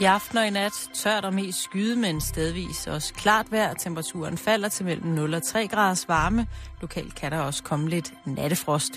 I 0.00 0.04
aften 0.04 0.38
og 0.38 0.46
i 0.46 0.50
nat 0.50 0.72
tørt 0.94 1.24
og 1.24 1.34
mest 1.34 1.62
skyde, 1.62 1.96
men 1.96 2.20
stedvis 2.20 2.86
også 2.86 3.14
klart 3.14 3.52
vejr. 3.52 3.74
Temperaturen 3.74 4.38
falder 4.38 4.68
til 4.68 4.84
mellem 4.84 5.06
0 5.06 5.34
og 5.34 5.42
3 5.42 5.68
graders 5.68 6.08
varme. 6.08 6.46
Lokalt 6.80 7.14
kan 7.14 7.32
der 7.32 7.38
også 7.38 7.62
komme 7.62 7.88
lidt 7.88 8.12
nattefrost. 8.26 8.92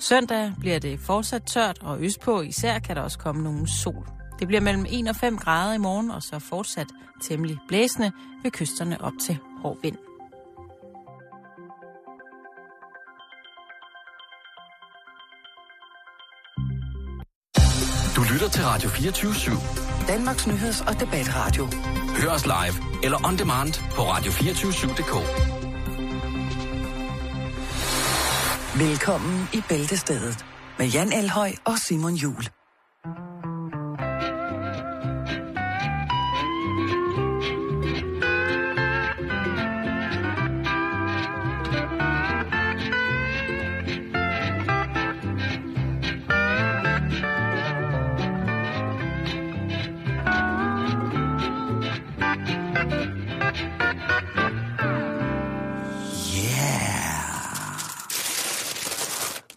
Søndag 0.00 0.52
bliver 0.60 0.78
det 0.78 1.00
fortsat 1.00 1.42
tørt, 1.42 1.78
og 1.82 2.00
østpå 2.00 2.40
især 2.40 2.78
kan 2.78 2.96
der 2.96 3.02
også 3.02 3.18
komme 3.18 3.42
nogen 3.42 3.68
sol. 3.68 4.06
Det 4.38 4.46
bliver 4.46 4.60
mellem 4.60 4.86
1 4.88 5.08
og 5.08 5.16
5 5.16 5.38
grader 5.38 5.74
i 5.74 5.78
morgen, 5.78 6.10
og 6.10 6.22
så 6.22 6.38
fortsat 6.38 6.86
temmelig 7.22 7.58
blæsende 7.68 8.12
ved 8.42 8.50
kysterne 8.50 9.00
op 9.00 9.12
til 9.22 9.38
hård 9.62 9.78
vind. 9.82 9.96
Du 18.16 18.22
lytter 18.32 18.48
til 18.48 18.64
Radio 18.64 18.88
24 18.88 19.32
/7. 19.32 19.85
Danmarks 20.08 20.46
nyheds- 20.46 20.88
og 20.88 21.00
debatradio. 21.00 21.68
Hør 22.22 22.30
os 22.30 22.46
live 22.46 23.04
eller 23.04 23.26
on 23.26 23.36
demand 23.38 23.72
på 23.96 24.02
radio247.dk. 24.02 25.14
Velkommen 28.78 29.48
i 29.52 29.62
Bæltestedet 29.68 30.44
med 30.78 30.86
Jan 30.86 31.12
Elhøj 31.12 31.52
og 31.64 31.78
Simon 31.78 32.14
Jul. 32.14 32.48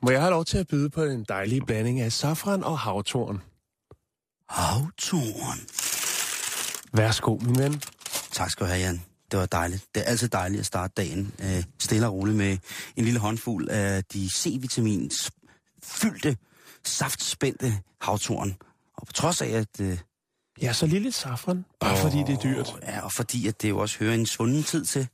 Må 0.09 0.13
jeg 0.13 0.21
have 0.21 0.31
lov 0.31 0.45
til 0.45 0.57
at 0.57 0.67
byde 0.67 0.89
på 0.89 1.03
en 1.03 1.25
dejlig 1.29 1.65
blanding 1.65 2.02
af 2.02 2.11
safran 2.11 2.63
og 2.63 2.79
havtorn? 2.79 3.41
Havtorn. 4.49 5.59
Værsgo, 6.93 7.38
min 7.38 7.57
ven. 7.57 7.81
Tak 8.31 8.52
skal 8.52 8.65
du 8.65 8.71
have, 8.71 8.81
Jan. 8.81 9.02
Det 9.31 9.39
var 9.39 9.45
dejligt. 9.45 9.85
Det 9.95 10.02
er 10.02 10.05
altid 10.05 10.27
dejligt 10.27 10.59
at 10.59 10.65
starte 10.65 10.93
dagen 10.97 11.33
øh, 11.43 11.63
stille 11.80 12.07
og 12.07 12.13
roligt 12.13 12.37
med 12.37 12.57
en 12.95 13.03
lille 13.03 13.19
håndfuld 13.19 13.69
af 13.69 14.03
de 14.03 14.30
C-vitamins 14.33 15.30
fyldte, 15.83 16.37
saftspændte 16.83 17.73
havtorn. 18.02 18.55
Og 18.93 19.07
på 19.07 19.13
trods 19.13 19.41
af, 19.41 19.49
at... 19.49 19.81
Øh, 19.81 19.97
Ja, 20.61 20.73
så 20.73 20.85
lille 20.85 21.11
safran, 21.11 21.65
bare 21.80 21.97
fordi 21.97 22.17
det 22.17 22.30
er 22.30 22.39
dyrt. 22.39 22.75
Ja, 22.83 23.02
og 23.02 23.11
fordi 23.11 23.47
at 23.47 23.61
det 23.61 23.69
jo 23.69 23.77
også 23.77 23.99
hører 23.99 24.13
en 24.13 24.25
svunden 24.25 24.63
tid 24.63 24.85
til. 24.85 25.07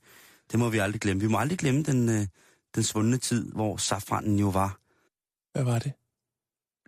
Det 0.52 0.58
må 0.58 0.68
vi 0.68 0.78
aldrig 0.78 1.00
glemme. 1.00 1.20
Vi 1.20 1.28
må 1.28 1.38
aldrig 1.38 1.58
glemme 1.58 1.82
den, 1.82 2.08
øh, 2.08 2.26
den 2.74 2.82
svundne 2.82 3.18
tid, 3.18 3.52
hvor 3.52 3.76
safranen 3.76 4.38
jo 4.38 4.48
var 4.48 4.78
Hvad 5.56 5.64
var 5.64 5.78
det? 5.78 5.92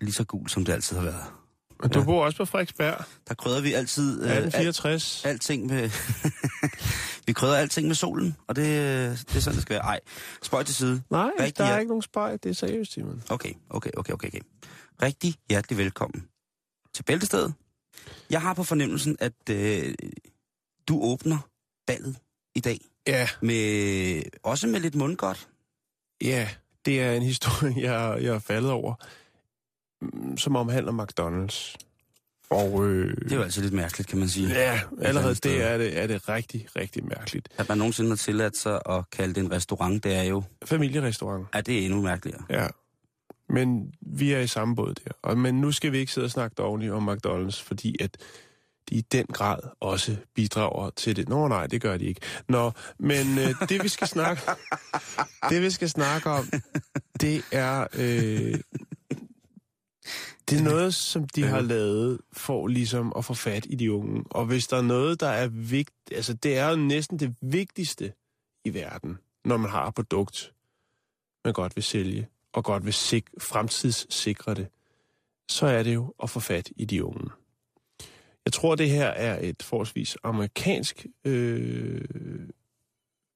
lige 0.00 0.12
så 0.12 0.24
gul, 0.24 0.48
som 0.48 0.64
det 0.64 0.72
altid 0.72 0.96
har 0.96 1.04
været. 1.04 1.24
Men 1.82 1.90
du 1.90 1.98
Ja. 1.98 2.04
bor 2.04 2.24
også 2.24 2.38
på 2.38 2.44
Frederiksberg, 2.44 3.04
Der 3.28 3.34
krydder 3.34 3.60
vi 3.60 3.72
altid... 3.72 4.22
Øh, 4.22 4.30
alt, 4.30 4.46
1864. 4.46 5.24
alting 5.24 5.66
med... 5.66 5.90
vi 7.26 7.32
krydder 7.32 7.56
alting 7.56 7.86
med 7.86 7.94
solen, 7.94 8.36
og 8.46 8.56
det, 8.56 8.64
det 9.28 9.36
er 9.36 9.40
sådan, 9.40 9.54
det 9.54 9.62
skal 9.62 9.74
være. 9.74 9.82
Ej, 9.84 10.00
spøj 10.42 10.62
til 10.62 10.74
side. 10.74 11.02
Nej, 11.10 11.30
Rigtig 11.40 11.58
der 11.58 11.64
er 11.64 11.72
ja. 11.72 11.78
ikke 11.78 11.88
nogen 11.88 12.02
spejl. 12.02 12.38
Det 12.42 12.46
er 12.50 12.52
seriøst, 12.54 12.92
Simon. 12.92 13.22
Okay, 13.30 13.52
okay, 13.70 13.90
okay, 13.96 14.12
okay, 14.12 14.28
okay. 14.28 14.40
Rigtig 15.02 15.34
hjertelig 15.50 15.78
velkommen 15.78 16.28
til 16.94 17.02
Bæltestedet. 17.02 17.54
Jeg 18.30 18.42
har 18.42 18.54
på 18.54 18.64
fornemmelsen, 18.64 19.16
at 19.20 19.50
øh, 19.50 19.94
du 20.88 21.00
åbner 21.02 21.38
ballet 21.86 22.16
i 22.54 22.60
dag. 22.60 22.80
Ja, 23.06 23.28
Med, 23.42 24.22
også 24.42 24.66
med 24.66 24.80
lidt 24.80 24.94
mundgodt. 24.94 25.48
ja. 26.22 26.48
Det 26.84 27.02
er 27.02 27.12
en 27.12 27.22
historie, 27.22 27.74
jeg, 27.90 28.18
jeg 28.22 28.34
er 28.34 28.38
faldet 28.38 28.70
over, 28.70 28.94
mm, 30.00 30.36
som 30.36 30.56
omhandler 30.56 30.92
McDonald's. 30.92 31.76
Og 32.50 32.86
øh, 32.86 33.16
Det 33.16 33.32
er 33.32 33.36
jo 33.36 33.42
altså 33.42 33.60
lidt 33.60 33.72
mærkeligt, 33.72 34.08
kan 34.08 34.18
man 34.18 34.28
sige. 34.28 34.48
ja, 34.48 34.80
allerede 35.02 35.34
det 35.34 35.62
er 35.62 35.78
det, 35.78 35.98
er 35.98 36.06
det 36.06 36.28
rigtig, 36.28 36.66
rigtig 36.76 37.04
mærkeligt. 37.04 37.48
At 37.58 37.68
man 37.68 37.78
nogensinde 37.78 38.10
har 38.10 38.16
tilladt 38.16 38.56
sig 38.56 38.80
at 38.90 39.10
kalde 39.10 39.34
det 39.34 39.40
en 39.40 39.52
restaurant, 39.52 40.04
det 40.04 40.14
er 40.14 40.22
jo... 40.22 40.42
Familierestaurant. 40.64 41.46
Er 41.52 41.60
det 41.60 41.84
endnu 41.84 42.02
mærkeligere? 42.02 42.42
Ja. 42.50 42.66
Men 43.48 43.92
vi 44.00 44.32
er 44.32 44.38
i 44.40 44.46
samme 44.46 44.76
båd 44.76 44.94
der. 44.94 45.10
Og, 45.22 45.38
men 45.38 45.60
nu 45.60 45.72
skal 45.72 45.92
vi 45.92 45.98
ikke 45.98 46.12
sidde 46.12 46.24
og 46.24 46.30
snakke 46.30 46.54
dårligt 46.54 46.92
om 46.92 47.08
McDonald's, 47.08 47.62
fordi 47.64 47.96
at 48.00 48.16
i 48.90 49.00
den 49.00 49.26
grad 49.26 49.58
også 49.80 50.16
bidrager 50.34 50.90
til 50.90 51.16
det. 51.16 51.28
Nå 51.28 51.48
nej, 51.48 51.66
det 51.66 51.80
gør 51.80 51.96
de 51.96 52.04
ikke. 52.04 52.20
Nå, 52.48 52.72
men 52.98 53.38
øh, 53.38 53.68
det 53.68 53.82
vi 53.82 53.88
skal 53.88 54.08
snakke 54.08 54.42
det 55.50 55.62
vi 55.62 55.70
skal 55.70 55.88
snakke 55.88 56.30
om, 56.30 56.48
det 57.20 57.44
er 57.52 57.86
øh, 57.94 58.60
det 60.50 60.58
er 60.58 60.62
noget, 60.62 60.94
som 60.94 61.28
de 61.28 61.44
har 61.44 61.60
lavet 61.60 62.20
for 62.32 62.66
ligesom 62.66 63.12
at 63.16 63.24
få 63.24 63.34
fat 63.34 63.66
i 63.70 63.74
de 63.74 63.92
unge. 63.92 64.24
Og 64.30 64.44
hvis 64.46 64.66
der 64.66 64.76
er 64.76 64.82
noget, 64.82 65.20
der 65.20 65.28
er 65.28 65.48
vigtigt, 65.48 66.12
altså 66.12 66.34
det 66.34 66.58
er 66.58 66.70
jo 66.70 66.76
næsten 66.76 67.18
det 67.18 67.34
vigtigste 67.40 68.12
i 68.64 68.74
verden, 68.74 69.18
når 69.44 69.56
man 69.56 69.70
har 69.70 69.86
et 69.86 69.94
produkt, 69.94 70.52
man 71.44 71.54
godt 71.54 71.76
vil 71.76 71.84
sælge, 71.84 72.28
og 72.52 72.64
godt 72.64 72.84
vil 72.84 72.92
sik- 72.92 73.40
fremtidssikre 73.40 74.54
det, 74.54 74.68
så 75.50 75.66
er 75.66 75.82
det 75.82 75.94
jo 75.94 76.14
at 76.22 76.30
få 76.30 76.40
fat 76.40 76.70
i 76.76 76.84
de 76.84 77.04
unge. 77.04 77.30
Jeg 78.48 78.52
tror, 78.52 78.74
det 78.74 78.90
her 78.90 79.06
er 79.06 79.38
et 79.42 79.62
forholdsvis 79.62 80.16
amerikansk 80.22 81.06
øh, 81.24 82.00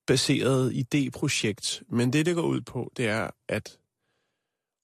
baseret 0.07 0.73
idéprojekt, 0.73 1.83
men 1.89 2.13
det, 2.13 2.27
det 2.27 2.35
går 2.35 2.43
ud 2.43 2.61
på, 2.61 2.93
det 2.97 3.09
er, 3.09 3.31
at 3.49 3.79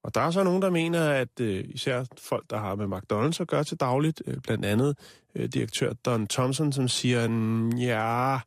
og 0.04 0.14
der 0.14 0.20
er 0.20 0.30
så 0.30 0.44
nogen, 0.44 0.62
der 0.62 0.70
mener, 0.70 1.10
at 1.10 1.40
øh, 1.40 1.64
især 1.68 2.04
folk, 2.18 2.50
der 2.50 2.58
har 2.58 2.74
med 2.74 2.86
McDonald's 2.98 3.40
at 3.40 3.48
gøre 3.48 3.64
til 3.64 3.76
dagligt, 3.80 4.22
øh, 4.26 4.36
blandt 4.42 4.64
andet 4.64 4.98
øh, 5.34 5.48
direktør 5.48 5.92
Don 5.92 6.26
Thompson, 6.26 6.72
som 6.72 6.88
siger, 6.88 7.28
"Mm, 7.28 7.70
ja, 7.70 8.38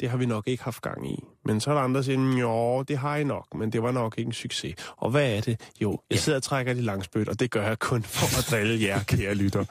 det 0.00 0.10
har 0.10 0.16
vi 0.16 0.26
nok 0.26 0.48
ikke 0.48 0.64
haft 0.64 0.82
gang 0.82 1.10
i. 1.10 1.24
Men 1.44 1.60
så 1.60 1.70
er 1.70 1.74
der 1.74 1.82
andre, 1.82 1.98
der 1.98 2.04
siger, 2.04 2.38
jo, 2.40 2.82
det 2.82 2.98
har 2.98 3.16
I 3.16 3.24
nok, 3.24 3.54
men 3.54 3.72
det 3.72 3.82
var 3.82 3.92
nok 3.92 4.14
ikke 4.18 4.28
en 4.28 4.32
succes. 4.32 4.74
Og 4.96 5.10
hvad 5.10 5.36
er 5.36 5.40
det? 5.40 5.60
Jo, 5.80 5.98
jeg 6.10 6.18
sidder 6.18 6.36
og 6.38 6.42
trækker 6.42 6.74
de 6.74 6.80
langspødt, 6.82 7.28
og 7.28 7.40
det 7.40 7.50
gør 7.50 7.66
jeg 7.66 7.78
kun 7.78 8.02
for 8.02 8.38
at 8.38 8.46
drille 8.50 8.86
jer, 8.86 9.02
kære 9.02 9.34
lytter. 9.34 9.64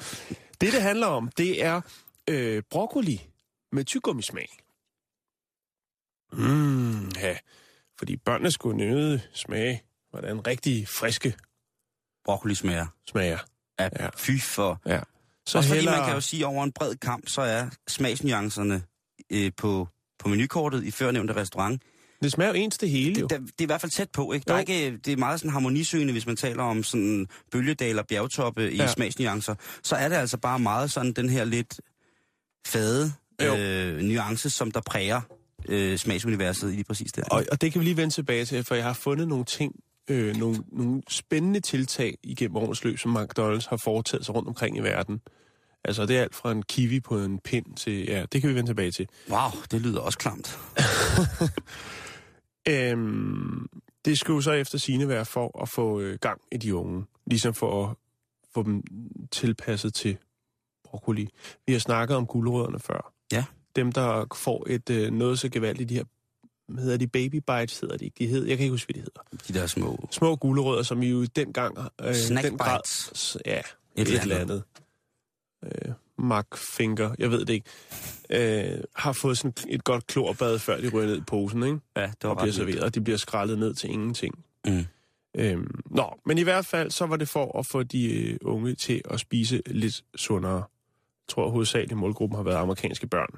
Det, 0.62 0.74
det 0.74 0.82
handler 0.82 1.08
om, 1.08 1.28
det 1.38 1.64
er 1.64 1.82
øh, 2.30 2.64
broccoli 2.70 3.28
med 3.72 3.86
tyggegummismag. 3.86 4.50
Mm, 6.34 7.10
ja. 7.10 7.38
Fordi 7.98 8.18
børnene 8.18 8.52
skulle 8.52 8.78
nøde 8.78 9.22
smage, 9.34 9.84
hvordan 10.10 10.48
rigtig 10.48 10.88
friske 10.88 11.36
Broccoli 12.26 12.56
smager. 12.56 12.88
smager. 13.08 13.40
Ja, 13.80 13.90
Ja. 14.00 14.10
fy 14.18 14.32
for... 14.42 14.82
Ja. 14.86 15.00
Så 15.46 15.58
Også 15.58 15.70
fordi 15.70 15.86
man 15.86 16.06
kan 16.06 16.14
jo 16.14 16.22
sige, 16.22 16.42
at 16.44 16.46
over 16.48 16.64
en 16.64 16.72
bred 16.72 16.96
kamp, 16.96 17.30
så 17.30 17.42
er 17.42 17.70
smagsnuancerne 17.88 18.84
øh, 19.30 19.52
på, 19.58 19.88
på 20.20 20.30
menukortet 20.30 20.84
i 20.84 20.92
førnævnte 20.92 21.36
restaurant, 21.36 21.82
Det 22.24 22.32
smager 22.32 22.50
jo 22.50 22.56
ens 22.56 22.78
det 22.78 22.90
hele, 22.90 23.20
jo. 23.20 23.28
det, 23.28 23.40
det, 23.40 23.48
det 23.48 23.60
er 23.60 23.64
i 23.64 23.66
hvert 23.66 23.82
fald 23.82 23.92
tæt 23.92 24.10
på, 24.10 24.32
ikke? 24.34 24.44
Der 24.48 24.54
er 24.54 24.58
Jo. 24.58 24.60
ikke, 24.60 24.98
det 24.98 25.14
er 25.14 25.18
meget 25.18 25.40
sådan 25.40 25.52
harmonisøgende, 25.52 26.14
hvis 26.14 26.26
man 26.26 26.36
taler 26.36 26.64
om 26.64 26.84
sådan 26.84 27.28
bølgedal 27.52 28.00
og 28.00 28.08
bjergtoppe 28.08 28.72
i 28.72 28.76
Ja. 28.76 28.88
smagsnuancer. 28.88 29.56
Så 29.84 29.96
er 29.96 30.10
det 30.10 30.16
altså 30.16 30.38
bare 30.38 30.60
meget 30.60 30.92
sådan 30.92 31.14
den 31.14 31.30
her 31.30 31.44
lidt 31.46 31.82
fade 32.68 33.14
Jo. 33.44 33.56
øh, 33.56 34.02
nuance, 34.02 34.50
som 34.50 34.72
der 34.72 34.82
præger 34.82 35.22
øh, 35.70 35.98
smagsuniverset 35.98 36.72
i 36.72 36.76
lige 36.76 36.84
præcis 36.84 37.12
det. 37.12 37.24
Og, 37.32 37.46
og 37.52 37.62
det 37.62 37.72
kan 37.72 37.80
vi 37.80 37.86
lige 37.86 37.98
vende 37.98 38.14
tilbage 38.14 38.46
til, 38.46 38.64
for 38.64 38.76
jeg 38.76 38.84
har 38.84 38.94
fundet 38.94 39.28
nogle 39.28 39.46
ting, 39.46 39.76
øh, 40.10 40.36
nogle, 40.36 40.58
nogle 40.72 41.02
spændende 41.10 41.60
tiltag 41.60 42.18
igennem 42.24 42.56
årets 42.58 42.84
løb, 42.84 43.00
som 43.00 43.18
McDonald's 43.18 43.70
har 43.70 43.78
foretaget 43.84 44.26
sig 44.26 44.36
rundt 44.36 44.48
omkring 44.48 44.78
i 44.78 44.80
verden. 44.80 45.22
Altså, 45.84 46.06
det 46.06 46.18
er 46.18 46.22
alt 46.22 46.36
fra 46.36 46.52
en 46.52 46.64
kiwi 46.64 47.00
på 47.00 47.18
en 47.20 47.40
pind 47.40 47.66
til... 47.76 48.06
Ja, 48.08 48.26
det 48.32 48.42
kan 48.42 48.50
vi 48.50 48.56
vende 48.56 48.70
tilbage 48.70 48.92
til. 48.92 49.08
Wow, 49.30 49.50
det 49.72 49.82
lyder 49.82 50.00
også 50.00 50.18
klamt. 50.18 50.60
Øhm, 52.68 53.68
det 54.06 54.20
skulle 54.20 54.36
jo 54.36 54.42
så 54.42 54.52
efter 54.52 54.78
sine 54.78 55.08
være 55.08 55.26
for 55.26 55.62
at 55.62 55.70
få 55.70 56.00
øh, 56.00 56.18
gang 56.22 56.42
i 56.52 56.58
de 56.58 56.76
unge. 56.76 57.06
Ligesom 57.26 57.54
for 57.54 57.86
at 57.90 57.96
få 58.54 58.64
dem 58.64 58.84
tilpasset 59.32 59.94
til 59.94 60.18
broccoli. 60.84 61.30
Vi 61.68 61.74
har 61.74 61.80
snakket 61.80 62.18
om 62.18 62.26
gulerødderne 62.26 62.80
før. 62.80 63.14
Ja. 63.32 63.46
Dem, 63.76 63.92
der 63.92 64.26
får 64.36 64.66
et 64.70 64.90
øh, 64.90 65.12
noget 65.12 65.40
så 65.40 65.50
gevaldigt, 65.50 65.90
de 65.90 65.96
her 65.96 66.04
hvad 66.68 66.84
hedder 66.84 66.98
de 66.98 67.08
baby 67.08 67.36
bites, 67.36 67.80
hedder 67.80 67.98
de 67.98 68.06
ikke. 68.06 68.16
De 68.20 68.28
hedder, 68.28 68.48
jeg 68.48 68.58
kan 68.58 68.64
ikke 68.64 68.74
huske, 68.74 68.94
hvad 68.94 68.94
de 68.94 69.00
hedder. 69.00 69.22
De 69.48 69.60
der 69.60 69.68
små... 69.68 70.08
Små 70.12 70.36
gulerødder, 70.36 70.84
som 70.84 71.04
jo 71.04 71.26
dengang... 71.26 71.78
Øh, 72.02 72.16
Snack 72.16 72.48
den 72.48 72.58
grad, 72.58 72.80
bites. 72.80 73.38
ja, 73.46 73.60
Et 73.60 73.64
et, 73.96 74.08
eller 74.08 74.22
eller 74.22 74.40
andet. 74.40 74.64
Øh, 75.64 75.94
Mark 76.22 76.58
Finger, 76.58 77.16
jeg 77.20 77.32
ved 77.32 77.46
det 77.46 77.54
ikke. 77.54 77.70
Øh, 78.30 78.84
har 78.96 79.14
fået 79.14 79.38
sådan 79.38 79.54
et 79.70 79.84
godt 79.84 80.08
klorbad, 80.08 80.60
før 80.60 80.82
de 80.82 80.90
ryger 80.90 81.08
ned 81.08 81.18
i 81.18 81.22
posen, 81.22 81.64
ikke? 81.64 81.80
Ja, 81.96 82.02
det 82.02 82.24
var 82.24 82.30
og 82.30 82.38
bliver 82.38 82.54
serveret, 82.54 82.80
og 82.84 82.96
de 82.96 83.02
bliver 83.02 83.18
skrællet 83.18 83.60
ned 83.60 83.74
til 83.74 83.90
ingenting. 83.92 84.46
Mm. 84.68 84.86
Øhm, 85.38 85.82
nå, 85.86 86.20
men 86.26 86.38
i 86.38 86.42
hvert 86.42 86.66
fald, 86.66 86.92
så 86.92 87.06
var 87.06 87.16
det 87.16 87.28
for 87.28 87.60
at 87.60 87.66
få 87.66 87.84
de 87.84 88.14
øh, 88.14 88.38
unge 88.42 88.76
til 88.76 89.02
at 89.10 89.20
spise 89.20 89.62
lidt 89.66 90.04
sundere. 90.16 90.64
tror 91.28 91.46
jeg 91.46 91.52
hovedsageligt 91.52 91.98
målgruppen 91.98 92.36
har 92.36 92.44
været 92.44 92.56
amerikanske 92.56 93.08
børn. 93.08 93.36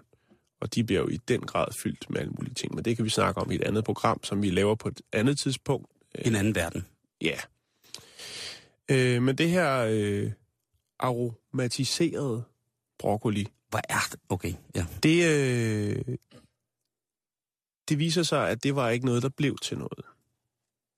Og 0.62 0.75
de 0.75 0.83
bliver 0.83 1.01
jo 1.01 1.07
i 1.07 1.18
den 1.18 1.41
grad 1.41 1.68
fyldt 1.74 2.09
med 2.09 2.19
alle 2.19 2.31
mulige 2.31 2.53
ting. 2.53 2.75
Men 2.75 2.85
det 2.85 2.95
kan 2.95 3.06
vi 3.06 3.09
snakke 3.09 3.41
om 3.41 3.51
i 3.51 3.56
et 3.56 3.62
andet 3.62 3.83
program, 3.83 4.24
som 4.24 4.41
vi 4.41 4.50
laver 4.50 4.75
på 4.75 4.88
et 4.88 5.01
andet 5.13 5.39
tidspunkt. 5.39 5.88
En 6.25 6.35
anden 6.35 6.56
verden. 6.56 6.85
Ja. 7.21 7.35
Øh, 8.91 9.21
men 9.21 9.35
det 9.35 9.50
her 9.50 9.88
øh, 9.89 10.31
aromatiserede 11.00 12.44
broccoli, 13.00 13.48
Hvor 13.69 13.81
er 13.90 14.07
det? 14.12 14.19
Okay, 14.30 14.54
ja. 14.75 14.86
det, 15.04 15.25
øh, 15.25 16.16
det 17.90 18.00
viser 18.00 18.24
sig, 18.24 18.50
at 18.50 18.63
det 18.63 18.75
var 18.75 18.90
ikke 18.90 19.06
noget, 19.06 19.24
der 19.24 19.30
blev 19.30 19.57
til 19.57 19.78
noget. 19.78 20.06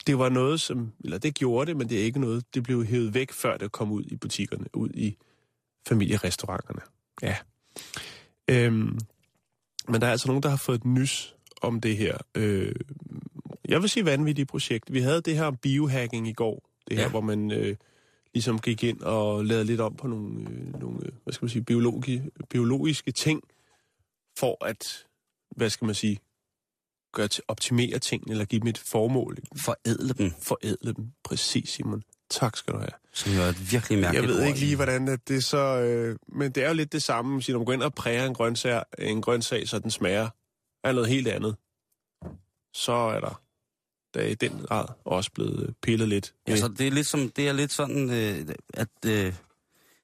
Det 0.08 0.20
var 0.20 0.30
noget, 0.30 0.62
som, 0.62 0.94
eller 1.04 1.18
det 1.18 1.36
gjorde 1.36 1.68
det, 1.68 1.78
men 1.78 1.90
det 1.90 2.00
er 2.00 2.04
ikke 2.04 2.20
noget, 2.20 2.54
det 2.54 2.64
blev 2.64 2.86
hævet 2.86 3.14
væk, 3.14 3.32
før 3.32 3.58
det 3.58 3.72
kom 3.72 3.92
ud 3.92 4.04
i 4.04 4.16
butikkerne, 4.16 4.66
ud 4.74 4.90
i 4.90 5.18
familierestauranterne. 5.88 6.82
Ja. 7.22 7.38
Øhm, 8.50 9.00
men 9.88 10.02
der 10.02 10.08
er 10.08 10.12
altså 10.12 10.28
nogen, 10.28 10.44
der 10.44 10.50
har 10.50 10.58
fået 10.58 10.78
et 10.78 10.86
nys 10.86 11.36
om 11.62 11.82
det 11.82 11.98
her. 11.98 12.18
Øh, 12.36 12.76
jeg 13.68 13.82
vil 13.82 13.90
sige 13.90 14.06
vanvittigt 14.06 14.50
projekt. 14.50 14.94
Vi 14.94 15.00
havde 15.00 15.22
det 15.22 15.36
her 15.36 15.46
om 15.46 15.58
biohacking 15.58 16.28
i 16.28 16.34
går. 16.34 16.70
Det 16.88 16.98
her. 16.98 17.04
Ja. 17.04 17.10
hvor 17.10 17.22
man 17.22 17.52
øh, 17.52 17.76
ligesom 18.36 18.60
gik 18.60 18.84
ind 18.84 19.02
og 19.02 19.46
lavede 19.46 19.66
lidt 19.66 19.82
om 19.82 19.96
på 19.96 20.08
nogle, 20.08 20.50
øh, 20.50 20.80
nogle 20.80 21.00
øh, 21.06 21.12
hvad 21.24 21.34
skal 21.34 21.46
man 21.46 21.50
sige, 21.50 21.64
biologi, 21.64 22.22
biologiske 22.50 23.12
ting, 23.12 23.42
for 24.38 24.66
at, 24.66 25.06
hvad 25.56 25.70
skal 25.70 25.86
man 25.86 25.96
sige, 25.96 26.20
gøre 27.14 27.28
til, 27.28 27.44
optimere 27.48 28.00
tingene, 28.00 28.32
eller 28.32 28.46
give 28.46 28.60
dem 28.60 28.68
et 28.68 28.78
formål. 28.78 29.38
Forædle 29.58 30.14
dem, 30.14 30.32
Forædle 30.42 30.94
dem. 30.94 31.12
Præcis, 31.24 31.70
Simon. 31.70 32.04
Tak 32.30 32.58
skal 32.58 32.74
du 32.74 32.80
have. 32.80 32.90
som 33.14 33.34
jo 33.34 33.42
er 33.42 33.46
et 33.46 33.72
virkelig 33.72 33.96
Jeg 33.96 34.02
mærkeligt 34.02 34.28
ved 34.28 34.40
ord. 34.40 34.48
ikke 34.48 34.60
lige, 34.60 34.76
hvordan 34.76 35.08
at 35.08 35.28
det 35.28 35.44
så... 35.44 35.58
Øh, 35.58 36.18
men 36.28 36.52
det 36.52 36.64
er 36.64 36.68
jo 36.68 36.74
lidt 36.74 36.92
det 36.92 37.04
samme, 37.04 37.42
når 37.48 37.58
man 37.58 37.66
går 37.66 37.74
ind 37.74 37.84
og 37.84 37.94
præger 37.94 38.26
en 38.26 38.34
grøntsag, 38.34 38.84
en 39.00 39.22
grøntsag, 39.22 39.68
så 39.68 39.80
den 39.80 39.92
smager 39.92 40.30
af 40.84 40.96
noget 40.96 41.10
helt 41.10 41.28
andet. 41.28 41.56
Så 42.74 42.92
er 42.92 43.20
der, 43.20 43.42
der 44.16 44.22
er 44.22 44.28
i 44.28 44.36
den 44.36 44.52
grad 44.52 44.86
også 45.06 45.32
blevet 45.32 45.76
pillet 45.82 46.10
lidt. 46.10 46.34
ved- 46.48 46.54
Altså, 46.54 46.68
det 46.68 46.88
er 46.88 46.92
lidt, 46.92 47.08
som, 47.08 47.30
det 47.30 47.48
er 47.48 47.54
lidt 47.54 47.72
sådan, 47.72 48.10
øh, 48.10 48.56
at... 48.74 48.90
Øh, 49.08 49.34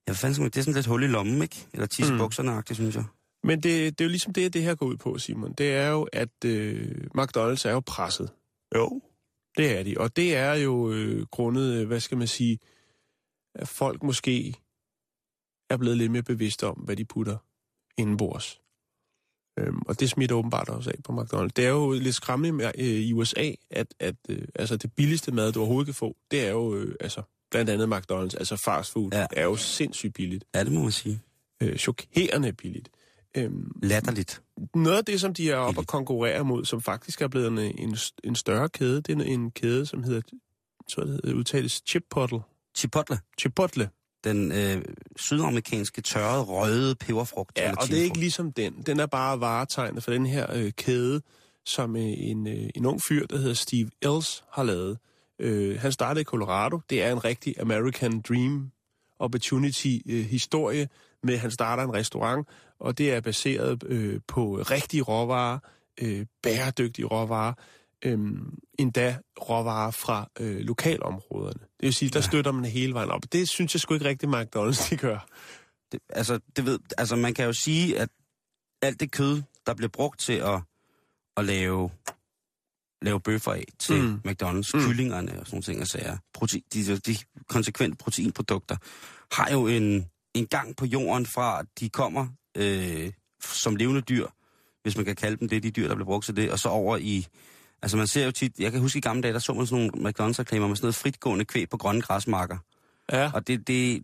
jeg 0.07 0.15
fandt, 0.15 0.37
det 0.37 0.57
er 0.57 0.61
sådan 0.61 0.73
lidt 0.73 0.85
hul 0.85 1.03
i 1.03 1.07
lommen, 1.07 1.41
ikke? 1.41 1.67
Eller 1.73 1.85
tisse 1.87 2.13
Mm. 2.13 2.31
synes 2.73 2.95
jeg. 2.95 3.03
Men 3.43 3.63
det, 3.63 3.99
det 3.99 4.03
er 4.03 4.05
jo 4.05 4.09
ligesom 4.09 4.33
det, 4.33 4.53
det 4.53 4.63
her 4.63 4.75
går 4.75 4.85
ud 4.85 4.97
på, 4.97 5.17
Simon. 5.17 5.53
Det 5.53 5.73
er 5.73 5.89
jo, 5.89 6.07
at 6.13 6.45
øh, 6.45 6.91
McDonald's 7.17 7.67
er 7.67 7.71
jo 7.71 7.79
presset. 7.79 8.29
Jo. 8.75 9.01
Det 9.57 9.77
er 9.79 9.83
de. 9.83 9.95
Og 9.97 10.15
det 10.15 10.35
er 10.35 10.53
jo 10.53 10.91
øh, 10.91 11.25
grundet, 11.31 11.73
øh, 11.73 11.87
hvad 11.87 11.99
skal 11.99 12.17
man 12.17 12.27
sige, 12.27 12.59
at 13.55 13.67
folk 13.67 14.03
måske 14.03 14.55
er 15.69 15.77
blevet 15.77 15.97
lidt 15.97 16.11
mere 16.11 16.23
bevidste 16.23 16.67
om, 16.67 16.75
hvad 16.75 16.95
de 16.95 17.05
putter 17.05 17.37
indenbords. 17.97 18.60
Øhm, 19.59 19.81
og 19.87 19.99
det 19.99 20.09
smitter 20.09 20.35
åbenbart 20.35 20.69
også 20.69 20.89
af 20.89 20.95
på 21.03 21.21
McDonald's. 21.21 21.49
Det 21.55 21.65
er 21.65 21.69
jo 21.69 21.91
lidt 21.91 22.15
skræmmende 22.15 22.51
med, 22.51 22.71
øh, 22.77 22.85
i 22.85 23.13
USA, 23.13 23.51
at, 23.71 23.93
at 23.99 24.15
øh, 24.29 24.41
altså 24.55 24.77
det 24.77 24.93
billigste 24.93 25.31
mad, 25.31 25.51
du 25.51 25.59
overhovedet 25.59 25.85
kan 25.87 25.93
få, 25.95 26.15
det 26.31 26.47
er 26.47 26.51
jo 26.51 26.75
øh, 26.75 26.95
altså, 26.99 27.21
blandt 27.51 27.69
andet 27.69 27.87
McDonald's, 27.97 28.37
altså 28.37 28.55
fast 28.55 28.91
food, 28.91 29.09
Ja. 29.13 29.25
er 29.31 29.43
jo 29.43 29.55
sindssygt 29.55 30.13
billigt. 30.13 30.45
Ja, 30.55 30.63
det 30.63 30.71
må 30.71 30.81
man 30.81 30.91
sige. 30.91 31.21
Øh, 31.63 31.77
chokerende 31.77 32.53
billigt. 32.53 32.89
Øhm, 33.37 33.71
Latterligt. 33.83 34.41
noget 34.75 34.97
af 34.97 35.05
det, 35.05 35.21
som 35.21 35.33
de 35.33 35.51
er 35.51 35.55
oppe 35.55 35.79
og 35.79 35.87
konkurrerer 35.87 36.43
mod, 36.43 36.65
som 36.65 36.81
faktisk 36.81 37.21
er 37.21 37.27
blevet 37.27 37.47
en, 37.47 37.59
en, 37.59 37.97
en 38.23 38.35
større 38.35 38.69
kæde, 38.69 39.01
det 39.01 39.17
er 39.17 39.23
en 39.23 39.51
kæde, 39.51 39.85
som 39.85 40.03
hedder, 40.03 40.21
så 40.87 41.01
det 41.01 41.09
hedder, 41.09 41.33
udtales 41.33 41.81
Chipotle. 41.87 42.39
Chipotle. 42.77 43.19
Chipotle. 43.39 43.89
Den 44.23 44.51
øh, 44.51 44.81
sydamerikanske 45.15 46.01
tørrede, 46.01 46.41
røde 46.41 46.95
peberfrugt. 46.95 47.57
Ja, 47.57 47.71
og 47.71 47.87
det 47.87 47.99
er 47.99 48.03
ikke 48.03 48.19
ligesom 48.19 48.51
den. 48.51 48.73
Den 48.85 48.99
er 48.99 49.05
bare 49.05 49.39
varetegnet 49.39 50.03
for 50.03 50.11
den 50.11 50.25
her 50.25 50.47
øh, 50.53 50.71
kæde, 50.71 51.21
som 51.65 51.95
øh, 51.95 52.03
en, 52.03 52.47
øh, 52.47 52.69
en 52.75 52.85
ung 52.85 53.01
fyr, 53.07 53.27
der 53.27 53.37
hedder 53.37 53.53
Steve 53.53 53.89
Els, 54.01 54.43
har 54.51 54.63
lavet. 54.63 54.97
Øh, 55.39 55.79
han 55.79 55.91
startede 55.91 56.21
i 56.21 56.23
Colorado. 56.23 56.79
Det 56.89 57.03
er 57.03 57.11
en 57.11 57.23
rigtig 57.23 57.59
American 57.59 58.21
Dream 58.21 58.71
Opportunity-historie 59.19 60.89
med, 61.23 61.33
at 61.33 61.39
han 61.39 61.51
starter 61.51 61.83
en 61.83 61.93
restaurant, 61.93 62.47
og 62.79 62.97
det 62.97 63.13
er 63.13 63.21
baseret 63.21 63.83
øh, 63.85 64.19
på 64.27 64.55
rigtige 64.55 65.01
råvarer, 65.01 65.59
øh, 66.01 66.25
bæredygtige 66.43 67.05
råvarer, 67.05 67.53
øh, 68.05 68.19
endda 68.79 69.17
råvarer 69.49 69.91
fra 69.91 70.29
øh, 70.39 70.57
lokalområderne. 70.59 71.59
Det 71.59 71.85
vil 71.85 71.93
sige, 71.93 72.09
der 72.09 72.19
ja. 72.19 72.25
støtter 72.25 72.51
man 72.51 72.65
hele 72.65 72.93
vejen 72.93 73.09
op. 73.09 73.21
Det 73.31 73.49
synes 73.49 73.75
jeg 73.75 73.81
sgu 73.81 73.93
ikke 73.93 74.05
rigtigt, 74.05 74.31
McDonald's 74.31 74.89
de 74.89 74.97
gør. 74.97 75.27
Det, 75.91 75.99
altså, 76.09 76.39
det 76.55 76.65
ved, 76.65 76.79
altså, 76.97 77.15
man 77.15 77.33
kan 77.33 77.45
jo 77.45 77.53
sige, 77.53 77.99
at 77.99 78.09
alt 78.81 78.99
det 78.99 79.11
kød, 79.11 79.41
der 79.65 79.73
bliver 79.73 79.89
brugt 79.89 80.19
til 80.19 80.33
at, 80.33 80.61
at 81.37 81.45
lave, 81.45 81.89
lave 83.01 83.19
bøffer 83.19 83.51
af 83.51 83.65
til 83.79 84.01
Mm. 84.01 84.21
McDonald's, 84.27 84.71
Mm. 84.73 84.79
kyllingerne 84.79 85.39
og 85.39 85.45
sådan 85.45 85.61
ting, 85.61 85.81
og 85.81 85.87
sager, 85.87 86.17
protein, 86.33 86.63
de, 86.73 86.97
de 86.97 87.15
konsekvente 87.49 87.97
proteinprodukter, 87.97 88.77
har 89.31 89.51
jo 89.51 89.67
en, 89.67 90.05
en 90.33 90.47
gang 90.47 90.75
på 90.75 90.85
jorden 90.85 91.25
fra, 91.25 91.59
at 91.59 91.65
de 91.79 91.89
kommer 91.89 92.27
øh, 92.57 93.11
som 93.43 93.75
levende 93.75 94.01
dyr, 94.01 94.27
hvis 94.83 94.95
man 94.97 95.05
kan 95.05 95.15
kalde 95.15 95.37
dem 95.37 95.49
det, 95.49 95.63
de 95.63 95.71
dyr, 95.71 95.87
der 95.87 95.95
bliver 95.95 96.05
brugt 96.05 96.25
til 96.25 96.35
det, 96.35 96.51
og 96.51 96.59
så 96.59 96.69
over 96.69 96.97
i... 96.97 97.27
Altså 97.81 97.97
man 97.97 98.07
ser 98.07 98.25
jo 98.25 98.31
tit, 98.31 98.59
jeg 98.59 98.71
kan 98.71 98.81
huske 98.81 98.97
i 98.97 99.01
gamle 99.01 99.21
dage, 99.21 99.33
der 99.33 99.39
så 99.39 99.53
man 99.53 99.67
sådan 99.67 99.91
nogle 99.95 100.09
McDonald's-reklamer 100.09 100.67
med 100.67 100.75
sådan 100.75 100.85
noget 100.85 100.95
fritgående 100.95 101.45
kvæg 101.45 101.69
på 101.69 101.77
grønne 101.77 102.01
græsmarker. 102.01 102.57
Ja. 103.11 103.31
Og 103.33 103.47
det, 103.47 103.67
det, 103.67 104.03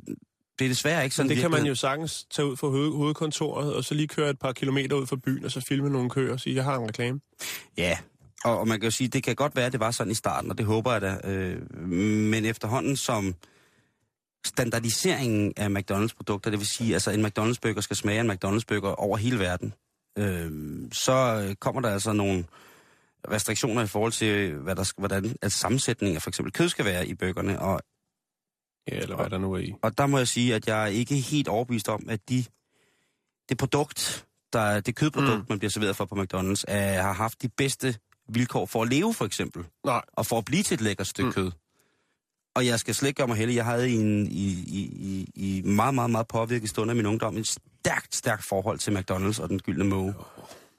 det 0.60 0.66
er 0.66 0.70
desværre 0.70 1.04
ikke 1.04 1.16
sådan 1.16 1.28
Men 1.28 1.36
det 1.36 1.42
kan 1.42 1.52
man 1.52 1.66
jo 1.66 1.76
sagtens 1.76 2.26
tage 2.32 2.46
ud 2.46 2.58
fra 2.58 2.68
hoved, 2.68 2.92
hovedkontoret, 2.92 3.74
og 3.74 3.84
så 3.84 3.94
lige 3.94 4.08
køre 4.08 4.30
et 4.30 4.40
par 4.40 4.52
kilometer 4.52 4.96
ud 4.96 5.08
fra 5.08 5.16
byen, 5.16 5.46
og 5.46 5.52
så 5.52 5.62
filme 5.62 5.90
nogle 5.90 6.10
køer 6.10 6.34
og 6.34 6.40
sige, 6.40 6.56
jeg 6.56 6.64
har 6.64 6.76
en 6.76 6.88
reklame. 6.88 7.20
Ja, 7.78 7.98
og, 8.44 8.60
og 8.60 8.68
man 8.68 8.80
kan 8.80 8.88
jo 8.88 8.92
sige, 8.92 9.08
det 9.08 9.24
kan 9.24 9.36
godt 9.36 9.56
være, 9.56 9.66
at 9.66 9.72
det 9.72 9.80
var 9.80 9.92
sådan 9.92 10.12
i 10.12 10.16
starten, 10.16 10.52
og 10.52 10.58
det 10.58 10.66
håber 10.66 10.92
jeg 10.92 11.02
da. 11.02 11.18
Øh, 11.24 11.76
men 11.90 12.46
efterhånden 12.46 12.96
som 12.96 13.36
standardiseringen 14.46 15.54
af 15.58 15.68
McDonald's-produkter, 15.68 16.50
det 16.50 16.60
vil 16.60 16.68
sige, 16.68 16.94
altså 16.94 17.12
en 17.12 17.26
McDonald's-burger 17.26 17.82
skal 17.82 17.96
smage 17.96 18.20
en 18.20 18.32
McDonald's-burger 18.32 18.96
over 18.96 19.18
hele 19.18 19.40
verden, 19.40 19.74
øh, 20.18 20.52
så 20.92 21.46
øh, 21.48 21.56
kommer 21.56 21.82
der 21.82 21.90
altså 21.90 22.14
nogle 22.14 22.46
restriktioner 23.32 23.84
i 23.84 23.88
forhold 23.88 24.12
til, 24.12 24.54
hvad 24.54 24.76
der, 24.76 24.92
hvordan 24.98 25.36
at 25.42 25.52
sammensætningen 25.52 26.16
af 26.16 26.22
for 26.22 26.30
eksempel 26.30 26.54
kød 26.54 26.70
skal 26.70 26.86
være 26.86 27.08
i 27.08 27.14
burgerne, 27.14 27.60
og, 27.62 27.82
Ja, 28.92 28.96
eller 28.98 29.16
hvad 29.16 29.30
der 29.30 29.38
nu 29.38 29.54
er 29.54 29.58
i. 29.58 29.74
og 29.82 29.98
der 29.98 30.06
må 30.08 30.18
jeg 30.18 30.28
sige, 30.28 30.56
at 30.56 30.68
jeg 30.68 30.84
er 30.84 30.88
ikke 30.88 31.16
helt 31.16 31.48
overbevist 31.48 31.90
om, 31.90 32.04
at 32.10 32.30
de, 32.30 32.46
det 33.50 33.58
produkt, 33.58 34.26
der, 34.54 34.80
det 34.80 34.96
kødprodukt, 34.96 35.38
Mm. 35.40 35.46
man 35.50 35.60
bliver 35.60 35.72
serveret 35.72 35.96
for 35.96 36.06
på 36.06 36.16
McDonald's, 36.16 36.64
er, 36.68 37.02
har 37.02 37.14
haft 37.14 37.42
de 37.42 37.50
bedste 37.50 37.96
vilkår 38.30 38.66
for 38.66 38.82
at 38.84 38.90
leve, 38.90 39.14
for 39.14 39.26
eksempel. 39.26 39.66
Nej. 39.86 40.02
og 40.14 40.26
for 40.26 40.38
at 40.38 40.46
blive 40.46 40.64
til 40.64 40.74
et 40.76 40.82
lækkert 40.82 41.08
stykke 41.08 41.28
Mm. 41.28 41.34
kød. 41.34 41.52
Og 42.56 42.66
jeg 42.66 42.80
skal 42.80 42.96
slet 42.96 43.08
ikke 43.10 43.18
gøre 43.18 43.28
mig 43.28 43.38
heldig. 43.38 43.56
Jeg 43.56 43.66
havde 43.66 43.90
i, 43.90 43.94
en, 43.96 44.28
i, 44.28 44.48
i, 44.68 44.82
i, 45.36 45.58
i 45.58 45.62
meget, 45.62 45.96
meget, 45.96 46.10
meget 46.10 46.28
påvirket 46.28 46.70
stund 46.70 46.90
af 46.92 46.96
min 46.96 47.06
ungdom 47.06 47.38
et 47.38 47.48
stærkt, 47.48 48.16
stærkt 48.16 48.46
forhold 48.50 48.80
til 48.80 48.92
McDonald's 48.98 49.42
og 49.42 49.50
den 49.50 49.60
gyldne 49.60 49.84
måge. 49.84 50.14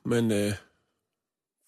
Men 0.05 0.33
øh, 0.33 0.53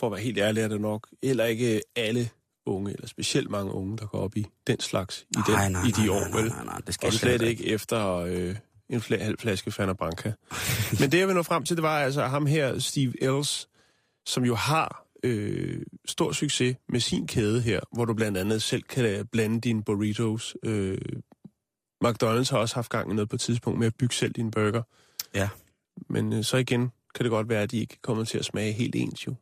for 0.01 0.07
at 0.07 0.13
være 0.13 0.21
helt 0.21 0.39
ærlig, 0.39 0.61
er 0.63 0.69
det 0.69 0.81
nok 0.81 1.09
heller 1.23 1.45
ikke 1.45 1.83
alle 1.97 2.29
unge, 2.67 2.93
eller 2.93 3.07
specielt 3.07 3.51
mange 3.51 3.73
unge, 3.73 3.99
der 3.99 4.07
går 4.07 4.19
op 4.19 4.37
i 4.37 4.47
den 4.67 4.81
slags 4.81 5.27
i, 5.31 5.39
den, 5.47 5.55
Nej, 5.55 5.69
nej, 5.69 5.83
i 5.85 5.91
de 5.91 6.07
nej, 6.07 6.17
år, 6.17 6.21
nej, 6.29 6.41
vel? 6.41 6.51
nej, 6.51 6.65
nej, 6.65 6.81
det 6.87 6.95
skal 6.95 7.07
Og 7.07 7.13
slet 7.13 7.43
ikke 7.43 7.67
efter 7.67 8.17
øh, 8.17 8.57
en 8.89 8.99
fl- 9.01 9.23
halv 9.23 9.39
flaske 9.39 9.73
Fanta 9.73 9.93
Branca. 9.93 10.33
Men 11.01 11.13
det, 11.13 11.19
jeg 11.19 11.27
vil 11.27 11.35
nå 11.37 11.43
frem 11.43 11.65
til, 11.65 11.77
det 11.77 11.83
var 11.83 11.99
altså 11.99 12.27
ham 12.27 12.47
her, 12.47 12.79
Steve 12.79 13.23
Els, 13.25 13.69
som 14.27 14.45
jo 14.45 14.55
har 14.55 15.07
øh, 15.25 15.83
stor 16.07 16.33
succes 16.33 16.77
med 16.89 17.01
sin 17.01 17.27
kæde 17.27 17.61
her, 17.61 17.81
hvor 17.93 18.05
du 18.05 18.15
blandt 18.15 18.39
andet 18.39 18.63
selv 18.63 18.83
kan 18.83 19.27
blande 19.27 19.61
dine 19.61 19.83
burritos. 19.83 20.57
Øh, 20.65 20.99
McDonald's 22.05 22.51
har 22.51 22.59
også 22.59 22.75
haft 22.75 22.91
gang 22.91 23.11
i 23.11 23.15
noget 23.15 23.29
på 23.29 23.37
et 23.37 23.41
tidspunkt 23.41 23.79
med 23.79 23.87
at 23.87 23.95
bygge 23.95 24.15
selv 24.15 24.33
din 24.33 24.51
burger. 24.51 24.83
Ja. 25.35 25.49
Men 26.09 26.33
øh, 26.33 26.45
så 26.45 26.57
igen 26.57 26.91
kan 27.15 27.25
det 27.25 27.31
godt 27.31 27.49
være, 27.49 27.63
at 27.63 27.71
de 27.71 27.79
ikke 27.79 27.97
kommer 28.03 28.25
til 28.25 28.39
at 28.39 28.45
smage 28.45 28.73
helt 28.73 28.95
ens 28.95 29.27
jo. 29.27 29.35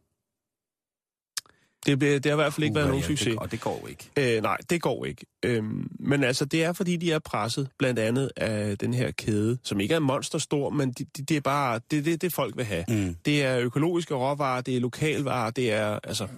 Det, 1.86 2.00
det 2.00 2.26
har 2.26 2.32
i 2.32 2.34
hvert 2.34 2.52
fald 2.54 2.64
ikke 2.64 2.74
været 2.74 2.84
Uha, 2.84 2.90
nogen 2.90 3.02
ja, 3.02 3.06
succes. 3.08 3.26
Det, 3.32 3.38
og 3.38 3.50
det 3.50 3.60
går 3.60 3.88
ikke. 3.88 4.10
Øh, 4.36 4.42
nej, 4.42 4.56
det 4.70 4.82
går 4.82 5.04
ikke. 5.04 5.26
Øhm, 5.44 5.90
men 6.00 6.24
altså, 6.24 6.44
det 6.44 6.64
er 6.64 6.72
fordi, 6.72 6.96
de 6.96 7.12
er 7.12 7.18
presset 7.18 7.68
blandt 7.78 7.98
andet 7.98 8.30
af 8.36 8.78
den 8.78 8.94
her 8.94 9.10
kæde, 9.10 9.58
som 9.64 9.80
ikke 9.80 9.94
er 9.94 9.98
monsterstor, 9.98 10.70
men 10.70 10.92
de, 10.92 11.04
de, 11.16 11.22
det 11.22 11.36
er 11.36 11.40
bare 11.40 11.80
det, 11.90 12.04
det, 12.04 12.22
det, 12.22 12.32
folk 12.32 12.56
vil 12.56 12.64
have. 12.64 12.84
Mm. 12.88 13.16
Det 13.24 13.42
er 13.42 13.58
økologiske 13.60 14.14
råvarer, 14.14 14.60
det 14.60 14.76
er 14.76 14.80
lokalvarer, 14.80 15.50
det 15.50 15.72
er 15.72 15.98
altså, 16.04 16.28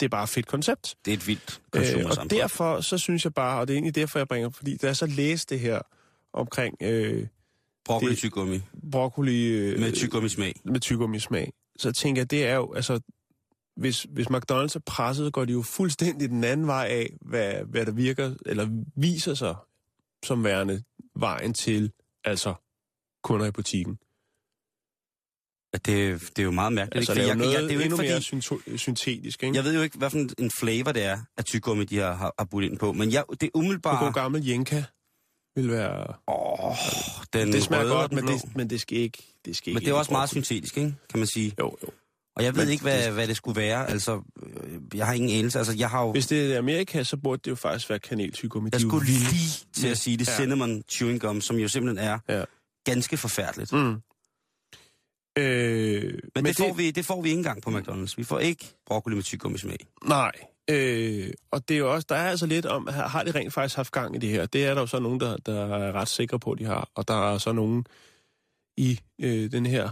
det 0.00 0.06
er 0.06 0.10
bare 0.10 0.22
et 0.22 0.28
fedt 0.28 0.46
koncept. 0.46 0.94
Det 1.04 1.10
er 1.10 1.16
et 1.16 1.26
vildt 1.26 1.60
Øh, 1.76 1.82
og 2.20 2.30
derfor, 2.30 2.80
så 2.80 2.98
synes 2.98 3.24
jeg 3.24 3.34
bare, 3.34 3.60
og 3.60 3.68
det 3.68 3.74
er 3.74 3.76
egentlig 3.76 3.94
derfor, 3.94 4.18
jeg 4.18 4.28
bringer, 4.28 4.50
fordi 4.50 4.76
da 4.76 4.86
jeg 4.86 4.96
så 4.96 5.06
læste 5.06 5.54
det 5.54 5.60
her 5.62 5.78
omkring 6.32 6.76
øh, 6.82 7.26
Broccoli 7.84 8.10
det- 8.10 8.18
tyggegummi 8.18 8.60
broccoli 8.92 9.46
øh, 9.46 9.80
med 9.80 9.92
tyggegummi 9.92 10.28
smag. 10.28 10.54
med 10.64 10.80
tyggegummi 10.80 11.18
smag, 11.18 11.52
så 11.78 11.92
tænker 11.92 12.22
jeg, 12.22 12.30
det 12.30 12.46
er 12.46 12.54
jo, 12.54 12.72
altså, 12.72 13.00
hvis, 13.80 14.02
hvis 14.10 14.26
McDonald's 14.26 14.74
er 14.76 14.80
presset, 14.86 15.32
går 15.32 15.44
de 15.44 15.52
jo 15.52 15.62
fuldstændig 15.62 16.28
den 16.28 16.44
anden 16.44 16.66
vej 16.66 16.86
af, 16.90 17.16
hvad, 17.20 17.54
hvad 17.64 17.86
der 17.86 17.92
virker, 17.92 18.34
eller 18.46 18.68
viser 18.96 19.34
sig 19.34 19.54
som 20.24 20.44
værende 20.44 20.82
vejen 21.16 21.54
til, 21.54 21.92
altså 22.24 22.54
kunder 23.24 23.46
i 23.46 23.50
butikken. 23.50 23.98
Det, 25.74 25.84
det 26.36 26.38
er 26.38 26.42
jo 26.42 26.50
meget 26.50 26.72
mærkeligt. 26.72 26.96
Altså, 27.08 27.12
ikke? 27.12 27.22
det 27.22 27.28
er 27.30 27.34
jo 27.34 27.38
noget 27.38 27.52
jeg, 27.52 27.60
jeg, 27.62 27.68
det 27.68 27.70
er 27.70 27.74
jo 27.74 27.80
endnu 27.82 28.00
ikke 28.00 28.12
mere 28.12 28.22
fordi, 28.22 28.70
synto- 28.72 28.76
syntetisk, 28.76 29.42
ikke? 29.42 29.56
jeg 29.56 29.64
ved 29.64 29.74
jo 29.74 29.82
ikke, 29.82 29.98
hvad 29.98 30.10
for 30.10 30.18
en- 30.38 30.50
flavor 30.60 30.92
det 30.92 31.02
er, 31.04 31.18
at 31.36 31.46
tyggegummi, 31.46 31.84
de 31.84 31.96
har, 31.96 32.14
har, 32.14 32.34
har 32.38 32.44
budt 32.44 32.64
ind 32.64 32.78
på. 32.78 32.92
Men 32.92 33.12
jeg, 33.12 33.24
det 33.30 33.42
er 33.42 33.46
En 33.46 33.50
god 33.52 33.60
umiddelbart... 33.62 34.14
gammel 34.14 34.46
Jenka 34.46 34.82
vil 35.54 35.70
være... 35.70 36.14
Åh, 36.28 36.74
den 37.32 37.52
Det 37.52 37.62
smager 37.62 37.82
røde 37.84 37.92
godt, 37.92 38.12
men 38.12 38.26
det, 38.26 38.56
men 38.56 38.70
det 38.70 38.80
skal 38.80 38.98
ikke... 38.98 39.34
Det 39.44 39.56
skal 39.56 39.70
Men 39.70 39.76
ikke 39.82 39.86
det 39.86 39.94
er 39.94 39.98
også 39.98 40.12
meget 40.12 40.30
syntetisk, 40.30 40.76
ikke? 40.76 40.94
kan 41.10 41.18
man 41.18 41.26
sige. 41.26 41.54
Jo, 41.60 41.76
jo. 41.82 41.88
Og 42.40 42.44
jeg 42.44 42.56
ved 42.56 42.64
Men 42.64 42.72
ikke, 42.72 42.82
hvad, 42.82 43.04
det- 43.04 43.12
hvad 43.12 43.28
det 43.28 43.36
skulle 43.36 43.60
være. 43.60 43.90
Altså, 43.90 44.22
øh, 44.42 44.80
jeg 44.94 45.06
har 45.06 45.12
ingen 45.14 45.30
anelse. 45.38 45.58
Altså, 45.58 45.74
jeg 45.78 45.90
har 45.90 46.02
jo... 46.02 46.12
Hvis 46.12 46.26
det 46.26 46.54
er 46.54 46.58
Amerika, 46.58 47.02
så 47.02 47.16
burde 47.16 47.40
det 47.44 47.50
jo 47.50 47.54
faktisk 47.56 47.90
være 47.90 47.98
kaneltyggummi. 47.98 48.70
Jeg 48.72 48.80
skulle 48.80 49.06
lige 49.06 49.66
til 49.72 49.88
at 49.88 49.98
sige 49.98 50.16
det. 50.16 50.28
Ja. 50.28 50.36
Cinnamon 50.36 50.82
chewing 50.88 51.20
gum, 51.20 51.40
som 51.40 51.56
jo 51.56 51.68
simpelthen 51.68 52.08
er 52.08 52.18
Ja. 52.28 52.44
ganske 52.84 53.16
forfærdeligt. 53.16 53.72
Mm. 53.72 53.96
Øh, 55.38 56.02
Men, 56.04 56.20
men 56.34 56.44
det, 56.44 56.56
får 56.56 56.72
vi, 56.74 56.90
det 56.90 57.04
får 57.06 57.22
vi 57.22 57.28
ikke 57.28 57.38
engang 57.38 57.62
på 57.62 57.70
McDonald's. 57.70 58.14
Vi 58.16 58.24
får 58.24 58.38
ikke 58.38 58.74
broccoli 58.86 59.14
med 59.14 59.22
tyggegummi 59.22 59.58
smag. 59.58 59.78
Nej. 60.04 60.32
Øh, 60.70 61.30
og 61.52 61.68
det 61.68 61.74
er 61.74 61.78
jo 61.78 61.94
også, 61.94 62.06
der 62.08 62.14
er 62.14 62.28
altså 62.30 62.46
lidt 62.46 62.66
om, 62.66 62.86
har 62.86 63.08
har 63.08 63.22
de 63.22 63.30
rent 63.30 63.52
faktisk 63.52 63.76
haft 63.76 63.92
gang 63.92 64.16
i 64.16 64.18
det 64.18 64.28
her? 64.30 64.46
Det 64.46 64.66
er 64.66 64.74
der 64.74 64.80
jo 64.80 64.86
så 64.86 64.98
nogen, 65.00 65.20
der, 65.20 65.36
der 65.36 65.76
er 65.76 65.92
ret 65.92 66.08
sikre 66.08 66.38
på, 66.40 66.54
de 66.54 66.64
har. 66.64 66.90
Og 66.94 67.08
der 67.08 67.32
er 67.34 67.38
så 67.38 67.52
nogen 67.52 67.86
i 68.76 69.00
øh, 69.20 69.52
den 69.52 69.66
her 69.66 69.90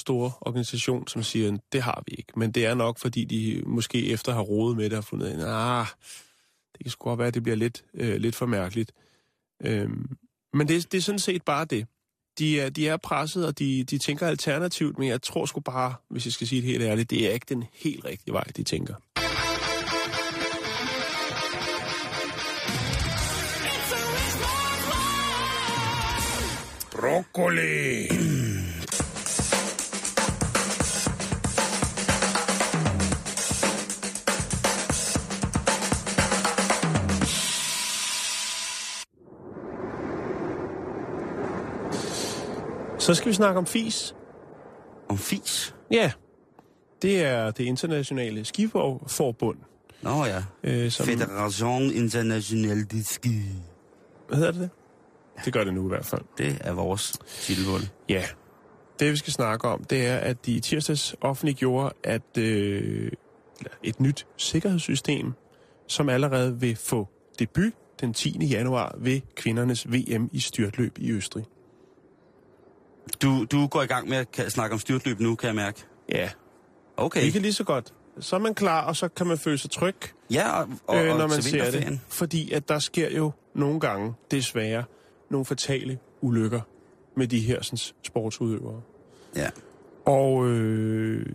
store 0.00 0.32
organisation, 0.40 1.08
som 1.08 1.22
siger, 1.22 1.58
det 1.72 1.82
har 1.82 2.02
vi 2.06 2.14
ikke. 2.18 2.32
Men 2.36 2.52
det 2.52 2.66
er 2.66 2.74
nok, 2.74 2.98
fordi 2.98 3.24
de 3.24 3.62
måske 3.66 4.06
efter 4.10 4.32
har 4.34 4.40
rodet 4.40 4.76
med 4.76 4.84
det, 4.84 4.92
har 4.92 5.00
fundet 5.00 5.44
ah, 5.46 5.86
det 6.72 6.84
kan 6.84 6.90
sgu 6.90 7.08
godt 7.08 7.18
være, 7.18 7.28
at 7.28 7.34
det 7.34 7.42
bliver 7.42 7.56
lidt, 7.56 7.84
øh, 7.94 8.16
lidt 8.16 8.34
for 8.34 8.46
mærkeligt. 8.46 8.92
Øhm, 9.62 10.16
men 10.52 10.68
det, 10.68 10.92
det 10.92 10.98
er 10.98 11.02
sådan 11.02 11.18
set 11.18 11.42
bare 11.42 11.64
det. 11.64 11.86
De 12.38 12.60
er, 12.60 12.70
de 12.70 12.88
er 12.88 12.96
presset, 12.96 13.46
og 13.46 13.58
de, 13.58 13.84
de 13.84 13.98
tænker 13.98 14.26
alternativt, 14.26 14.98
men 14.98 15.08
jeg 15.08 15.22
tror 15.22 15.46
sgu 15.46 15.60
bare, 15.60 15.94
hvis 16.10 16.26
jeg 16.26 16.32
skal 16.32 16.46
sige 16.46 16.62
det 16.62 16.70
helt 16.70 16.82
ærligt, 16.82 17.10
det 17.10 17.26
er 17.26 17.30
ikke 17.30 17.46
den 17.48 17.64
helt 17.72 18.04
rigtige 18.04 18.34
vej, 18.34 18.44
de 18.56 18.62
tænker. 18.62 18.94
Broccoli! 26.90 28.43
Så 43.04 43.14
skal 43.14 43.28
vi 43.28 43.34
snakke 43.34 43.58
om 43.58 43.66
FIS. 43.66 44.14
Om 45.08 45.18
fis. 45.18 45.74
Ja, 45.90 46.12
det 47.02 47.22
er 47.22 47.50
det 47.50 47.64
internationale 47.64 48.44
skiforbund. 48.44 49.58
Nå 50.02 50.24
ja. 50.24 50.42
Øh, 50.62 50.90
som, 50.90 51.06
Federation 51.06 51.82
Internationale 51.82 52.84
de 52.84 53.04
Ski. 53.04 53.40
hvad 54.28 54.38
hedder 54.38 54.52
det 54.52 54.60
det? 54.60 54.70
Det 55.44 55.52
gør 55.52 55.64
det 55.64 55.74
nu 55.74 55.84
i 55.84 55.88
hvert 55.88 56.06
fald. 56.06 56.22
Det 56.38 56.58
er 56.60 56.72
vores 56.72 57.18
titelbund. 57.26 57.82
Ja, 58.08 58.24
det 58.98 59.12
vi 59.12 59.16
skal 59.16 59.32
snakke 59.32 59.68
om, 59.68 59.84
det 59.84 60.06
er, 60.06 60.16
at 60.16 60.46
de 60.46 60.52
i 60.52 60.60
tirsdags 60.60 61.16
offentliggjorde, 61.20 61.94
at 62.02 62.38
øh, 62.38 63.10
et 63.82 64.00
nyt 64.00 64.26
sikkerhedssystem, 64.36 65.32
som 65.86 66.08
allerede 66.08 66.60
vil 66.60 66.76
få 66.76 67.08
debut 67.38 67.72
den 68.00 68.14
10. 68.14 68.46
januar 68.50 68.94
ved 68.98 69.20
kvindernes 69.36 69.92
VM 69.92 70.28
i 70.32 70.40
styrtløb 70.40 70.98
i 70.98 71.10
Østrig. 71.10 71.44
Du, 73.22 73.44
du 73.44 73.66
går 73.66 73.82
i 73.82 73.86
gang 73.86 74.08
med 74.08 74.26
at 74.38 74.52
snakke 74.52 74.74
om 74.74 74.78
styrtløb 74.80 75.20
nu, 75.20 75.34
kan 75.34 75.46
jeg 75.46 75.54
mærke. 75.54 75.84
Ja, 76.08 76.30
Okay. 76.96 77.24
vi 77.24 77.30
kan 77.30 77.42
lige 77.42 77.52
så 77.52 77.64
godt. 77.64 77.94
Så 78.20 78.36
er 78.36 78.40
man 78.40 78.54
klar, 78.54 78.86
og 78.86 78.96
så 78.96 79.08
kan 79.08 79.26
man 79.26 79.38
føle 79.38 79.58
sig 79.58 79.70
tryg, 79.70 79.94
Ja, 80.30 80.60
og, 80.60 80.68
og, 80.86 80.96
øh, 81.04 81.08
når 81.08 81.26
man 81.26 81.42
ser 81.42 81.70
det. 81.70 82.00
Fordi 82.08 82.52
at 82.52 82.68
der 82.68 82.78
sker 82.78 83.10
jo 83.10 83.32
nogle 83.54 83.80
gange, 83.80 84.14
desværre, 84.30 84.84
nogle 85.30 85.44
fatale 85.44 85.98
ulykker 86.20 86.60
med 87.16 87.26
de 87.28 87.40
her 87.40 87.62
sådan, 87.62 87.78
sportsudøvere. 88.02 88.82
Ja. 89.36 89.50
Og 90.04 90.46
øh, 90.48 91.26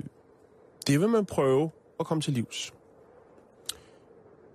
det 0.87 0.99
vil 0.99 1.09
man 1.09 1.25
prøve 1.25 1.71
at 1.99 2.05
komme 2.05 2.21
til 2.21 2.33
livs. 2.33 2.73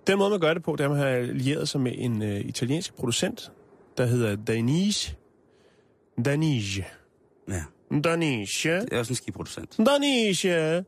Den 0.07 0.17
måde, 0.17 0.29
man 0.29 0.39
gør 0.39 0.53
det 0.53 0.63
på, 0.63 0.71
det 0.71 0.79
er, 0.79 0.85
at 0.85 0.91
man 0.91 0.99
har 0.99 1.07
allieret 1.07 1.69
sig 1.69 1.81
med 1.81 1.91
en 1.95 2.21
øh, 2.21 2.39
italiensk 2.39 2.95
producent, 2.95 3.51
der 3.97 4.05
hedder 4.05 4.35
Danige. 4.35 5.17
Danige. 6.25 6.87
Ja. 7.49 7.63
Danige. 8.03 8.47
Det 8.63 8.93
er 8.93 8.99
også 8.99 9.11
en 9.11 9.15
skiproducent. 9.15 9.77
Danige. 9.77 10.85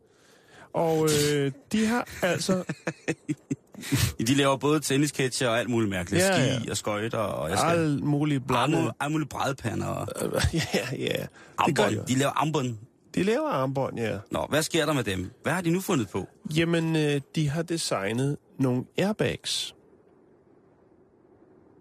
Og 0.74 1.10
øh, 1.34 1.52
de 1.72 1.86
har 1.86 2.08
altså... 2.22 2.64
De 4.28 4.34
laver 4.34 4.58
både 4.58 4.80
tennisketcher 4.80 5.50
og 5.50 5.60
alt 5.60 5.70
muligt 5.70 5.90
mærkeligt. 5.90 6.24
Ja, 6.24 6.34
Ski 6.34 6.66
ja. 6.66 6.72
og 6.72 6.78
skøjter, 6.78 7.18
og 7.18 7.50
jeg 7.50 7.58
skal... 7.58 7.70
alt 7.72 8.04
muligt 8.04 8.48
blandet. 8.48 8.80
Alt, 8.80 8.92
alt 9.00 9.12
muligt 9.12 9.30
brædpander 9.30 9.88
og 9.88 10.08
ja, 10.54 10.96
ja. 10.98 11.26
Det 11.66 11.76
gør 11.76 11.84
armbånd. 11.84 11.96
de. 12.08 12.14
De 12.14 12.20
laver 12.20 12.32
armbånd. 12.32 12.78
De 13.16 13.24
laver 13.24 13.50
armbånd, 13.50 14.00
ja. 14.00 14.18
Nå, 14.32 14.46
hvad 14.50 14.64
sker 14.64 14.86
der 14.86 14.94
med 14.94 15.04
dem? 15.04 15.32
Hvad 15.44 15.54
har 15.54 15.62
de 15.62 15.70
nu 15.70 15.82
fundet 15.82 16.10
på? 16.10 16.28
Jamen, 16.58 16.96
øh, 16.96 17.22
de 17.36 17.50
har 17.50 17.62
designet 17.62 18.38
nogle 18.60 18.84
airbags, 18.98 19.76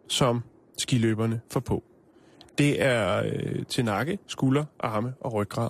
som 0.08 0.42
skiløberne 0.78 1.40
får 1.50 1.60
på. 1.60 1.84
Det 2.58 2.82
er 2.82 3.22
øh, 3.24 3.66
til 3.68 3.84
nakke, 3.84 4.18
skulder, 4.26 4.64
arme 4.80 5.14
og 5.20 5.32
ryggrad. 5.32 5.68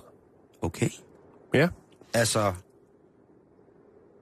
Okay. 0.61 0.89
Ja. 1.53 1.67
Altså... 2.13 2.53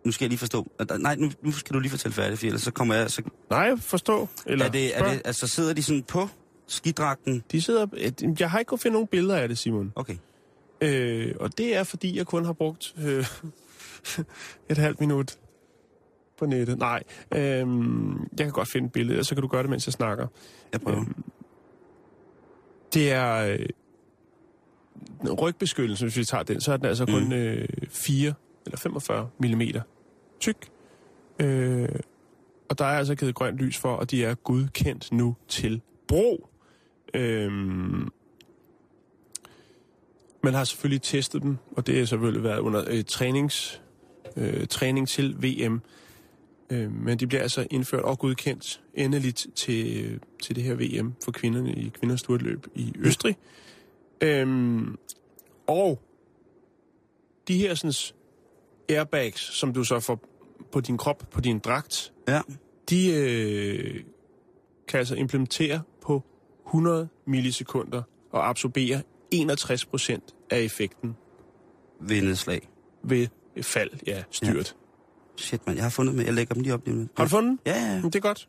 Nu 0.05 0.11
skal 0.11 0.25
jeg 0.25 0.29
lige 0.29 0.39
forstå. 0.39 0.71
Nej, 0.99 1.15
nu, 1.15 1.31
nu 1.41 1.51
skal 1.51 1.73
du 1.73 1.79
lige 1.79 1.89
fortælle 1.91 2.15
færdigt, 2.15 2.39
for 2.39 2.45
ellers 2.45 2.61
så 2.61 2.71
kommer 2.71 2.95
jeg... 2.95 3.11
Så, 3.11 3.21
Nej, 3.49 3.75
forstå. 3.77 4.27
Eller 4.45 4.65
er 4.65 4.69
det, 4.69 4.97
er 4.97 5.09
det, 5.11 5.21
altså 5.25 5.47
sidder 5.47 5.73
de 5.73 5.83
sådan 5.83 6.03
på 6.03 6.27
skidragten? 6.67 7.43
De 7.51 7.61
sidder... 7.61 7.87
øh, 7.93 8.11
Jeg 8.39 8.51
har 8.51 8.59
ikke 8.59 8.69
kunnet 8.69 8.81
finde 8.81 8.93
nogen 8.93 9.07
billeder 9.07 9.37
af 9.37 9.47
det, 9.47 9.57
Simon. 9.57 9.93
Okay. 9.95 10.15
Øh, 10.81 11.35
og 11.39 11.57
det 11.57 11.75
er, 11.75 11.83
fordi 11.83 12.17
jeg 12.17 12.25
kun 12.25 12.45
har 12.45 12.53
brugt 12.53 12.95
øh, 13.03 13.25
et 14.69 14.77
halvt 14.77 14.99
minut 14.99 15.37
på 16.37 16.45
nettet. 16.45 16.77
Nej, 16.77 17.03
øh, 17.33 17.41
jeg 18.37 18.37
kan 18.37 18.51
godt 18.51 18.67
finde 18.67 18.85
et 18.85 18.91
billede, 18.91 19.19
og 19.19 19.25
så 19.25 19.35
kan 19.35 19.41
du 19.41 19.47
gøre 19.47 19.61
det, 19.61 19.69
mens 19.69 19.87
jeg 19.87 19.93
snakker. 19.93 20.27
Jeg 20.71 20.81
prøver. 20.81 20.97
Øhm, 20.99 21.23
Det 22.95 23.11
er 23.11 23.57
øh, 25.23 25.31
rygbeskyttelse, 25.33 26.05
hvis 26.05 26.17
vi 26.17 26.25
tager 26.25 26.43
den, 26.43 26.61
så 26.61 26.73
er 26.73 26.77
den 26.77 26.85
altså 26.85 27.05
kun 27.05 27.23
Mm. 27.25 27.33
øh, 27.33 27.67
4 27.89 28.33
eller 28.65 28.77
45 28.77 29.29
mm 29.39 29.61
tyk. 30.39 30.69
Øh, 31.39 31.89
og 32.69 32.77
der 32.79 32.85
er 32.85 32.97
altså 32.97 33.15
givet 33.15 33.35
grønt 33.35 33.57
lys 33.57 33.77
for, 33.77 33.93
og 33.95 34.11
de 34.11 34.25
er 34.25 34.35
godkendt 34.35 35.11
nu 35.11 35.35
til 35.47 35.81
brug. 36.07 36.49
Øhm, 37.13 38.09
man 40.43 40.53
har 40.53 40.63
selvfølgelig 40.63 41.01
testet 41.01 41.41
dem, 41.41 41.57
og 41.77 41.87
det 41.87 41.97
har 41.97 42.05
selvfølgelig 42.05 42.43
været 42.43 42.59
under 42.59 42.83
øh, 42.87 43.03
trænings, 43.03 43.81
øh, 44.37 44.67
træning 44.67 45.07
til 45.07 45.35
VM. 45.43 45.81
Øh, 46.69 46.91
men 46.91 47.19
de 47.19 47.27
bliver 47.27 47.41
altså 47.41 47.67
indført 47.71 48.01
og 48.03 48.19
godkendt 48.19 48.81
endeligt 48.93 49.47
til, 49.55 50.19
til 50.41 50.55
det 50.55 50.63
her 50.63 50.75
VM 50.75 51.13
for 51.23 51.31
kvinderne 51.31 51.73
i 51.73 51.89
kvinders 51.99 52.19
styrtløb 52.19 52.67
i 52.75 52.93
Østrig. 52.99 53.37
Øhm, 54.21 54.97
og 55.67 56.01
de 57.47 57.57
her 57.57 57.75
sådan, 57.75 57.93
airbags, 58.89 59.41
som 59.41 59.73
du 59.73 59.83
så 59.83 59.99
får 59.99 60.19
på 60.71 60.81
din 60.81 60.97
krop, 60.97 61.27
på 61.31 61.41
din 61.41 61.59
dragt, 61.59 62.13
Ja. 62.27 62.41
de 62.89 63.13
øh, 63.13 64.03
kan 64.87 64.97
altså 64.99 65.15
implementere 65.15 65.81
på 66.01 66.23
100 66.67 67.07
millisekunder 67.27 68.01
og 68.31 68.49
absorbere 68.49 69.01
61 69.31 69.85
procent 69.85 70.35
af 70.49 70.59
effekten 70.61 71.15
Ved 71.99 72.21
nedslag. 72.21 72.69
ved 73.03 73.27
fald, 73.61 73.89
ja, 74.07 74.23
styrt. 74.31 74.75
Shit, 75.37 75.67
mand. 75.67 75.77
Jeg 75.77 75.85
har 75.85 75.89
fundet 75.89 76.15
med. 76.15 76.25
Jeg 76.25 76.33
lægger 76.33 76.53
dem 76.53 76.63
lige 76.63 76.73
op 76.73 76.85
lige 76.85 76.97
nu. 76.97 77.07
Har 77.17 77.23
du 77.23 77.29
fundet? 77.29 77.59
Ja, 77.65 77.71
ja. 77.85 77.93
Men 77.95 78.03
Det 78.03 78.15
er 78.15 78.19
godt. 78.19 78.47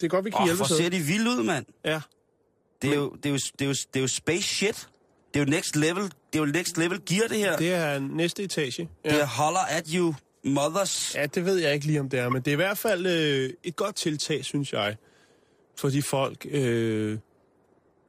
Det 0.00 0.02
er 0.06 0.08
godt, 0.08 0.24
vi 0.24 0.30
kan 0.30 0.38
Åh, 0.40 0.44
hjælpe 0.44 0.56
hvor 0.56 0.66
ser 0.76 0.88
de 0.88 0.98
vilde 0.98 1.30
ud, 1.30 1.42
mand. 1.42 1.66
Ja. 1.84 2.00
Det 2.82 2.90
er, 2.90 2.94
jo, 2.94 3.10
det, 3.22 3.26
er 3.26 3.30
jo, 3.30 3.36
det, 3.58 3.60
er 3.64 3.66
jo, 3.66 3.72
det 3.72 3.96
er 3.96 4.00
jo 4.00 4.06
space 4.08 4.42
shit. 4.42 4.88
Det 5.34 5.40
er 5.40 5.44
jo 5.44 5.50
next 5.50 5.76
level. 5.76 6.02
Det 6.02 6.12
er 6.32 6.38
jo 6.38 6.44
next 6.44 6.78
level 6.78 7.00
gear, 7.06 7.28
det 7.28 7.38
her. 7.38 7.56
Det, 7.56 7.72
er 7.74 7.98
næste 7.98 8.42
etage. 8.42 8.88
ja. 9.04 9.10
det 9.10 9.20
er 9.20 9.26
holler 9.26 9.60
at 9.60 9.88
you 9.94 10.14
mothers. 10.44 11.14
Ja, 11.14 11.26
det 11.26 11.44
ved 11.44 11.56
jeg 11.56 11.74
ikke 11.74 11.86
lige, 11.86 12.00
om 12.00 12.08
det 12.08 12.20
er, 12.20 12.28
men 12.28 12.42
det 12.42 12.48
er 12.48 12.52
i 12.52 12.56
hvert 12.56 12.78
fald 12.78 13.06
øh, 13.06 13.50
et 13.64 13.76
godt 13.76 13.96
tiltag, 13.96 14.44
synes 14.44 14.72
jeg, 14.72 14.96
for 15.78 15.88
de 15.88 16.02
folk, 16.02 16.46
øh, 16.50 17.18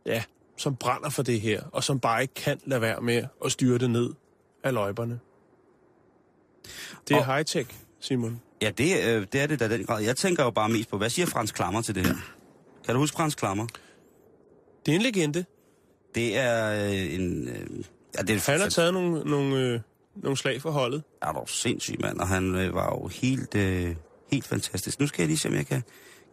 ja, 0.05 0.23
som 0.57 0.75
brænder 0.75 1.09
for 1.09 1.23
det 1.23 1.41
her, 1.41 1.63
og 1.71 1.83
som 1.83 1.99
bare 1.99 2.21
ikke 2.21 2.33
kan 2.33 2.59
lade 2.65 2.81
være 2.81 3.01
med 3.01 3.23
at 3.45 3.51
styre 3.51 3.77
det 3.77 3.89
ned 3.89 4.09
af 4.63 4.73
løjberne. 4.73 5.19
Det 7.07 7.15
er 7.15 7.19
Og- 7.19 7.25
high-tech, 7.35 7.75
Simon. 8.05 8.41
Ja, 8.61 8.71
det, 8.71 9.05
øh, 9.07 9.27
det 9.33 9.41
er 9.41 9.47
det 9.47 9.59
da 9.59 9.67
den 9.67 9.85
grad. 9.85 10.03
Jeg 10.03 10.17
tænker 10.17 10.43
jo 10.43 10.51
bare 10.51 10.69
mest 10.69 10.89
på, 10.89 10.97
hvad 10.97 11.09
siger 11.09 11.25
Frans 11.25 11.51
Klammer 11.51 11.81
til 11.81 11.95
det 11.95 12.05
her? 12.05 12.15
Kan 12.85 12.93
du 12.93 12.99
huske 12.99 13.15
Frans 13.15 13.35
Klammer? 13.35 13.67
Det 14.85 14.91
er 14.91 14.95
en 14.95 15.01
legende. 15.01 15.45
Det 16.15 16.37
er 16.37 16.85
øh, 16.85 17.13
en... 17.13 17.47
Øh, 17.47 17.83
ja, 18.17 18.21
det 18.21 18.35
er 18.35 18.51
Han 18.51 18.59
har 18.61 18.69
taget 18.69 18.93
nogle, 18.93 19.19
nogle, 19.29 19.59
øh, 19.59 19.79
nogle 20.15 20.37
slag 20.37 20.61
for 20.61 20.71
holdet. 20.71 21.03
er 21.21 21.31
dog 21.31 21.49
sindssyg 21.49 21.95
mand, 21.99 22.19
og 22.19 22.27
han 22.27 22.55
øh, 22.55 22.73
var 22.73 22.85
jo 22.85 23.07
helt, 23.07 23.55
øh, 23.55 23.95
helt 24.31 24.45
fantastisk. 24.45 24.99
Nu 24.99 25.07
skal 25.07 25.23
jeg 25.23 25.27
lige 25.27 25.37
se, 25.37 25.49
om 25.49 25.55
jeg 25.55 25.67
kan, 25.67 25.83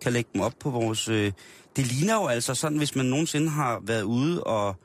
kan 0.00 0.12
lægge 0.12 0.30
dem 0.32 0.40
op 0.40 0.54
på 0.60 0.70
vores... 0.70 1.08
Øh, 1.08 1.32
det 1.76 1.86
ligner 1.86 2.14
jo 2.14 2.26
altså 2.26 2.54
sådan, 2.54 2.78
hvis 2.78 2.96
man 2.96 3.06
nogensinde 3.06 3.48
har 3.48 3.80
været 3.82 4.02
ude 4.02 4.44
og, 4.44 4.76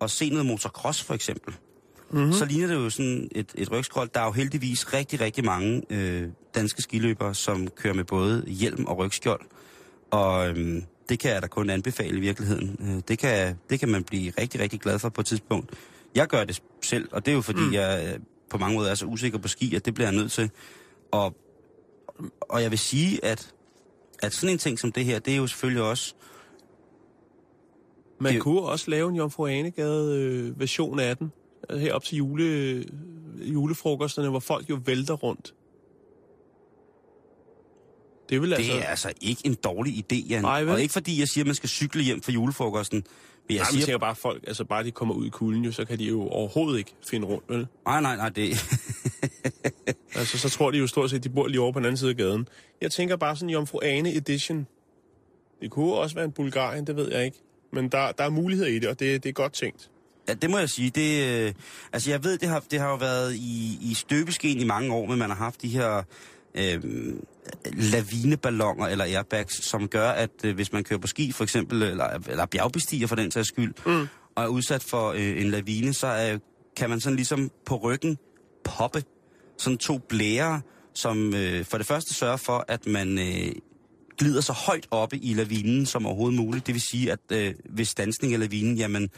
og 0.00 0.10
se 0.10 0.30
noget 0.30 0.46
motocross 0.46 1.02
for 1.02 1.14
eksempel, 1.14 1.54
mm-hmm. 2.12 2.32
så 2.32 2.44
ligner 2.44 2.66
det 2.66 2.74
jo 2.74 2.90
sådan 2.90 3.28
et, 3.32 3.52
et 3.54 3.72
rygskrold. 3.72 4.08
Der 4.14 4.20
er 4.20 4.24
jo 4.24 4.32
heldigvis 4.32 4.94
rigtig, 4.94 5.20
rigtig 5.20 5.44
mange 5.44 5.82
øh, 5.90 6.28
danske 6.54 6.82
skiløbere, 6.82 7.34
som 7.34 7.68
kører 7.68 7.94
med 7.94 8.04
både 8.04 8.44
hjelm 8.46 8.84
og 8.84 8.98
rygskjold. 8.98 9.40
Og 10.10 10.48
øh, 10.48 10.82
det 11.08 11.18
kan 11.18 11.30
jeg 11.30 11.42
da 11.42 11.46
kun 11.46 11.70
anbefale 11.70 12.16
i 12.16 12.20
virkeligheden. 12.20 12.76
Øh, 12.80 13.02
det, 13.08 13.18
kan, 13.18 13.58
det 13.70 13.80
kan 13.80 13.88
man 13.88 14.04
blive 14.04 14.32
rigtig, 14.40 14.60
rigtig 14.60 14.80
glad 14.80 14.98
for 14.98 15.08
på 15.08 15.20
et 15.20 15.26
tidspunkt. 15.26 15.70
Jeg 16.14 16.26
gør 16.26 16.44
det 16.44 16.62
selv, 16.82 17.08
og 17.12 17.26
det 17.26 17.32
er 17.32 17.36
jo 17.36 17.40
fordi, 17.42 17.60
mm. 17.60 17.72
jeg 17.72 18.12
øh, 18.14 18.20
på 18.50 18.58
mange 18.58 18.76
måder 18.76 18.90
er 18.90 18.94
så 18.94 19.06
usikker 19.06 19.38
på 19.38 19.48
ski, 19.48 19.74
at 19.74 19.84
det 19.86 19.94
bliver 19.94 20.08
jeg 20.08 20.16
nødt 20.16 20.32
til. 20.32 20.50
Og, 21.10 21.34
og 22.40 22.62
jeg 22.62 22.70
vil 22.70 22.78
sige, 22.78 23.24
at, 23.24 23.52
at 24.22 24.34
sådan 24.34 24.52
en 24.52 24.58
ting 24.58 24.78
som 24.78 24.92
det 24.92 25.04
her, 25.04 25.18
det 25.18 25.32
er 25.32 25.36
jo 25.36 25.46
selvfølgelig 25.46 25.82
også... 25.82 26.14
Man 28.20 28.32
Det- 28.34 28.42
kunne 28.42 28.60
også 28.60 28.90
lave 28.90 29.08
en 29.10 29.16
Jomfru 29.16 29.46
Anegade 29.46 30.18
øh, 30.20 30.60
version 30.60 30.98
af 31.00 31.16
den. 31.16 31.32
Øh, 31.70 31.78
Herop 31.78 32.04
til 32.04 32.16
jule, 32.16 32.84
julefrokosterne, 33.42 34.28
hvor 34.28 34.40
folk 34.40 34.70
jo 34.70 34.80
vælter 34.84 35.14
rundt. 35.14 35.54
Det 38.28 38.42
vil 38.42 38.52
altså... 38.52 38.72
Det 38.72 38.82
er 38.82 38.86
altså 38.86 39.12
ikke 39.20 39.42
en 39.44 39.54
dårlig 39.54 39.92
idé, 39.94 40.28
Jan. 40.28 40.42
Nej, 40.42 40.60
vel? 40.62 40.72
og 40.72 40.82
ikke 40.82 40.92
fordi 40.92 41.20
jeg 41.20 41.28
siger, 41.28 41.42
at 41.42 41.46
man 41.46 41.54
skal 41.54 41.68
cykle 41.68 42.02
hjem 42.02 42.22
fra 42.22 42.32
julefrokosten. 42.32 43.04
Men 43.48 43.56
jeg 43.56 43.62
Nej, 43.62 43.70
men 43.70 43.72
siger, 43.72 43.84
siger 43.84 43.98
bare 43.98 44.16
folk, 44.16 44.44
altså 44.46 44.64
bare 44.64 44.84
de 44.84 44.90
kommer 44.90 45.14
ud 45.14 45.26
i 45.26 45.28
kulden, 45.28 45.64
jo, 45.64 45.72
så 45.72 45.84
kan 45.84 45.98
de 45.98 46.04
jo 46.04 46.28
overhovedet 46.28 46.78
ikke 46.78 46.94
finde 47.10 47.26
rundt, 47.26 47.44
vel? 47.48 47.66
nej, 47.86 48.00
nej, 48.00 48.16
nej, 48.16 48.28
det, 48.28 48.50
Altså, 50.14 50.38
så 50.38 50.48
tror 50.48 50.70
de 50.70 50.78
jo 50.78 50.86
stort 50.86 51.10
set, 51.10 51.16
at 51.16 51.24
de 51.24 51.28
bor 51.28 51.46
lige 51.46 51.60
over 51.60 51.72
på 51.72 51.78
den 51.78 51.86
anden 51.86 51.96
side 51.96 52.10
af 52.10 52.16
gaden. 52.16 52.48
Jeg 52.80 52.90
tænker 52.90 53.16
bare 53.16 53.36
sådan 53.36 53.50
Jomfru 53.50 53.80
Ane 53.82 54.14
edition. 54.14 54.66
Det 55.60 55.70
kunne 55.70 55.94
også 55.94 56.14
være 56.14 56.24
en 56.24 56.32
Bulgarien, 56.32 56.86
det 56.86 56.96
ved 56.96 57.12
jeg 57.12 57.24
ikke. 57.24 57.38
Men 57.72 57.88
der, 57.88 58.12
der 58.12 58.24
er 58.24 58.30
muligheder 58.30 58.70
i 58.70 58.78
det, 58.78 58.88
og 58.88 59.00
det, 59.00 59.22
det 59.22 59.28
er 59.28 59.32
godt 59.32 59.52
tænkt. 59.52 59.90
Ja, 60.28 60.34
det 60.34 60.50
må 60.50 60.58
jeg 60.58 60.70
sige. 60.70 60.90
Det, 60.90 61.28
øh, 61.28 61.52
altså, 61.92 62.10
jeg 62.10 62.24
ved, 62.24 62.38
det 62.38 62.48
har, 62.48 62.64
det 62.70 62.80
har 62.80 62.88
jo 62.88 62.96
været 62.96 63.34
i, 63.34 63.78
i 63.80 63.94
støbeskeen 63.94 64.60
i 64.60 64.64
mange 64.64 64.94
år, 64.94 65.06
men 65.06 65.18
man 65.18 65.30
har 65.30 65.36
haft 65.36 65.62
de 65.62 65.68
her 65.68 66.02
øh, 66.54 66.80
lavineballoner 67.72 68.86
eller 68.86 69.04
airbags, 69.04 69.64
som 69.64 69.88
gør, 69.88 70.10
at 70.10 70.30
øh, 70.44 70.54
hvis 70.54 70.72
man 70.72 70.84
kører 70.84 71.00
på 71.00 71.06
ski 71.06 71.32
for 71.32 71.44
eksempel, 71.44 71.82
eller, 71.82 72.08
eller 72.28 72.46
bjergbestiger 72.46 73.06
for 73.06 73.16
den 73.16 73.30
sags 73.30 73.48
skyld, 73.48 73.74
mm. 73.86 74.08
og 74.34 74.44
er 74.44 74.48
udsat 74.48 74.82
for 74.82 75.10
øh, 75.10 75.42
en 75.42 75.50
lavine, 75.50 75.92
så 75.94 76.30
øh, 76.32 76.40
kan 76.76 76.90
man 76.90 77.00
sådan 77.00 77.16
ligesom 77.16 77.50
på 77.66 77.76
ryggen 77.76 78.18
poppe 78.64 79.04
sådan 79.58 79.78
to 79.78 79.98
blære, 79.98 80.60
som 80.94 81.34
øh, 81.34 81.64
for 81.64 81.78
det 81.78 81.86
første 81.86 82.14
sørger 82.14 82.36
for, 82.36 82.64
at 82.68 82.86
man 82.86 83.18
øh, 83.18 83.52
glider 84.18 84.40
så 84.40 84.52
højt 84.52 84.86
oppe 84.90 85.16
i 85.16 85.34
lavinen 85.34 85.86
som 85.86 86.06
overhovedet 86.06 86.40
muligt. 86.40 86.66
Det 86.66 86.74
vil 86.74 86.82
sige, 86.82 87.12
at 87.12 87.20
øh, 87.32 87.54
ved 87.70 87.84
stansning 87.84 88.32
af 88.32 88.40
lavinen, 88.40 88.76
jamen, 88.76 89.10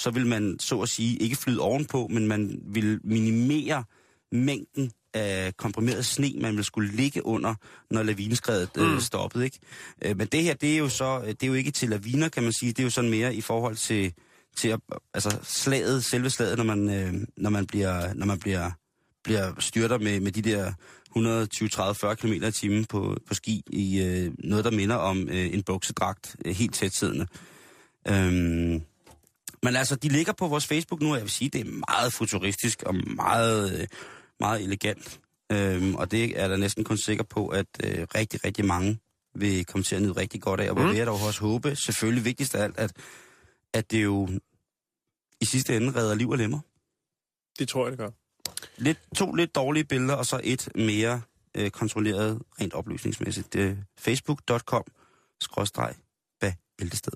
så 0.00 0.10
vil 0.10 0.26
man 0.26 0.56
så 0.60 0.80
at 0.80 0.88
sige 0.88 1.16
ikke 1.16 1.36
flyde 1.36 1.60
ovenpå, 1.60 2.06
men 2.10 2.28
man 2.28 2.60
vil 2.74 3.00
minimere 3.04 3.84
mængden 4.32 4.90
af 5.14 5.56
komprimeret 5.56 6.06
sne, 6.06 6.32
man 6.40 6.56
vil 6.56 6.64
skulle 6.64 6.92
ligge 6.92 7.26
under, 7.26 7.54
når 7.90 8.02
lavineskredet 8.02 8.70
øh, 8.78 8.92
Mm. 8.92 9.00
stoppede. 9.00 9.44
Ikke? 9.44 9.58
Øh, 10.02 10.16
men 10.16 10.26
det 10.26 10.42
her, 10.42 10.54
det 10.54 10.74
er 10.74 10.78
jo 10.78 10.88
så, 10.88 11.20
det 11.26 11.42
er 11.42 11.46
jo 11.46 11.54
ikke 11.54 11.70
til 11.70 11.88
laviner, 11.88 12.28
kan 12.28 12.42
man 12.42 12.52
sige. 12.52 12.72
Det 12.72 12.78
er 12.78 12.84
jo 12.84 12.90
sådan 12.90 13.10
mere 13.10 13.34
i 13.34 13.40
forhold 13.40 13.76
til, 13.76 14.12
til 14.56 14.68
at, 14.68 14.80
altså 15.14 15.38
slaget, 15.42 16.04
selve 16.04 16.30
slaget, 16.30 16.56
når 16.56 16.64
man, 16.64 16.90
øh, 16.90 17.14
når 17.36 17.50
man 17.50 17.66
bliver, 17.66 18.14
når 18.14 18.26
man 18.26 18.38
bliver, 18.38 18.70
bliver 19.24 19.52
styrter 19.58 19.98
med, 19.98 20.20
med 20.20 20.32
de 20.32 20.42
der 20.42 20.72
120, 21.06 21.68
30, 21.68 21.94
40 21.94 22.16
km 22.16 22.32
i 22.32 22.50
timen 22.50 22.84
på, 22.84 23.16
på 23.28 23.34
ski 23.34 23.62
i 23.70 24.02
øh, 24.02 24.32
noget, 24.44 24.64
der 24.64 24.70
minder 24.70 24.96
om 24.96 25.28
øh, 25.28 25.54
en 25.54 25.62
buksedragt, 25.62 26.36
øh, 26.44 26.54
helt 26.54 26.74
tæt 26.74 26.94
siddende. 26.94 27.26
Øhm, 28.08 28.82
men 29.62 29.76
altså, 29.76 29.96
de 29.96 30.08
ligger 30.08 30.32
på 30.32 30.48
vores 30.48 30.66
Facebook 30.66 31.00
nu, 31.00 31.08
og 31.10 31.14
jeg 31.14 31.22
vil 31.22 31.30
sige, 31.30 31.48
det 31.50 31.60
er 31.60 31.80
meget 31.90 32.12
futuristisk 32.12 32.82
og 32.82 32.94
meget, 32.94 33.80
øh, 33.80 33.86
meget 34.40 34.62
elegant. 34.62 35.20
Øhm, 35.52 35.94
og 35.94 36.10
det 36.10 36.40
er 36.40 36.48
da 36.48 36.56
næsten 36.56 36.84
kun 36.84 36.96
sikker 36.96 37.24
på, 37.24 37.48
at 37.48 37.66
øh, 37.84 38.06
rigtig, 38.14 38.44
rigtig 38.44 38.64
mange 38.64 38.98
vil 39.34 39.64
komme 39.66 39.82
til 39.84 39.96
at 39.96 40.02
nyde 40.02 40.12
rigtig 40.12 40.40
godt 40.42 40.60
af. 40.60 40.68
Og 40.68 40.74
hvor 40.74 40.82
Mm. 40.82 40.88
vil 40.88 40.96
jeg 40.96 41.06
dog 41.06 41.20
også 41.26 41.40
håbe, 41.40 41.76
selvfølgelig 41.76 42.24
vigtigst 42.24 42.54
af 42.54 42.62
alt, 42.64 42.78
at, 42.78 42.92
at 43.74 43.90
det 43.90 44.04
jo 44.04 44.28
i 45.40 45.44
sidste 45.44 45.76
ende 45.76 45.94
redder 45.94 46.14
liv 46.14 46.30
og 46.30 46.38
lemmer. 46.38 46.60
Det 47.58 47.68
tror 47.68 47.84
jeg, 47.84 47.90
det 47.90 47.98
gør. 47.98 48.10
Lidt, 48.76 48.98
to 49.16 49.32
lidt 49.32 49.54
dårlige 49.54 49.84
billeder, 49.84 50.14
og 50.14 50.26
så 50.26 50.40
et 50.44 50.68
mere 50.74 51.22
øh, 51.54 51.70
kontrolleret, 51.70 52.42
rent 52.60 52.74
oplysningsmæssigt. 52.74 53.56
Facebook.com 53.98 54.84
skråstreg 55.40 55.94
Bæltested. 56.78 57.12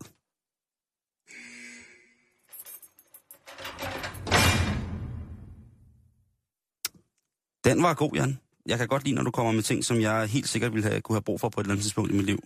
Den 7.64 7.82
var 7.82 7.94
god, 7.94 8.10
Jan. 8.14 8.38
Jeg 8.66 8.78
kan 8.78 8.88
godt 8.88 9.04
lide, 9.04 9.14
når 9.14 9.22
du 9.22 9.30
kommer 9.30 9.52
med 9.52 9.62
ting, 9.62 9.84
som 9.84 10.00
jeg 10.00 10.26
helt 10.26 10.48
sikkert 10.48 10.74
ville 10.74 10.88
have, 10.88 11.00
kunne 11.00 11.16
have 11.16 11.22
brug 11.22 11.40
for 11.40 11.48
på 11.48 11.60
et 11.60 11.64
eller 11.64 11.72
andet 11.72 11.82
tidspunkt 11.82 12.10
i 12.10 12.14
mit 12.14 12.26
liv. 12.26 12.38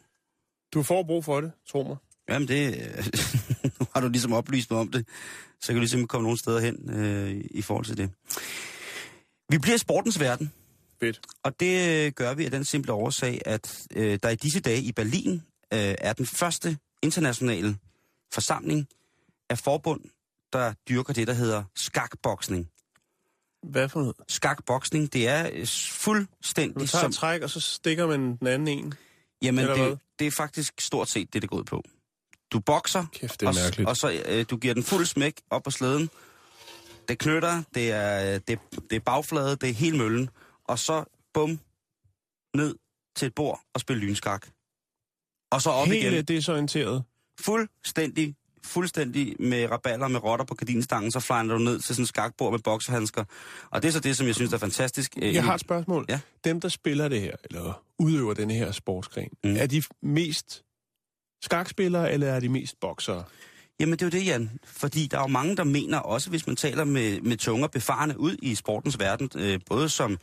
Du 0.75 0.83
får 0.83 1.03
brug 1.03 1.25
for 1.25 1.41
det, 1.41 1.53
tro 1.69 1.83
mig. 1.83 1.97
Jamen 2.29 2.49
det, 2.49 2.79
nu 3.81 3.87
har 3.95 4.01
du 4.01 4.09
ligesom 4.09 4.33
oplyst 4.33 4.71
mig 4.71 4.81
om 4.81 4.91
det, 4.91 5.07
så 5.61 5.67
kan 5.67 5.75
du 5.75 5.81
ligesom 5.81 6.07
komme 6.07 6.23
nogle 6.23 6.39
steder 6.39 6.61
hen 6.61 6.91
øh, 6.91 7.45
i 7.51 7.63
forhold 7.63 7.85
til 7.85 7.97
det. 7.97 8.11
Vi 9.51 9.59
bliver 9.59 9.75
i 9.75 9.79
sportens 9.79 10.21
verden, 10.21 10.53
Fedt. 11.01 11.21
og 11.43 11.61
det 11.61 12.07
øh, 12.07 12.13
gør 12.13 12.35
vi 12.35 12.45
af 12.45 12.51
den 12.51 12.65
simple 12.65 12.93
årsag, 12.93 13.43
at 13.47 13.87
øh, 13.95 14.19
der 14.23 14.29
i 14.29 14.35
disse 14.35 14.61
dage 14.61 14.83
i 14.83 14.93
Berlin 14.93 15.35
øh, 15.75 15.95
er 15.99 16.13
den 16.13 16.27
første 16.27 16.79
internationale 17.03 17.77
forsamling 18.33 18.89
af 19.51 19.59
forbund, 19.59 20.01
der 20.53 20.73
dyrker 20.89 21.13
det, 21.13 21.27
der 21.27 21.33
hedder 21.33 21.65
skakboksning. 21.77 22.69
Hvad 23.63 23.89
for 23.89 24.01
noget? 24.01 24.17
Skakboksning, 24.29 25.13
det 25.13 25.29
er 25.29 25.51
øh, 25.53 25.61
Du 25.61 25.67
fuldstændig 25.93 26.89
tager 26.89 27.03
som... 27.03 27.13
træk, 27.13 27.43
og 27.43 27.51
så 27.51 27.61
stikker 27.61 28.07
man 28.07 28.37
den 28.37 28.47
anden 28.47 28.69
en. 28.69 28.95
Jamen, 29.43 29.65
hvad? 29.65 29.77
det, 29.77 29.99
det 30.19 30.27
er 30.27 30.31
faktisk 30.31 30.81
stort 30.81 31.09
set 31.09 31.33
det, 31.33 31.43
det 31.43 31.51
går 31.51 31.57
ud 31.57 31.65
på. 31.65 31.83
Du 32.51 32.61
bokser, 32.61 33.07
Kæft, 33.13 33.43
og, 33.43 33.55
mærkeligt. 33.55 33.89
og 33.89 33.97
så 33.97 34.23
øh, 34.27 34.45
du 34.51 34.57
giver 34.57 34.75
den 34.75 34.83
fuld 34.83 35.07
smæk 35.07 35.41
op 35.51 35.63
på 35.63 35.71
slæden. 35.71 36.11
Det 37.09 37.19
knytter, 37.19 37.63
det 37.75 37.93
er, 37.93 38.35
øh, 38.35 38.41
det, 38.49 38.59
det 38.91 38.97
er 38.97 39.01
bagflade, 39.01 39.57
det 39.57 39.69
er 39.69 39.75
helt 39.75 39.97
møllen. 39.97 40.31
Og 40.65 40.79
så 40.79 41.05
bum, 41.35 41.61
ned 42.57 42.75
til 43.17 43.27
et 43.27 43.35
bord 43.35 43.61
og 43.75 43.81
spille 43.81 44.03
lynskak. 44.07 44.47
Og 45.51 45.63
så 45.63 45.71
op 45.71 45.87
Helt 45.87 46.03
igen. 46.03 46.15
øh, 46.15 46.23
desorienteret. 46.23 47.05
Fuldstændig, 47.41 48.37
fuldstændig 48.69 49.37
med 49.39 49.71
raballer 49.71 50.09
med 50.09 50.25
rotter 50.25 50.45
på 50.45 50.55
gardinstangen, 50.55 51.11
så 51.13 51.21
flyner 51.21 51.55
du 51.55 51.59
ned 51.59 51.81
til 51.81 51.95
sådan 51.95 52.03
et 52.03 52.09
skakbord 52.09 52.53
med 52.53 52.61
boksehandsker. 52.61 53.25
Og 53.71 53.83
det 53.83 53.89
er 53.89 53.93
så 53.93 54.01
det, 54.01 54.17
som 54.17 54.27
jeg 54.27 54.35
synes 54.35 54.53
er 54.53 54.59
fantastisk. 54.59 55.13
Øh, 55.23 55.35
Jeg 55.35 55.45
har 55.45 55.55
et 55.55 55.61
spørgsmål. 55.61 56.07
Ja. 56.09 56.21
Dem, 56.45 56.61
der 56.61 56.69
spiller 56.69 57.09
det 57.09 57.21
her, 57.21 57.33
eller 57.45 57.83
udøver 57.99 58.35
den 58.35 58.51
her 58.51 58.73
sportsgren, 58.73 59.31
mm. 59.45 59.57
er 59.57 59.67
de 59.67 59.83
mest 60.03 60.65
skakspillere, 61.43 62.13
eller 62.13 62.27
er 62.27 62.41
de 62.41 62.49
mest 62.49 62.81
boksere? 62.81 63.25
Jamen 63.81 63.93
det 63.93 64.03
er 64.03 64.07
jo 64.07 64.11
det, 64.11 64.27
Jan. 64.27 64.51
Fordi 64.65 65.07
der 65.07 65.17
er 65.17 65.23
jo 65.23 65.27
mange, 65.27 65.57
der 65.57 65.65
mener, 65.65 65.99
også 65.99 66.31
hvis 66.31 66.47
man 66.47 66.57
taler 66.57 66.85
med, 66.85 67.21
med 67.21 67.37
tunger 67.37 67.67
befarne 67.69 68.21
ud 68.21 68.37
i 68.43 68.55
sportens 68.55 68.99
verden, 68.99 69.31
øh, 69.37 69.61
både 69.67 69.89
som, 69.89 70.19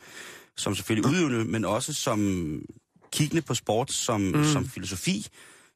som 0.58 0.76
selvfølgelig 0.76 1.12
udøvende, 1.12 1.46
men 1.46 1.66
også 1.66 1.94
som 1.94 2.62
kiggende 3.12 3.42
på 3.42 3.54
sport, 3.54 3.92
som, 3.92 4.22
mm. 4.22 4.44
som 4.44 4.68
filosofi, 4.70 5.28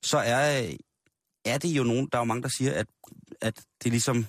så 0.03 0.17
er, 0.17 0.67
er 1.53 1.57
det 1.57 1.69
jo 1.69 1.83
nogen, 1.83 2.07
der 2.11 2.17
er 2.17 2.21
jo 2.21 2.25
mange, 2.25 2.43
der 2.43 2.49
siger, 2.49 2.73
at, 2.73 2.87
at 3.41 3.55
det 3.55 3.85
er 3.85 3.91
ligesom, 3.91 4.25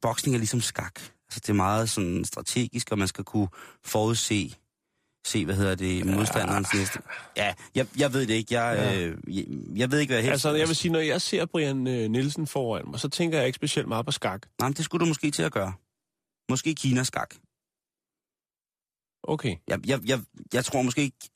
boksning 0.00 0.34
er 0.34 0.38
ligesom 0.38 0.60
skak. 0.60 1.00
Altså 1.00 1.40
det 1.40 1.48
er 1.48 1.52
meget 1.52 1.90
sådan 1.90 2.24
strategisk, 2.24 2.92
og 2.92 2.98
man 2.98 3.08
skal 3.08 3.24
kunne 3.24 3.48
forudse, 3.84 4.54
se, 5.26 5.44
hvad 5.44 5.54
hedder 5.54 5.74
det, 5.74 6.06
modstanderens 6.06 6.74
næste. 6.74 6.98
Ja, 7.36 7.54
jeg, 7.74 7.86
jeg 7.98 8.12
ved 8.12 8.26
det 8.26 8.34
ikke. 8.34 8.60
Jeg, 8.60 8.76
Ja. 8.76 9.00
øh, 9.06 9.36
jeg, 9.36 9.44
jeg 9.76 9.90
ved 9.90 9.98
ikke, 9.98 10.10
hvad 10.10 10.18
jeg 10.18 10.24
helst... 10.24 10.32
Altså, 10.32 10.54
jeg 10.54 10.68
vil 10.68 10.76
sige, 10.76 10.92
når 10.92 10.98
jeg 11.00 11.22
ser 11.22 11.46
Brian 11.46 11.86
øh, 11.86 12.10
Nielsen 12.10 12.46
foran 12.46 12.90
mig, 12.90 13.00
så 13.00 13.08
tænker 13.08 13.38
jeg 13.38 13.46
ikke 13.46 13.56
specielt 13.56 13.88
meget 13.88 14.06
på 14.06 14.12
skak. 14.12 14.46
Nej, 14.60 14.68
men 14.68 14.74
det 14.76 14.84
skulle 14.84 15.00
du 15.04 15.08
måske 15.08 15.30
til 15.30 15.42
at 15.42 15.52
gøre. 15.52 15.72
Måske 16.50 16.74
Kinas 16.74 17.06
skak. 17.06 17.34
Okay. 19.22 19.56
Jeg, 19.68 19.86
jeg, 19.86 20.00
jeg, 20.08 20.20
jeg 20.52 20.64
tror 20.64 20.82
måske 20.82 21.02
ikke... 21.02 21.30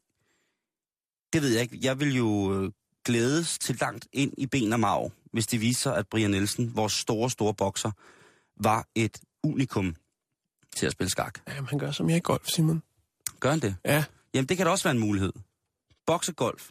Det 1.33 1.43
ved 1.43 1.49
jeg 1.53 1.63
ikke. 1.63 1.79
Jeg 1.83 2.01
vil 2.01 2.17
jo 2.17 2.55
øh, 2.55 2.73
glædes 3.09 3.59
til 3.59 3.77
langt 3.81 4.09
ind 4.13 4.33
i 4.39 4.47
ben 4.47 4.73
og 4.73 4.81
marv, 4.81 5.13
hvis 5.33 5.47
det 5.47 5.61
viser 5.61 5.81
sig, 5.81 5.97
at 5.97 6.07
Brian 6.07 6.31
Nielsen, 6.31 6.77
vores 6.77 6.93
store, 6.93 7.31
store 7.31 7.55
bokser, 7.55 7.91
var 8.57 8.89
et 8.95 9.21
unikum 9.45 9.97
til 10.77 10.87
at 10.87 10.93
spille 10.93 11.11
skak. 11.11 11.39
Jamen, 11.49 11.67
han 11.69 11.79
gør 11.79 11.91
som 11.91 12.11
jeg 12.11 12.17
i 12.17 12.21
golf, 12.21 12.47
Simon. 12.47 12.83
Gør 13.41 13.51
han 13.51 13.61
det? 13.61 13.77
Ja. 13.85 14.05
Jamen, 14.35 14.49
det 14.49 14.57
kan 14.57 14.67
da 14.67 14.73
også 14.73 14.85
være 14.85 14.95
en 14.95 15.01
mulighed. 15.01 15.33
Boksegolf. 16.07 16.71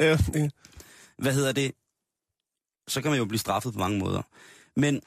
ja 0.00 0.16
det, 0.16 0.52
hvad 1.18 1.34
hedder 1.34 1.52
det? 1.52 1.72
Så 2.88 3.02
kan 3.02 3.10
man 3.10 3.18
jo 3.18 3.24
blive 3.24 3.38
straffet 3.38 3.72
på 3.72 3.78
mange 3.78 3.98
måder. 3.98 4.22
Men 4.76 5.00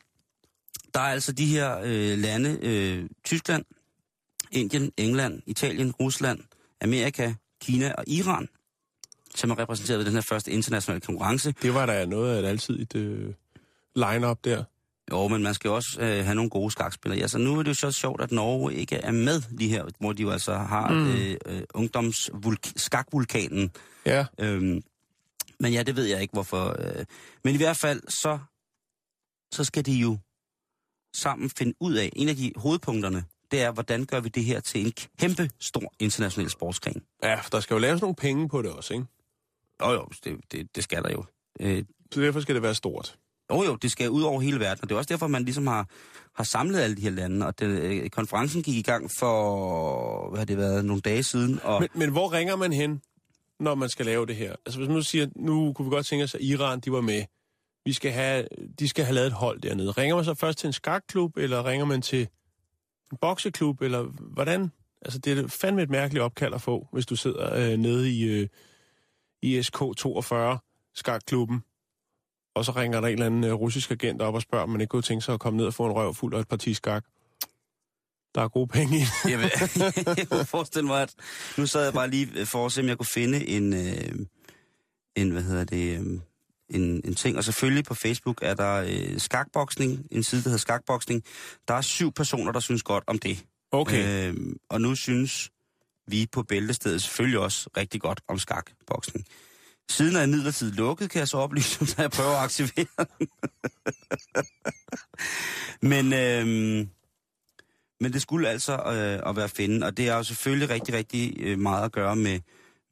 der 0.93 0.99
er 0.99 1.11
altså 1.11 1.31
de 1.31 1.45
her 1.45 1.77
øh, 1.83 2.17
lande, 2.17 2.59
øh, 2.61 3.09
Tyskland, 3.23 3.65
Indien, 4.51 4.91
England, 4.97 5.41
Italien, 5.45 5.91
Rusland, 5.91 6.39
Amerika, 6.81 7.33
Kina 7.61 7.93
og 7.97 8.03
Iran, 8.07 8.47
som 9.35 9.49
er 9.49 9.59
repræsenteret 9.59 9.97
ved 9.99 10.05
den 10.05 10.13
her 10.13 10.21
første 10.21 10.51
internationale 10.51 11.01
konkurrence. 11.01 11.53
Det 11.61 11.73
var 11.73 11.85
da 11.85 12.05
noget 12.05 12.35
af 12.35 12.39
et 12.39 12.45
altid 12.45 12.95
øh, 12.95 13.33
line-up 13.95 14.37
der. 14.43 14.63
Jo, 15.11 15.27
men 15.27 15.43
man 15.43 15.53
skal 15.53 15.69
jo 15.69 15.75
også 15.75 16.01
øh, 16.01 16.25
have 16.25 16.35
nogle 16.35 16.49
gode 16.49 16.71
skakspillere. 16.71 17.21
Altså, 17.21 17.37
nu 17.37 17.59
er 17.59 17.63
det 17.63 17.69
jo 17.69 17.73
så 17.73 17.91
sjovt, 17.91 18.21
at 18.21 18.31
Norge 18.31 18.73
ikke 18.73 18.95
er 18.95 19.11
med 19.11 19.41
lige 19.49 19.69
her, 19.69 19.85
hvor 19.99 20.13
de 20.13 20.21
jo 20.21 20.29
altså 20.29 20.55
har 20.55 20.91
mm. 20.91 21.07
øh, 21.07 21.37
øh, 21.45 21.61
ungdomsskakvulkanen. 21.73 23.71
Ja. 24.05 24.25
Øhm, 24.39 24.83
men 25.59 25.73
ja, 25.73 25.83
det 25.83 25.95
ved 25.95 26.05
jeg 26.05 26.21
ikke, 26.21 26.33
hvorfor. 26.33 26.75
Øh. 26.79 27.05
Men 27.43 27.53
i 27.53 27.57
hvert 27.57 27.77
fald, 27.77 28.01
så, 28.09 28.39
så 29.51 29.63
skal 29.63 29.85
de 29.85 29.93
jo 29.93 30.17
sammen 31.13 31.49
finde 31.49 31.73
ud 31.79 31.93
af, 31.93 32.09
en 32.15 32.29
af 32.29 32.35
de 32.35 32.51
hovedpunkterne, 32.55 33.23
det 33.51 33.61
er, 33.61 33.71
hvordan 33.71 34.05
gør 34.05 34.19
vi 34.19 34.29
det 34.29 34.43
her 34.43 34.59
til 34.59 34.85
en 34.85 34.93
kæmpe 35.19 35.49
stor 35.59 35.93
international 35.99 36.49
sportsgren. 36.49 37.01
Ja, 37.23 37.35
for 37.39 37.49
der 37.49 37.59
skal 37.59 37.73
jo 37.73 37.79
laves 37.79 38.01
nogle 38.01 38.15
penge 38.15 38.49
på 38.49 38.61
det 38.61 38.71
også, 38.71 38.93
ikke? 38.93 39.05
Jo, 39.81 39.91
jo, 39.91 40.07
det, 40.23 40.37
det, 40.51 40.75
det 40.75 40.83
skal 40.83 41.03
der 41.03 41.11
jo. 41.11 41.23
Øh, 41.59 41.83
Så 42.13 42.21
derfor 42.21 42.39
skal 42.39 42.55
det 42.55 42.63
være 42.63 42.75
stort. 42.75 43.15
Jo, 43.51 43.63
jo, 43.63 43.75
det 43.75 43.91
skal 43.91 44.09
ud 44.09 44.21
over 44.21 44.41
hele 44.41 44.59
verden, 44.59 44.79
og 44.83 44.89
det 44.89 44.95
er 44.95 44.97
også 44.97 45.07
derfor, 45.13 45.27
man 45.27 45.43
ligesom 45.43 45.67
har, 45.67 45.87
har 46.35 46.43
samlet 46.43 46.79
alle 46.79 46.95
de 46.95 47.01
her 47.01 47.09
lande, 47.09 47.45
og 47.45 47.59
det, 47.59 47.65
øh, 47.65 48.09
konferencen 48.09 48.63
gik 48.63 48.75
i 48.75 48.81
gang 48.81 49.11
for, 49.19 50.29
hvad 50.29 50.39
har 50.39 50.45
det 50.45 50.57
været, 50.57 50.85
nogle 50.85 51.01
dage 51.01 51.23
siden, 51.23 51.59
og 51.63 51.79
Men, 51.81 51.89
men 51.93 52.11
hvor 52.11 52.33
ringer 52.33 52.55
man 52.55 52.73
hen, 52.73 53.01
når 53.59 53.75
man 53.75 53.89
skal 53.89 54.05
lave 54.05 54.25
det 54.25 54.35
her? 54.35 54.55
Altså 54.65 54.79
hvis 54.79 54.87
man 54.87 54.95
nu 54.95 55.01
siger, 55.01 55.27
nu 55.35 55.73
kunne 55.73 55.85
vi 55.85 55.95
godt 55.95 56.05
tænke 56.05 56.23
os, 56.23 56.35
at 56.35 56.41
Iran, 56.41 56.79
de 56.79 56.91
var 56.91 57.01
med. 57.01 57.23
Vi 57.85 57.93
skal 57.93 58.11
have, 58.11 58.47
de 58.79 58.89
skal 58.89 59.05
have 59.05 59.15
lavet 59.15 59.27
et 59.27 59.33
hold 59.33 59.61
dernede. 59.61 59.91
Ringer 59.91 60.15
man 60.15 60.25
så 60.25 60.33
først 60.33 60.57
til 60.57 60.67
en 60.67 60.73
skakklub, 60.73 61.37
eller 61.37 61.65
ringer 61.65 61.85
man 61.85 62.01
til 62.01 62.27
bokseklub, 63.21 63.81
eller 63.81 64.03
hvordan? 64.19 64.71
Altså 65.01 65.19
det 65.19 65.39
er 65.39 65.47
fandme 65.47 65.81
et 65.81 65.89
mærkeligt 65.89 66.23
opkald 66.23 66.53
at 66.53 66.61
få, 66.61 66.87
hvis 66.93 67.05
du 67.05 67.15
sidder 67.15 67.53
øh, 67.53 67.77
nede 67.77 68.11
i 68.11 68.23
øh, 68.23 68.47
ISK 69.41 69.77
42 69.97 70.59
skakklubben, 70.95 71.63
og 72.55 72.65
så 72.65 72.71
ringer 72.71 73.01
der 73.01 73.07
en 73.07 73.13
eller 73.13 73.25
anden 73.25 73.43
øh, 73.43 73.53
russisk 73.53 73.91
agent 73.91 74.21
op 74.21 74.35
og 74.35 74.41
spørger, 74.41 74.63
om 74.63 74.69
man 74.69 74.81
ikke 74.81 74.91
kunne 74.91 75.01
tænke 75.01 75.25
sig 75.25 75.33
at 75.33 75.39
komme 75.39 75.57
ned 75.57 75.65
og 75.65 75.73
få 75.73 75.85
en 75.85 75.91
røv 75.91 76.13
fuld 76.13 76.33
af 76.33 76.39
et 76.39 76.47
parti 76.47 76.73
skak. 76.73 77.05
Der 78.35 78.41
er 78.41 78.47
gode 78.47 78.67
penge 78.67 78.97
i. 78.97 79.01
jeg, 79.29 79.39
vil, 79.39 79.51
jeg 80.17 80.27
kunne 80.29 80.45
forestille 80.45 80.87
mig, 80.87 81.01
at 81.01 81.15
nu 81.57 81.65
sad 81.65 81.83
jeg 81.83 81.93
bare 81.93 82.09
lige 82.09 82.27
øh, 82.35 82.45
for 82.45 82.65
at 82.65 82.71
se, 82.71 82.81
om 82.81 82.87
jeg 82.87 82.97
kunne 82.97 83.05
finde 83.05 83.47
en, 83.47 83.73
øh, 83.73 84.25
en 85.15 85.31
hvad 85.31 85.43
hedder 85.43 85.63
det, 85.63 85.99
øh, 85.99 86.19
en, 86.69 87.01
en 87.05 87.15
ting. 87.15 87.37
Og 87.37 87.43
selvfølgelig 87.43 87.85
på 87.85 87.93
Facebook 87.93 88.39
er 88.41 88.53
der 88.53 88.73
øh, 88.73 89.19
skakboksning, 89.19 90.07
en 90.11 90.23
side, 90.23 90.43
der 90.43 90.49
hedder 90.49 90.59
skakboksning. 90.59 91.23
Der 91.67 91.73
er 91.73 91.81
syv 91.81 92.11
personer, 92.11 92.51
der 92.51 92.59
synes 92.59 92.83
godt 92.83 93.03
om 93.07 93.19
det. 93.19 93.45
Okay. 93.71 94.29
Øh, 94.29 94.55
og 94.69 94.81
nu 94.81 94.95
synes 94.95 95.51
vi 96.07 96.27
på 96.31 96.43
Bæltestedet 96.43 97.01
selvfølgelig 97.01 97.39
også 97.39 97.69
rigtig 97.77 98.01
godt 98.01 98.21
om 98.27 98.39
skakboksning. 98.39 99.25
Siden 99.89 100.15
er 100.15 100.23
imidlertid 100.23 100.71
lukket, 100.71 101.09
kan 101.09 101.19
jeg 101.19 101.27
så 101.27 101.37
oplyse, 101.37 101.83
når 101.97 102.03
jeg 102.03 102.11
prøver 102.11 102.31
at 102.31 102.43
aktivere 102.43 103.05
den. 103.19 103.27
men, 105.91 106.13
øh, 106.13 106.47
men 107.99 108.13
det 108.13 108.21
skulle 108.21 108.49
altså 108.49 108.73
øh, 108.73 109.29
at 109.29 109.35
være 109.35 109.49
finde, 109.49 109.85
og 109.85 109.97
det 109.97 110.07
er 110.07 110.15
jo 110.15 110.23
selvfølgelig 110.23 110.69
rigtig, 110.69 110.93
rigtig 110.93 111.33
øh, 111.39 111.59
meget 111.59 111.85
at 111.85 111.91
gøre 111.91 112.15
med, 112.15 112.39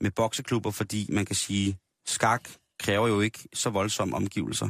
med 0.01 0.11
bokseklubber, 0.11 0.71
fordi 0.71 1.07
man 1.09 1.25
kan 1.25 1.35
sige, 1.35 1.77
skak 2.05 2.49
kræver 2.79 3.07
jo 3.07 3.21
ikke 3.21 3.39
så 3.53 3.69
voldsomme 3.69 4.15
omgivelser, 4.15 4.69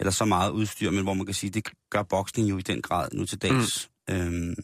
eller 0.00 0.10
så 0.10 0.24
meget 0.24 0.50
udstyr, 0.50 0.90
men 0.90 1.02
hvor 1.02 1.14
man 1.14 1.26
kan 1.26 1.34
sige, 1.34 1.50
det 1.50 1.68
gør 1.90 2.02
boksning 2.02 2.50
jo 2.50 2.58
i 2.58 2.62
den 2.62 2.82
grad 2.82 3.08
nu 3.12 3.26
til 3.26 3.38
dags. 3.42 3.90
Mm. 4.08 4.14
Øhm, 4.14 4.54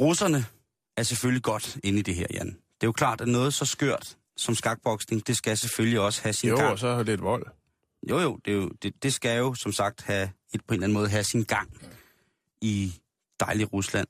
russerne 0.00 0.44
er 0.96 1.02
selvfølgelig 1.02 1.42
godt 1.42 1.78
inde 1.84 1.98
i 1.98 2.02
det 2.02 2.14
her, 2.14 2.26
Jan. 2.30 2.46
Det 2.46 2.82
er 2.82 2.86
jo 2.86 2.92
klart, 2.92 3.20
at 3.20 3.28
noget 3.28 3.54
så 3.54 3.64
skørt 3.64 4.16
som 4.36 4.54
skakboksning, 4.54 5.26
det 5.26 5.36
skal 5.36 5.56
selvfølgelig 5.56 6.00
også 6.00 6.22
have 6.22 6.32
sin 6.32 6.48
Jo, 6.48 6.56
gang. 6.56 6.68
og 6.70 6.78
så 6.78 6.86
er 6.86 7.02
lidt 7.02 7.22
vold. 7.22 7.46
Jo, 8.10 8.18
jo, 8.18 8.38
det, 8.44 8.50
er 8.50 8.56
jo 8.56 8.68
det, 8.82 9.02
det 9.02 9.14
skal 9.14 9.38
jo 9.38 9.54
som 9.54 9.72
sagt 9.72 10.02
have 10.02 10.30
et, 10.54 10.60
på 10.60 10.74
en 10.74 10.74
eller 10.74 10.84
anden 10.84 10.94
måde 10.98 11.08
have 11.08 11.24
sin 11.24 11.44
gang 11.44 11.70
i 12.60 12.94
dejlig 13.40 13.72
Rusland. 13.72 14.08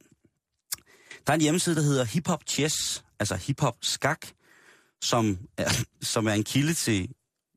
Der 1.26 1.32
er 1.32 1.34
en 1.34 1.40
hjemmeside, 1.40 1.76
der 1.76 1.82
hedder 1.82 2.04
Hip 2.04 2.26
Hop 2.26 2.42
Chess, 2.48 3.04
altså 3.18 3.36
Hip 3.36 3.60
Hop 3.60 3.76
Skak, 3.82 4.26
som 5.02 5.38
er, 5.56 5.84
som 6.02 6.26
er 6.26 6.32
en 6.32 6.44
kilde 6.44 6.74
til 6.74 7.14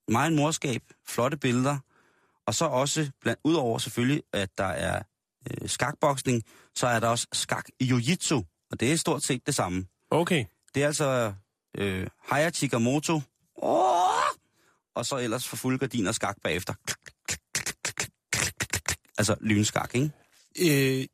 meget 0.07 0.33
morskab, 0.33 0.81
flotte 1.07 1.37
billeder, 1.37 1.77
og 2.45 2.55
så 2.55 2.65
også, 2.65 3.11
blandt, 3.21 3.39
udover 3.43 3.77
selvfølgelig, 3.77 4.23
at 4.33 4.57
der 4.57 4.63
er 4.63 5.01
øh, 5.51 5.69
skakboksning, 5.69 6.43
så 6.75 6.87
er 6.87 6.99
der 6.99 7.07
også 7.07 7.27
skak 7.33 7.65
jiu-jitsu, 7.83 8.67
og 8.71 8.79
det 8.79 8.91
er 8.91 8.95
stort 8.95 9.23
set 9.23 9.45
det 9.45 9.55
samme. 9.55 9.85
Okay. 10.11 10.45
Det 10.75 10.83
er 10.83 10.87
altså 10.87 11.33
øh, 11.77 12.07
Haya 12.19 12.49
Chikamoto, 12.49 13.21
oh! 13.55 13.93
og 14.95 15.05
så 15.05 15.17
ellers 15.17 15.47
for 15.47 15.55
fuld 15.55 15.79
gardin 15.79 16.07
og 16.07 16.15
skak 16.15 16.35
bagefter. 16.43 16.73
Altså 19.17 19.35
lynskak, 19.41 19.95
ikke? 19.95 20.11
Øh, 20.61 21.05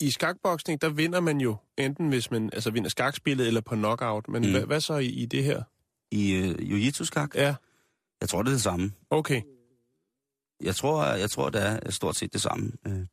I 0.00 0.10
skakboksning, 0.10 0.80
der 0.82 0.88
vinder 0.88 1.20
man 1.20 1.40
jo 1.40 1.56
enten 1.78 2.08
hvis 2.08 2.30
man 2.30 2.50
altså 2.52 2.70
vinder 2.70 2.88
skakspillet 2.90 3.46
eller 3.46 3.60
på 3.60 3.74
knockout. 3.74 4.28
Men 4.28 4.42
Mm. 4.42 4.50
hvad, 4.50 4.62
hvad 4.62 4.80
så 4.80 4.94
i, 4.96 5.06
i 5.06 5.26
det 5.26 5.44
her? 5.44 5.62
I 6.10 6.32
øh, 6.32 6.70
jiu-jitsu-skak. 6.70 7.34
Ja, 7.34 7.54
Jeg 8.20 8.28
tror, 8.28 8.42
det 8.42 8.48
er 8.50 8.54
det 8.54 8.62
samme. 8.62 8.92
okay. 9.10 9.42
Jeg 10.62 10.76
tror, 10.76 11.04
jeg 11.04 11.30
tror, 11.30 11.50
det 11.50 11.62
er 11.62 11.90
stort 11.90 12.16
set 12.16 12.32
det 12.32 12.40
samme. 12.40 12.72
Øh. 12.86 13.06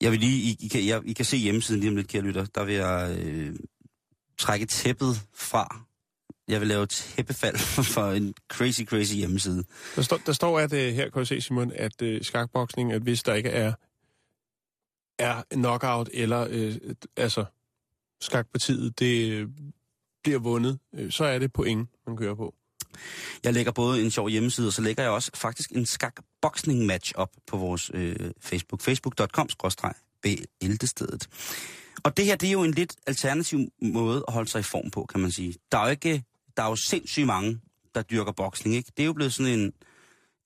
Jeg 0.00 0.12
vil 0.12 0.20
lige, 0.20 0.42
I, 0.50 0.56
I, 0.60 0.68
kan, 0.68 0.86
jeg, 0.86 1.02
I 1.04 1.12
kan 1.12 1.24
se 1.24 1.36
hjemmesiden 1.36 1.80
lige 1.80 1.90
om 1.90 1.96
lidt, 1.96 2.08
kære 2.08 2.22
lytter. 2.22 2.44
Der 2.44 2.64
vil 2.64 2.74
jeg 2.74 3.16
øh, 3.20 3.56
trække 4.38 4.66
tæppet 4.66 5.16
fra. 5.34 5.82
Jeg 6.48 6.60
vil 6.60 6.68
lave 6.68 6.82
et 6.82 6.90
tæppefald 6.90 7.56
for 7.94 8.10
en 8.10 8.34
crazy, 8.48 8.82
crazy 8.82 9.14
hjemmeside. 9.14 9.64
Der, 9.96 10.02
står, 10.02 10.16
der 10.16 10.32
står, 10.32 10.58
at 10.60 10.72
øh, 10.72 10.94
her 10.94 11.02
kan 11.10 11.20
du 11.20 11.24
se, 11.24 11.40
Simon, 11.40 11.72
at 11.72 12.02
øh, 12.02 12.22
skakboksning, 12.24 12.92
at 12.92 13.02
hvis 13.02 13.22
der 13.22 13.34
ikke 13.34 13.48
er, 13.48 13.72
er 15.18 15.42
knockout 15.50 16.10
eller 16.12 16.46
øh, 16.50 16.76
altså 17.16 17.44
skakpartiet, 18.20 18.98
det 18.98 19.30
øh, 19.30 19.48
bliver 20.22 20.38
vundet, 20.38 20.78
øh, 20.94 21.12
så 21.12 21.24
er 21.24 21.38
det 21.38 21.52
point, 21.52 21.88
man 22.06 22.16
kører 22.16 22.34
på. 22.34 22.54
Jeg 23.44 23.52
lægger 23.52 23.72
både 23.72 24.04
en 24.04 24.10
sjov 24.10 24.28
hjemmeside, 24.28 24.66
og 24.66 24.72
så 24.72 24.82
lægger 24.82 25.02
jeg 25.02 25.12
også 25.12 25.30
faktisk 25.34 25.72
en 25.72 25.86
skakboksning-match 25.86 27.12
op 27.14 27.30
på 27.46 27.56
vores 27.56 27.90
øh, 27.94 28.30
Facebook. 28.40 28.80
Facebook.com-bæltestedet. 28.80 31.28
Og 32.02 32.16
det 32.16 32.24
her, 32.24 32.36
det 32.36 32.46
er 32.46 32.52
jo 32.52 32.62
en 32.62 32.70
lidt 32.70 32.96
alternativ 33.06 33.60
måde 33.82 34.24
at 34.28 34.34
holde 34.34 34.50
sig 34.50 34.58
i 34.58 34.62
form 34.62 34.90
på, 34.90 35.04
kan 35.04 35.20
man 35.20 35.30
sige. 35.30 35.54
Der 35.72 35.78
er 35.78 35.84
jo, 35.84 35.90
ikke, 35.90 36.24
der 36.56 36.62
er 36.62 36.68
jo 36.68 36.76
sindssygt 36.76 37.26
mange, 37.26 37.60
der 37.94 38.02
dyrker 38.02 38.32
boksning, 38.32 38.76
ikke? 38.76 38.92
Det 38.96 39.02
er 39.02 39.06
jo 39.06 39.12
blevet 39.12 39.32
sådan 39.32 39.58
en, 39.58 39.72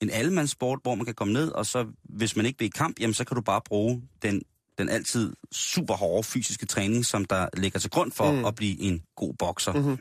en 0.00 0.11
allemandsport, 0.11 0.78
hvor 0.83 0.94
man 0.94 1.06
kan 1.06 1.14
komme 1.14 1.33
ned, 1.33 1.52
og 1.52 1.66
så, 1.66 1.87
hvis 2.02 2.37
man 2.37 2.46
ikke 2.46 2.59
vil 2.59 2.66
i 2.66 2.68
kamp, 2.68 3.00
jamen 3.00 3.14
så 3.14 3.24
kan 3.24 3.35
du 3.35 3.40
bare 3.40 3.61
bruge 3.64 4.02
den, 4.22 4.42
den 4.80 4.88
altid 4.88 5.32
super 5.52 5.94
hårde 5.94 6.22
fysiske 6.24 6.66
træning, 6.66 7.06
som 7.06 7.24
der 7.24 7.48
ligger 7.56 7.78
til 7.78 7.90
grund 7.90 8.12
for 8.12 8.32
mm. 8.32 8.44
At 8.44 8.54
blive 8.54 8.80
en 8.80 9.02
god 9.16 9.34
bokser. 9.34 9.72
Mhm. 9.72 9.98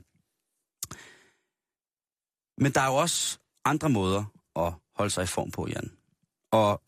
Men 2.57 2.71
der 2.71 2.81
er 2.81 2.87
jo 2.87 2.95
også 2.95 3.39
andre 3.65 3.89
måder 3.89 4.25
at 4.55 4.73
holde 4.95 5.11
sig 5.11 5.23
i 5.23 5.27
form 5.27 5.51
på, 5.51 5.67
Jan. 5.67 5.91
Og 6.51 6.81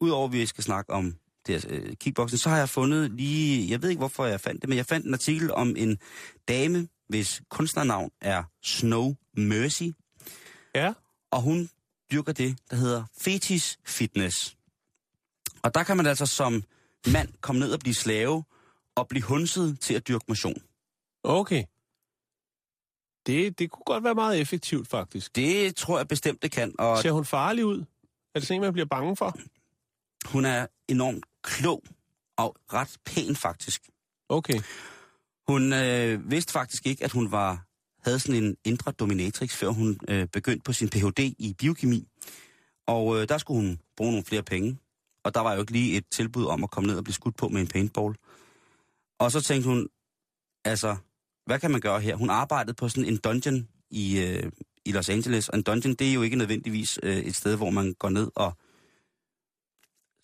udover 0.00 0.26
at 0.26 0.32
vi 0.32 0.46
skal 0.46 0.64
snakke 0.64 0.92
om 0.92 1.16
det 1.46 1.64
her, 1.64 1.70
øh, 1.80 1.96
kickboxing, 1.96 2.40
så 2.40 2.48
har 2.48 2.58
jeg 2.58 2.68
fundet 2.68 3.10
lige, 3.10 3.70
jeg 3.70 3.82
ved 3.82 3.88
ikke 3.88 3.98
hvorfor 3.98 4.26
jeg 4.26 4.40
fandt 4.40 4.62
det, 4.62 4.68
men 4.68 4.78
jeg 4.78 4.86
fandt 4.86 5.06
en 5.06 5.14
artikel 5.14 5.52
om 5.52 5.74
en 5.76 5.98
dame, 6.48 6.88
hvis 7.08 7.42
kunstnernavn 7.50 8.10
er 8.20 8.44
Snow 8.62 9.14
Mercy, 9.36 9.82
Ja. 10.74 10.92
og 11.30 11.42
hun 11.42 11.70
dyrker 12.12 12.32
det, 12.32 12.58
der 12.70 12.76
hedder 12.76 13.04
fetish 13.20 13.78
fitness. 13.84 14.56
Og 15.62 15.74
der 15.74 15.82
kan 15.82 15.96
man 15.96 16.06
altså 16.06 16.26
som 16.26 16.62
mand 17.06 17.28
komme 17.40 17.60
ned 17.60 17.72
og 17.72 17.80
blive 17.80 17.94
slave, 17.94 18.44
og 18.96 19.08
blive 19.08 19.22
hunset 19.22 19.80
til 19.80 19.94
at 19.94 20.08
dyrke 20.08 20.24
motion. 20.28 20.62
Okay. 21.22 21.64
Det, 23.26 23.58
det 23.58 23.70
kunne 23.70 23.84
godt 23.86 24.04
være 24.04 24.14
meget 24.14 24.40
effektivt, 24.40 24.88
faktisk. 24.88 25.36
Det 25.36 25.76
tror 25.76 25.98
jeg 25.98 26.08
bestemt, 26.08 26.42
det 26.42 26.52
kan. 26.52 26.74
Og 26.78 26.98
Ser 26.98 27.12
hun 27.12 27.24
farlig 27.24 27.64
ud? 27.64 27.84
Er 28.34 28.38
det 28.38 28.48
sådan, 28.48 28.60
man 28.60 28.72
bliver 28.72 28.86
bange 28.86 29.16
for? 29.16 29.36
hun 30.26 30.44
er 30.44 30.66
enormt 30.88 31.24
klog 31.42 31.82
og 32.36 32.56
ret 32.72 32.96
pæn 33.04 33.36
faktisk. 33.36 33.82
Okay. 34.28 34.60
Hun 35.48 35.72
øh, 35.72 36.30
vidste 36.30 36.52
faktisk 36.52 36.86
ikke, 36.86 37.04
at 37.04 37.12
hun 37.12 37.32
var 37.32 37.66
havde 38.04 38.18
sådan 38.18 38.44
en 38.44 38.56
indre 38.64 38.92
dominatrix, 38.92 39.54
før 39.54 39.68
hun 39.68 39.98
øh, 40.08 40.26
begyndte 40.26 40.62
på 40.64 40.72
sin 40.72 40.88
Ph.D. 40.88 41.18
i 41.18 41.54
biokemi. 41.58 42.08
Og 42.86 43.20
øh, 43.20 43.28
der 43.28 43.38
skulle 43.38 43.60
hun 43.60 43.78
bruge 43.96 44.10
nogle 44.10 44.24
flere 44.24 44.42
penge. 44.42 44.78
Og 45.24 45.34
der 45.34 45.40
var 45.40 45.54
jo 45.54 45.60
ikke 45.60 45.72
lige 45.72 45.96
et 45.96 46.04
tilbud 46.10 46.46
om 46.46 46.64
at 46.64 46.70
komme 46.70 46.86
ned 46.86 46.96
og 46.96 47.04
blive 47.04 47.14
skudt 47.14 47.36
på 47.36 47.48
med 47.48 47.60
en 47.60 47.68
paintball. 47.68 48.14
Og 49.18 49.32
så 49.32 49.40
tænkte 49.40 49.68
hun, 49.68 49.88
altså, 50.64 50.96
hvad 51.46 51.60
kan 51.60 51.70
man 51.70 51.80
gøre 51.80 52.00
her? 52.00 52.16
Hun 52.16 52.30
arbejdede 52.30 52.74
på 52.74 52.88
sådan 52.88 53.04
en 53.04 53.16
dungeon 53.16 53.68
i, 53.90 54.20
øh, 54.20 54.52
i 54.84 54.92
Los 54.92 55.08
Angeles, 55.08 55.48
og 55.48 55.58
en 55.58 55.62
dungeon, 55.62 55.94
det 55.94 56.08
er 56.08 56.12
jo 56.12 56.22
ikke 56.22 56.36
nødvendigvis 56.36 56.98
øh, 57.02 57.16
et 57.16 57.36
sted, 57.36 57.56
hvor 57.56 57.70
man 57.70 57.94
går 57.98 58.08
ned 58.08 58.30
og 58.34 58.52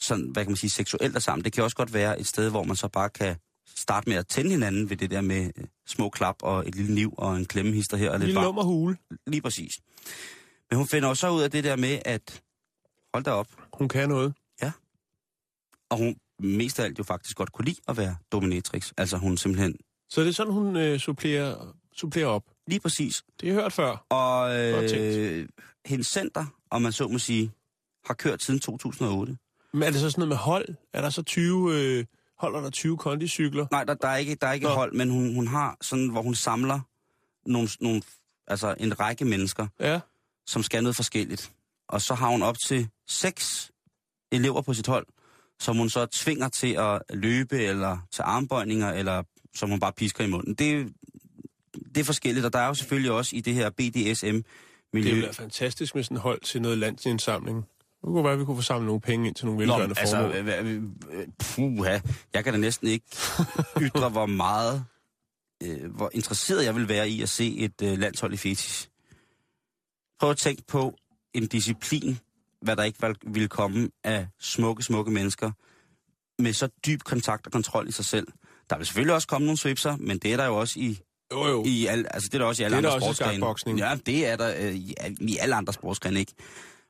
sådan, 0.01 0.29
hvad 0.29 0.45
kan 0.45 0.51
man 0.51 0.57
sige, 0.57 0.71
seksuelt 0.71 1.17
er 1.17 1.21
sammen. 1.21 1.45
Det 1.45 1.53
kan 1.53 1.65
også 1.65 1.77
godt 1.77 1.93
være 1.93 2.21
et 2.21 2.27
sted, 2.27 2.51
hvor 2.51 2.65
man 2.65 2.77
så 2.77 2.89
bare 2.89 3.11
kan 3.11 3.37
starte 3.77 4.09
med 4.09 4.17
at 4.17 4.27
tænde 4.27 4.51
hinanden 4.51 4.91
ved 4.91 4.97
det 4.97 5.11
der 5.11 5.21
med 5.21 5.51
øh, 5.57 5.65
små 5.87 6.11
klap 6.11 6.37
og 6.43 6.69
et 6.69 6.75
lille 6.75 6.95
niv 6.95 7.15
og 7.19 7.37
en 7.37 7.45
klemmehister 7.45 7.97
her. 7.97 8.09
Og 8.11 8.15
En 8.15 8.21
lidt 8.21 8.29
lille 8.29 8.43
nummerhule. 8.43 8.97
Lige 9.27 9.43
præcis. 9.43 9.81
Men 10.71 10.77
hun 10.77 10.89
finder 10.89 11.09
jo 11.09 11.15
så 11.15 11.31
ud 11.31 11.43
af 11.43 11.51
det 11.51 11.65
der 11.65 11.77
med, 11.77 11.99
at 12.05 12.43
hold 13.15 13.25
da 13.25 13.31
op, 13.31 13.49
Hun 13.73 13.89
kan 13.89 14.09
noget. 14.09 14.35
Og 15.91 15.99
hun 15.99 16.17
mest 16.39 16.81
af 16.81 16.85
alt 16.85 16.99
jo 16.99 17.05
faktisk 17.05 17.37
godt 17.37 17.53
kunne 17.53 17.65
lide 17.65 17.81
at 17.89 17.97
være 17.97 18.17
dominatrix. 18.33 18.93
Altså 18.97 19.17
hun 19.17 19.37
simpelthen, 19.37 19.77
Så 20.11 20.21
det 20.21 20.29
er 20.29 20.33
sådan, 20.33 20.53
hun 20.53 20.77
øh, 20.77 20.99
supplerer, 20.99 21.75
supplerer 21.97 22.27
op. 22.27 22.43
lige 22.67 22.81
præcis. 22.81 23.25
Det 23.41 23.49
har 23.49 23.55
jeg 23.55 23.63
hørt 23.63 23.73
før. 23.73 24.05
Og 24.09 24.57
øh, 24.59 25.49
hendes 25.87 26.07
center, 26.07 26.47
om 26.71 26.83
man 26.83 26.93
så 26.93 27.09
må 27.09 27.19
sige, 27.19 27.53
har 28.07 28.15
kørt 28.15 28.43
siden 28.43 28.61
2008. 28.61 29.37
Men 29.73 29.83
er 29.83 29.91
det 29.91 30.01
så 30.01 30.11
sådan 30.11 30.21
noget 30.21 30.29
med 30.29 30.37
hold? 30.37 30.69
Er 30.93 31.01
der 31.01 31.11
så 31.11 31.23
20... 31.23 31.75
Øh, 31.75 32.05
holder 32.39 32.61
der 32.61 32.71
20 32.71 32.97
kondicykler? 32.97 33.67
Nej, 33.71 33.85
der, 33.85 33.95
der 33.95 34.09
er 34.09 34.17
ikke, 34.17 34.35
der 34.35 34.47
er 34.47 34.53
ikke 34.53 34.67
Nå. 34.67 34.73
hold, 34.75 34.93
men 34.95 35.11
hun, 35.11 35.35
hun 35.35 35.47
har 35.47 35.77
sådan, 35.81 36.09
hvor 36.09 36.23
hun 36.23 36.35
samler 36.35 36.81
nogle, 37.47 37.69
nogle, 37.81 38.03
altså 38.47 38.75
en 38.81 39.01
række 39.01 39.25
mennesker, 39.25 39.67
Ja. 39.81 40.01
som 40.47 40.63
skal 40.63 40.83
noget 40.83 40.97
forskelligt. 40.97 41.53
Og 41.89 42.01
så 42.01 42.15
har 42.15 42.29
hun 42.29 42.43
op 42.43 42.57
til 42.67 42.89
seks 43.09 43.71
elever 44.33 44.63
på 44.63 44.75
sit 44.75 44.87
hold, 44.87 45.07
som 45.61 45.77
hun 45.77 45.91
så 45.91 46.07
tvinger 46.07 46.49
til 46.49 46.73
at 46.79 47.03
løbe, 47.11 47.59
eller 47.59 47.99
til 48.13 48.23
armbøjninger, 48.23 48.93
eller 48.93 49.23
som 49.55 49.71
hun 49.71 49.81
bare 49.81 49.93
pisker 49.93 50.25
i 50.25 50.29
munden. 50.29 50.55
Det, 50.55 50.93
det 51.95 52.01
er 52.01 52.05
forskelligt, 52.05 52.47
og 52.47 52.53
der 52.53 52.59
er 52.59 52.67
jo 52.67 52.75
selvfølgelig 52.75 53.13
også 53.13 53.37
i 53.37 53.41
det 53.41 53.55
her 53.55 53.69
Det 53.69 53.93
BDSM-miljø... 53.93 55.11
ville 55.11 55.23
være 55.23 55.35
fantastisk 55.35 55.95
med 55.95 56.05
sådan 56.05 56.17
et 56.17 56.23
hold 56.23 56.41
til 56.41 56.63
noget 56.63 56.79
landsindsamling. 56.79 57.57
Det 57.57 58.07
kunne 58.07 58.25
være, 58.25 58.33
at 58.33 58.39
vi 58.39 58.45
kunne 58.45 58.57
få 58.57 58.63
samlet 58.63 58.87
nogle 58.87 59.01
penge 59.01 59.27
ind 59.27 59.35
til 59.35 59.47
nogle 59.47 59.67
Nå, 59.67 59.73
velgørende 59.73 60.01
altså, 60.01 60.17
formål. 60.17 61.33
puha, 61.39 61.99
jeg 62.35 62.45
kan 62.45 62.53
da 62.53 62.59
næsten 62.59 62.89
ikke 62.89 63.07
ytre, 63.81 64.09
hvor 64.17 64.27
meget, 64.27 64.85
øh, 65.63 65.95
hvor 65.95 66.11
interesseret 66.13 66.65
jeg 66.65 66.75
vil 66.75 66.89
være 66.89 67.09
i 67.09 67.23
at 67.23 67.29
se 67.29 67.57
et 67.57 67.83
øh, 67.83 67.99
landshold 67.99 68.33
i 68.33 68.37
fetis. 68.37 68.91
Prøv 70.21 70.31
at 70.31 70.37
tænke 70.37 70.63
på 70.69 70.95
en 71.35 71.47
disciplin, 71.47 72.19
hvad 72.63 72.77
der 72.77 72.83
ikke 72.83 73.15
ville 73.27 73.49
komme 73.49 73.91
af 74.05 74.29
smukke, 74.41 74.83
smukke 74.83 75.11
mennesker, 75.11 75.51
med 76.43 76.53
så 76.53 76.69
dyb 76.87 77.03
kontakt 77.03 77.47
og 77.47 77.53
kontrol 77.53 77.89
i 77.89 77.93
sig 77.93 78.05
selv. 78.05 78.27
Der 78.71 78.77
vil 78.77 78.87
selvfølgelig 78.87 79.15
også 79.15 79.29
komme 79.29 79.45
nogle 79.45 79.59
svipser, 79.59 79.97
men 79.97 80.19
det 80.19 80.33
er 80.33 80.37
der 80.37 80.47
jo 80.47 80.57
også 80.57 80.81
i, 80.81 80.99
Jo, 81.33 81.47
jo. 81.47 81.65
i 81.67 81.87
al, 81.87 82.07
altså 82.11 82.29
det 82.29 82.35
er 82.35 82.39
der 82.39 82.47
også 82.47 82.63
i 82.63 82.65
alle 82.65 82.77
Det 82.77 82.85
er 82.85 82.91
andre 82.91 83.09
også 83.09 83.31
i 83.31 83.37
sportsgrene. 83.37 83.89
Ja, 83.89 83.97
det 84.07 84.27
er 84.27 84.37
der 84.37 84.55
øh, 84.59 84.75
i, 84.75 84.95
i 85.21 85.37
alle 85.37 85.55
andre 85.55 85.73
sportsgrene 85.73 86.21
ikke. 86.21 86.33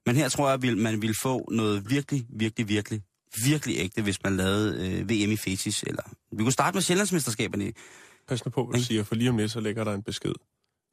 Men 0.06 0.16
her 0.16 0.28
tror 0.28 0.48
jeg, 0.50 0.64
at 0.64 0.78
man 0.78 1.02
vil 1.02 1.14
få 1.22 1.48
noget 1.50 1.90
virkelig, 1.90 2.26
virkelig, 2.30 2.68
virkelig, 2.68 3.02
virkelig 3.44 3.76
ægte, 3.78 4.02
hvis 4.02 4.22
man 4.24 4.36
lavede 4.36 4.98
øh, 5.00 5.10
VM 5.10 5.32
i 5.32 5.36
fetis. 5.36 5.82
Eller... 5.82 6.02
Vi 6.32 6.42
kunne 6.42 6.52
starte 6.52 6.76
med 6.76 6.82
Sjællandsmesterskaberne. 6.82 7.72
Pas 8.28 8.44
nu 8.44 8.50
på, 8.50 8.66
hvad 8.66 8.80
du 8.80 8.84
siger, 8.84 9.04
for 9.04 9.14
lige 9.14 9.30
om 9.30 9.36
lidt, 9.36 9.52
så 9.52 9.60
lægger 9.60 9.84
der 9.84 9.94
en 9.94 10.02
besked. 10.02 10.32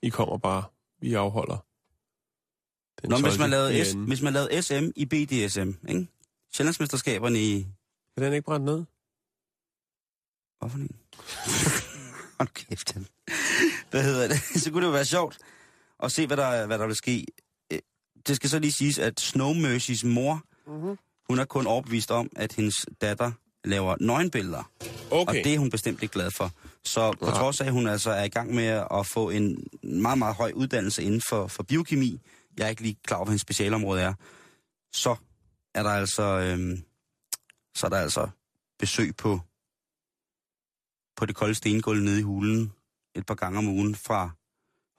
I 0.03 0.09
kommer 0.09 0.37
bare. 0.37 0.63
Vi 1.01 1.13
afholder. 1.13 1.65
Den 3.05 3.09
Nå, 3.09 3.17
hvis 3.27 3.37
12. 3.37 3.39
man, 3.39 3.49
lavede 3.49 3.85
S, 3.85 3.93
hvis 4.07 4.21
man 4.21 4.33
lavede 4.33 4.61
SM 4.61 4.85
i 4.95 5.05
BDSM, 5.05 5.71
ikke? 5.89 6.07
Sjællandsmesterskaberne 6.53 7.39
i... 7.39 7.67
Er 8.17 8.21
den 8.21 8.33
ikke 8.33 8.45
brændt 8.45 8.65
ned? 8.65 8.83
Hvorfor 10.59 10.77
en? 10.77 10.89
Hold 12.39 12.49
kæft, 12.53 12.91
han. 12.93 13.05
Hvad 13.91 14.03
hedder 14.03 14.27
det? 14.27 14.39
Så 14.63 14.71
kunne 14.71 14.81
det 14.81 14.87
jo 14.87 14.91
være 14.93 15.05
sjovt 15.05 15.37
at 16.03 16.11
se, 16.11 16.27
hvad 16.27 16.37
der, 16.37 16.65
hvad 16.65 16.79
der 16.79 16.87
vil 16.87 16.95
ske. 16.95 17.25
Øh, 17.73 17.79
Det 18.27 18.35
skal 18.35 18.49
så 18.49 18.59
lige 18.59 18.71
siges, 18.71 18.99
at 18.99 19.19
Snow 19.19 19.53
Mercys 19.53 20.03
mor, 20.03 20.41
Mhm. 20.67 20.97
hun 21.29 21.39
er 21.39 21.45
kun 21.45 21.67
overbevist 21.67 22.11
om, 22.11 22.29
at 22.35 22.53
hendes 22.53 22.75
datter 23.01 23.31
laver 23.65 23.95
nøgenbilleder. 23.99 24.71
Okay. 25.11 25.27
Og 25.39 25.43
det 25.43 25.53
er 25.53 25.59
hun 25.59 25.69
bestemt 25.69 26.03
ikke 26.03 26.13
glad 26.13 26.31
for. 26.31 26.51
Så 26.83 27.11
på 27.11 27.31
trods 27.31 27.61
af, 27.61 27.65
at 27.65 27.71
hun 27.71 27.87
altså 27.87 28.11
er 28.11 28.23
i 28.23 28.27
gang 28.29 28.55
med 28.55 28.83
at 28.93 29.07
få 29.07 29.29
en 29.29 29.67
meget, 29.83 30.17
meget 30.17 30.35
høj 30.35 30.51
uddannelse 30.55 31.03
inden 31.03 31.21
for, 31.29 31.47
for 31.47 31.63
biokemi, 31.63 32.21
jeg 32.57 32.65
er 32.65 32.69
ikke 32.69 32.81
lige 32.81 32.97
klar 33.03 33.17
over, 33.17 33.25
hvad 33.25 33.31
hendes 33.31 33.41
specialområde 33.41 34.01
er, 34.01 34.13
så 34.93 35.15
er 35.73 35.83
der 35.83 35.89
altså, 35.89 36.23
øhm, 36.23 36.77
så 37.75 37.85
er 37.85 37.89
der 37.89 37.97
altså 37.97 38.29
besøg 38.79 39.15
på, 39.15 39.39
på 41.17 41.25
det 41.25 41.35
kolde 41.35 41.55
stengulv 41.55 42.01
nede 42.03 42.19
i 42.19 42.23
hulen 42.23 42.73
et 43.15 43.25
par 43.25 43.35
gange 43.35 43.57
om 43.59 43.67
ugen 43.67 43.95
fra 43.95 44.29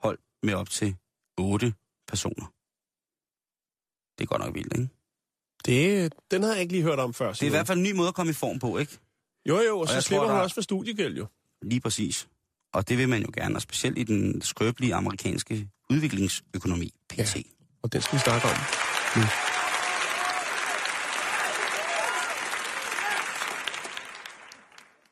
hold 0.03 0.19
med 0.43 0.53
op 0.53 0.69
til 0.69 0.95
otte 1.37 1.73
personer. 2.07 2.53
Det 4.17 4.23
er 4.23 4.27
godt 4.27 4.41
nok 4.41 4.53
vildt, 4.55 4.73
ikke? 4.73 4.89
Det, 5.65 6.13
den 6.31 6.41
havde 6.41 6.53
jeg 6.55 6.61
ikke 6.61 6.73
lige 6.73 6.83
hørt 6.83 6.99
om 6.99 7.13
før. 7.13 7.33
Det 7.33 7.41
er 7.41 7.45
i 7.45 7.49
hvert 7.49 7.67
fald 7.67 7.77
en 7.77 7.83
ny 7.83 7.91
måde 7.91 8.07
at 8.07 8.13
komme 8.15 8.29
i 8.29 8.33
form 8.33 8.59
på, 8.59 8.77
ikke? 8.77 8.97
Jo, 9.49 9.59
jo, 9.59 9.73
og, 9.75 9.79
Og 9.79 9.87
så 9.87 10.01
slipper 10.01 10.19
tror, 10.23 10.27
hun 10.27 10.35
der- 10.37 10.43
også 10.43 10.53
for 10.53 10.61
studiegæld, 10.61 11.17
jo. 11.17 11.27
Lige 11.61 11.81
præcis. 11.81 12.27
Og 12.73 12.89
det 12.89 12.97
vil 12.97 13.09
man 13.09 13.21
jo 13.21 13.31
gerne, 13.33 13.55
og 13.55 13.61
specielt 13.61 13.97
i 13.97 14.03
den 14.03 14.41
skrøbelige 14.41 14.95
amerikanske 14.95 15.69
udviklingsøkonomi, 15.89 16.93
PT. 17.23 17.35
Ja. 17.35 17.41
Og 17.83 17.93
den 17.93 18.01
skal 18.01 18.15
vi 18.17 18.21
snakke 18.23 18.47
om. 18.47 18.53
nu. 19.15 19.23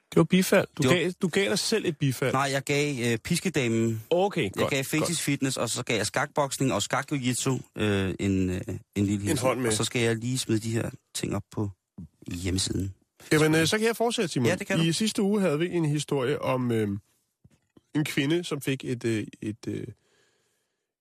Det 0.10 0.20
var 0.20 0.24
bifald. 0.24 0.68
Du, 0.78 0.82
Det 0.84 0.90
var- 0.90 0.96
gav, 0.98 1.12
du 1.22 1.28
gav 1.28 1.50
dig 1.50 1.60
selv 1.60 1.86
et 1.86 1.98
bifald. 1.98 2.34
Nej, 2.34 2.50
jeg 2.52 2.64
gav 2.64 3.12
øh, 3.12 3.18
piskedamen, 3.18 4.04
Okay, 4.10 4.44
jeg 4.44 4.52
godt. 4.54 4.70
gav 4.70 4.84
fetish 4.84 5.22
fitness, 5.24 5.58
og 5.58 5.70
så 5.70 5.84
gav 5.84 5.98
jeg 5.98 6.06
skakboksning 6.06 6.74
og 6.74 6.82
skak 6.82 7.12
jiu 7.12 7.60
øh, 7.76 8.14
en, 8.20 8.50
øh, 8.50 8.62
en 8.96 9.06
lille 9.06 9.20
hilsen. 9.26 9.38
hånd 9.38 9.60
med. 9.60 9.68
Og 9.68 9.74
så 9.74 9.84
skal 9.84 10.02
jeg 10.02 10.16
lige 10.16 10.40
smide 10.40 10.60
de 10.60 10.72
her 10.72 10.90
ting 11.16 11.36
op 11.36 11.44
på 11.52 11.70
hjemmesiden. 12.28 12.94
Jamen, 13.32 13.56
øh, 13.56 13.68
så 13.68 13.78
kan 13.78 13.88
jeg 13.88 13.96
fortsætte, 13.96 14.28
Simon. 14.34 14.48
Ja, 14.50 14.56
det 14.56 14.68
kan 14.68 14.78
du. 14.78 14.84
I 14.84 14.94
sidste 14.94 15.22
uge 15.22 15.42
havde 15.42 15.60
vi 15.60 15.70
en 15.72 15.86
historie 15.86 16.42
om 16.42 16.72
øh, 16.72 16.88
en 17.96 18.06
kvinde, 18.06 18.44
som 18.44 18.62
fik 18.62 18.86
et, 18.86 19.06
øh, 19.06 19.28
et, 19.42 19.68
øh, 19.68 19.88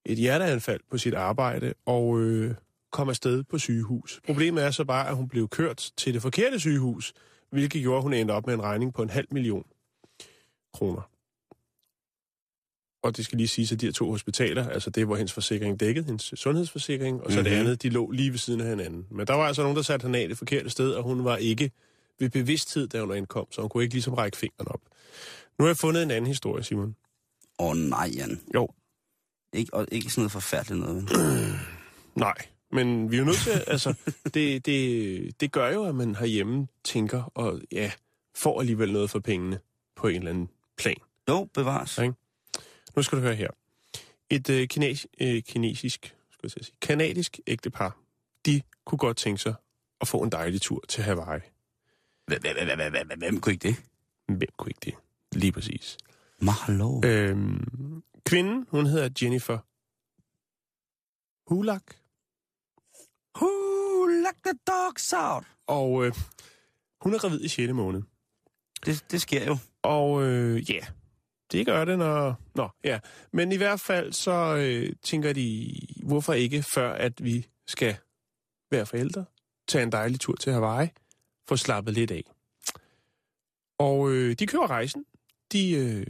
et 0.05 0.17
hjerteanfald 0.17 0.79
på 0.91 0.97
sit 0.97 1.13
arbejde 1.13 1.73
og 1.85 2.19
øh, 2.19 2.55
kom 2.91 3.09
afsted 3.09 3.43
på 3.43 3.57
sygehus. 3.57 4.21
Problemet 4.25 4.63
er 4.63 4.71
så 4.71 4.83
bare, 4.85 5.07
at 5.09 5.15
hun 5.15 5.27
blev 5.27 5.47
kørt 5.49 5.91
til 5.97 6.13
det 6.13 6.21
forkerte 6.21 6.59
sygehus, 6.59 7.13
hvilket 7.51 7.81
gjorde, 7.81 7.97
at 7.97 8.03
hun 8.03 8.13
endte 8.13 8.31
op 8.31 8.45
med 8.45 8.53
en 8.53 8.61
regning 8.63 8.93
på 8.93 9.01
en 9.03 9.09
halv 9.09 9.27
million 9.31 9.65
kroner. 10.73 11.09
Og 13.03 13.17
det 13.17 13.25
skal 13.25 13.37
lige 13.37 13.47
sige, 13.47 13.73
at 13.75 13.81
de 13.81 13.85
her 13.85 13.93
to 13.93 14.09
hospitaler, 14.09 14.69
altså 14.69 14.89
det, 14.89 15.05
hvor 15.05 15.15
hendes 15.15 15.33
forsikring 15.33 15.79
dækkede, 15.79 16.05
hendes 16.05 16.33
sundhedsforsikring, 16.35 17.21
og 17.21 17.31
så 17.31 17.37
mm-hmm. 17.39 17.43
det 17.43 17.51
Mhm. 17.53 17.59
andet, 17.59 17.83
de 17.83 17.89
lå 17.89 18.11
lige 18.11 18.31
ved 18.31 18.37
siden 18.37 18.61
af 18.61 18.67
hinanden. 18.67 19.05
Men 19.11 19.27
der 19.27 19.33
var 19.33 19.43
altså 19.47 19.61
nogen, 19.61 19.75
der 19.77 19.81
satte 19.83 20.03
hende 20.03 20.19
af 20.19 20.27
det 20.27 20.37
forkerte 20.37 20.69
sted, 20.69 20.91
og 20.91 21.03
hun 21.03 21.23
var 21.25 21.37
ikke 21.37 21.71
ved 22.19 22.29
bevidsthed, 22.29 22.87
da 22.87 22.99
hun 23.01 23.11
ankom, 23.11 23.47
så 23.51 23.61
hun 23.61 23.69
kunne 23.69 23.83
ikke 23.83 23.95
ligesom 23.95 24.13
række 24.13 24.37
fingeren 24.37 24.67
op. 24.67 24.81
Nu 25.59 25.65
har 25.65 25.69
jeg 25.69 25.77
fundet 25.77 26.03
en 26.03 26.11
anden 26.11 26.27
historie, 26.27 26.63
Simon. 26.63 26.95
Åh 27.59 27.67
oh, 27.69 27.77
nej, 27.77 28.11
Jan. 28.15 28.41
Jo, 28.55 28.69
Ikke, 29.55 29.73
og 29.73 29.87
ikke 29.91 30.09
sådan 30.09 30.21
noget 30.21 30.31
forfærdeligt 30.31 30.79
noget. 30.79 31.09
nej. 32.15 32.35
Men 32.71 33.11
vi 33.11 33.15
er 33.15 33.19
jo 33.19 33.25
nødt 33.25 33.37
til, 33.37 33.63
altså, 33.67 33.93
det, 34.33 34.65
det, 34.65 35.41
det 35.41 35.51
gør 35.51 35.69
jo, 35.69 35.85
at 35.85 35.95
man 35.95 36.15
herhjemme 36.15 36.67
tænker, 36.83 37.23
og 37.23 37.61
ja, 37.71 37.91
får 38.35 38.59
alligevel 38.59 38.93
noget 38.93 39.09
for 39.09 39.19
pengene 39.19 39.59
på 39.95 40.07
en 40.07 40.15
eller 40.15 40.29
anden 40.29 40.49
plan. 40.77 40.95
Jo, 41.29 41.49
bevares. 41.53 41.97
Ja. 41.97 42.11
Nu 42.95 43.01
skal 43.01 43.17
du 43.17 43.23
høre 43.23 43.35
her. 43.35 43.49
Et 44.29 44.49
øh, 44.49 44.67
kines, 44.67 45.07
øh, 45.21 45.43
kinesisk, 45.43 46.15
skal 46.31 46.51
jeg 46.55 46.65
sige, 46.65 46.75
kanadisk 46.81 47.39
ægtepar, 47.47 47.97
de 48.45 48.61
kunne 48.85 48.99
godt 48.99 49.17
tænke 49.17 49.41
sig 49.41 49.53
at 50.01 50.07
få 50.07 50.23
en 50.23 50.31
dejlig 50.31 50.61
tur 50.61 50.83
til 50.87 51.03
Hawaii. 51.03 51.41
Hvem 53.17 53.39
kunne 53.41 53.53
ikke 53.53 53.67
det? 53.67 53.75
Hvem 54.27 54.49
kunne 54.57 54.69
ikke 54.69 54.81
det? 54.83 54.93
Lige 55.31 55.51
præcis. 55.51 55.97
Mahalo. 56.39 57.01
Øhm, 57.05 58.03
kvinden, 58.25 58.67
hun 58.69 58.85
hedder 58.85 59.09
Jennifer 59.21 59.59
Hulak, 61.49 61.83
let 64.25 64.35
the 64.45 64.53
dogs 64.67 65.13
out? 65.13 65.43
og 65.67 66.05
øh, 66.05 66.13
hun 67.01 67.13
er 67.13 67.17
gravid 67.19 67.41
i 67.41 67.47
6. 67.47 67.73
måned. 67.73 68.01
Det, 68.85 69.05
det 69.11 69.21
sker 69.21 69.45
jo. 69.45 69.57
Og 69.81 70.23
øh, 70.23 70.71
ja, 70.71 70.85
det 71.51 71.65
gør 71.65 71.85
det, 71.85 71.97
når... 71.97 72.41
Nå, 72.55 72.69
ja. 72.83 72.99
Men 73.31 73.51
i 73.51 73.57
hvert 73.57 73.79
fald 73.79 74.13
så 74.13 74.55
øh, 74.55 74.93
tænker 75.03 75.33
de, 75.33 75.71
hvorfor 76.03 76.33
ikke 76.33 76.63
før, 76.63 76.93
at 76.93 77.23
vi 77.23 77.47
skal 77.67 77.97
være 78.71 78.85
forældre, 78.85 79.25
tage 79.67 79.83
en 79.83 79.91
dejlig 79.91 80.19
tur 80.19 80.35
til 80.35 80.53
Hawaii, 80.53 80.89
få 81.47 81.57
slappet 81.57 81.93
lidt 81.93 82.11
af. 82.11 82.23
Og 83.77 84.11
øh, 84.11 84.35
de 84.39 84.47
kører 84.47 84.67
rejsen. 84.67 85.05
De 85.51 85.71
øh, 85.71 86.07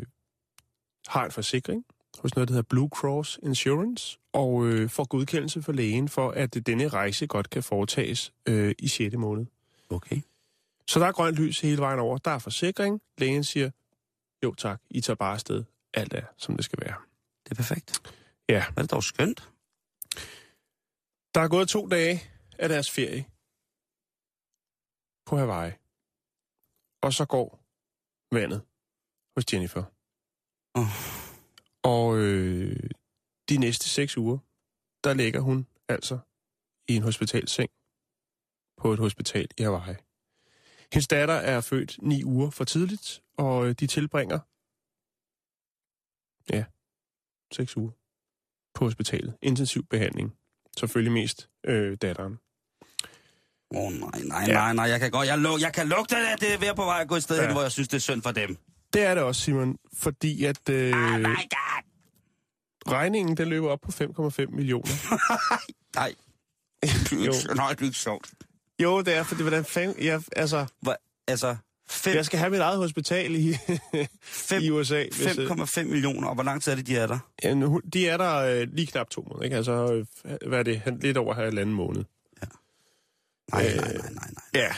har 1.08 1.26
en 1.26 1.32
forsikring 1.32 1.86
hos 2.20 2.36
noget, 2.36 2.48
der 2.48 2.54
hedder 2.54 2.68
Blue 2.70 2.90
Cross 2.90 3.40
Insurance, 3.44 4.20
og 4.34 4.66
øh, 4.66 4.90
får 4.90 5.04
godkendelse 5.08 5.62
for 5.62 5.72
lægen 5.72 6.10
for, 6.10 6.32
at 6.32 6.54
denne 6.66 6.88
rejse 6.88 7.28
godt 7.28 7.50
kan 7.50 7.64
foretages 7.64 8.34
øh, 8.46 8.76
i 8.80 8.88
6. 8.88 9.16
måned. 9.16 9.46
Okay. 9.90 10.22
Så 10.88 11.00
der 11.00 11.06
er 11.06 11.12
grønt 11.12 11.36
lys 11.36 11.60
hele 11.60 11.78
vejen 11.78 12.00
over. 12.00 12.18
Der 12.18 12.32
er 12.32 12.40
forsikring. 12.40 13.02
Lægen 13.18 13.44
siger, 13.44 13.72
jo 14.44 14.54
tak, 14.54 14.82
I 14.90 15.02
tager 15.02 15.16
bare 15.16 15.34
afsted. 15.34 15.64
alt 15.94 16.14
er, 16.14 16.26
som 16.38 16.56
det 16.56 16.66
skal 16.66 16.80
være. 16.82 16.96
Det 17.44 17.52
er 17.52 17.56
perfekt. 17.56 18.02
Ja. 18.50 18.64
Hvad 18.74 18.78
er 18.78 18.82
det 18.82 18.92
dog 18.92 19.04
skønt? 19.04 19.50
Der 21.36 21.42
er 21.42 21.48
gået 21.48 21.70
to 21.70 21.88
dage 21.88 22.24
af 22.60 22.70
deres 22.70 22.92
ferie 22.92 23.26
på 25.26 25.38
Hawaii. 25.38 25.72
Og 27.02 27.14
så 27.14 27.26
går 27.26 27.60
vandet 28.32 28.62
hos 29.36 29.54
Jennifer. 29.54 29.84
Oh. 30.74 31.25
Og 31.86 32.18
øh, 32.18 32.90
de 33.50 33.58
næste 33.58 33.90
seks 33.90 34.18
uger, 34.18 34.38
der 35.04 35.14
ligger 35.14 35.40
hun 35.40 35.68
altså 35.90 36.20
i 36.88 36.96
en 36.96 37.04
hospitalseng 37.04 37.70
på 38.78 38.94
et 38.94 39.00
hospital 39.00 39.48
i 39.58 39.64
Hawaii. 39.64 39.96
Hendes 40.94 41.08
datter 41.08 41.34
er 41.34 41.62
født 41.62 41.98
ni 42.02 42.24
uger 42.24 42.50
for 42.50 42.64
tidligt, 42.64 43.22
og 43.38 43.66
øh, 43.68 43.76
de 43.80 43.88
tilbringer 43.88 44.40
ja, 46.56 46.64
seks 47.54 47.78
uger 47.78 47.92
på 48.74 48.86
hospitalet. 48.86 49.38
Intensiv 49.42 49.84
behandling. 49.86 50.38
Selvfølgelig 50.78 51.12
mest 51.14 51.50
øh, 51.64 51.98
datteren. 52.02 52.40
Åh 53.76 53.84
oh, 53.86 53.92
nej, 53.94 54.22
nej, 54.24 54.44
Ja. 54.48 54.54
nej, 54.54 54.74
nej, 54.74 54.86
jeg 54.86 55.00
kan 55.00 55.12
godt, 55.12 55.28
jeg, 55.28 55.38
lu- 55.38 55.62
jeg 55.62 55.74
kan 55.74 55.88
lugte 55.88 56.16
det, 56.16 56.26
at 56.26 56.40
det 56.42 56.54
er 56.54 56.58
ved 56.60 56.76
på 56.76 56.86
vej 56.86 57.02
at 57.02 57.08
gå 57.08 57.16
et 57.16 57.24
sted 57.24 57.36
Ja. 57.38 57.44
hen, 57.46 57.52
hvor 57.54 57.62
jeg 57.62 57.72
synes, 57.72 57.88
det 57.88 57.96
er 57.98 58.02
synd 58.02 58.22
for 58.22 58.32
dem. 58.32 58.58
Det 58.94 59.02
er 59.04 59.16
det 59.16 59.24
også, 59.24 59.42
Simon, 59.42 59.78
fordi 59.94 60.44
at 60.46 60.70
øh, 60.70 60.94
Oh 60.94 61.20
my 61.20 61.24
god! 61.26 61.82
regningen 62.88 63.38
den 63.38 63.48
løber 63.48 63.70
op 63.70 63.82
på 63.82 63.92
5,5 63.92 64.46
millioner. 64.56 64.92
Nej. 65.96 66.14
Jo. 67.26 67.34
Nej, 67.56 67.70
det 67.72 67.82
er 67.82 67.86
ikke 67.86 67.98
sjovt. 67.98 68.30
Jo, 68.84 69.02
det 69.02 69.16
er, 69.16 69.24
fordi 69.24 69.42
hvordan 69.42 69.66
fanden... 69.66 70.04
Jeg, 70.06 70.22
altså, 70.36 70.66
Hvor, 70.82 70.98
altså, 71.28 71.56
fem- 71.90 72.16
jeg 72.16 72.26
skal 72.26 72.40
have 72.40 72.52
mit 72.52 72.60
eget 72.60 72.78
hospital 72.78 73.36
i, 73.36 73.54
fem- 74.22 74.62
i 74.64 74.70
USA. 74.70 75.04
Hvis, 75.12 75.38
øh, 75.38 75.52
5,5 75.52 75.84
millioner, 75.84 76.28
og 76.28 76.34
hvor 76.34 76.44
lang 76.44 76.62
tid 76.62 76.72
er 76.72 76.76
det, 76.76 76.88
de 76.88 76.98
er 76.98 77.08
der? 77.08 77.20
ja, 77.44 77.54
nu- 77.54 77.82
de 77.94 78.08
er 78.10 78.18
der 78.18 78.36
øh, 78.36 78.68
lige 78.74 78.88
knap 78.88 79.10
to 79.10 79.22
måneder, 79.22 79.44
ikke? 79.44 79.56
Altså, 79.56 80.06
øh, 80.26 80.38
hvad 80.48 80.60
er 80.60 80.64
det? 80.64 80.82
Lidt 81.02 81.18
over 81.18 81.34
halvanden 81.34 81.76
måned. 81.76 82.04
Nej, 83.52 83.66
Øh, 83.68 83.76
nej, 83.76 83.94
nej, 83.94 84.02
nej, 84.12 84.12
nej. 84.34 84.62
Ja. 84.64 84.76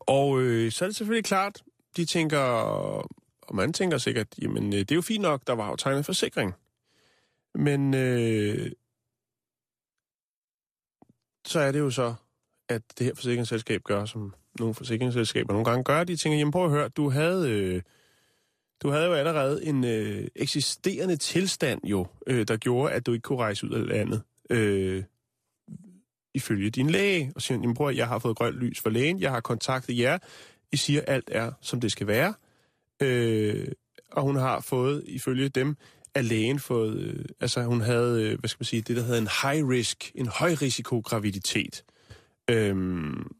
Og 0.00 0.40
øh, 0.40 0.72
så 0.72 0.84
er 0.84 0.88
det 0.88 0.96
selvfølgelig 0.96 1.24
klart, 1.24 1.62
de 1.98 2.04
tænker, 2.04 2.38
og 2.38 3.56
man 3.56 3.72
tænker 3.72 3.98
sikkert, 3.98 4.26
jamen 4.42 4.72
øh, 4.72 4.78
det 4.78 4.90
er 4.90 4.94
jo 4.94 5.02
fint 5.02 5.22
nok, 5.22 5.46
der 5.46 5.52
var 5.52 5.68
jo 5.70 5.76
tegnet 5.76 6.06
forsikring. 6.06 6.54
Men 7.54 7.94
øh, 7.94 8.72
så 11.46 11.60
er 11.60 11.72
det 11.72 11.78
jo 11.78 11.90
så, 11.90 12.14
at 12.68 12.82
det 12.98 13.06
her 13.06 13.14
forsikringsselskab 13.14 13.82
gør, 13.82 14.04
som 14.04 14.34
nogle 14.58 14.74
forsikringsselskaber 14.74 15.52
nogle 15.52 15.64
gange 15.64 15.84
gør, 15.84 16.04
de 16.04 16.16
tænker, 16.16 16.38
jamen 16.38 16.52
prøv 16.52 16.64
at 16.64 16.70
høre, 16.70 16.88
du 16.88 17.10
havde, 17.10 17.50
øh, 17.50 17.82
du 18.82 18.90
havde 18.90 19.06
jo 19.06 19.14
allerede 19.14 19.64
en 19.64 19.84
øh, 19.84 20.28
eksisterende 20.36 21.16
tilstand 21.16 21.84
jo, 21.84 22.06
øh, 22.26 22.48
der 22.48 22.56
gjorde, 22.56 22.92
at 22.92 23.06
du 23.06 23.12
ikke 23.12 23.22
kunne 23.22 23.38
rejse 23.38 23.66
ud 23.66 23.70
af 23.70 23.86
landet. 23.86 24.22
Øh, 24.50 25.04
ifølge 26.34 26.70
din 26.70 26.90
læge, 26.90 27.32
og 27.34 27.42
siger, 27.42 27.58
jamen 27.60 27.74
prøv 27.74 27.88
at, 27.88 27.96
jeg 27.96 28.08
har 28.08 28.18
fået 28.18 28.36
grønt 28.36 28.56
lys 28.56 28.80
for 28.80 28.90
lægen, 28.90 29.20
jeg 29.20 29.30
har 29.30 29.40
kontaktet 29.40 29.98
jer, 29.98 30.18
i 30.72 30.76
siger, 30.76 31.02
alt 31.06 31.30
er, 31.32 31.52
som 31.60 31.80
det 31.80 31.92
skal 31.92 32.06
være. 32.06 32.34
Øh, 33.02 33.68
og 34.12 34.22
hun 34.22 34.36
har 34.36 34.60
fået, 34.60 35.04
ifølge 35.06 35.48
dem, 35.48 35.76
af 36.14 36.28
lægen 36.28 36.58
fået, 36.58 37.00
øh, 37.00 37.24
altså 37.40 37.62
hun 37.62 37.80
havde, 37.80 38.22
øh, 38.22 38.38
hvad 38.38 38.48
skal 38.48 38.60
man 38.60 38.64
sige, 38.64 38.82
det 38.82 38.96
der 38.96 39.02
hedder 39.02 39.20
en 39.20 39.28
high 39.42 39.68
risk, 39.68 40.12
en 40.14 40.26
høj 40.26 40.52
risiko 40.62 41.00
graviditet. 41.00 41.84
Øhm, 42.50 43.36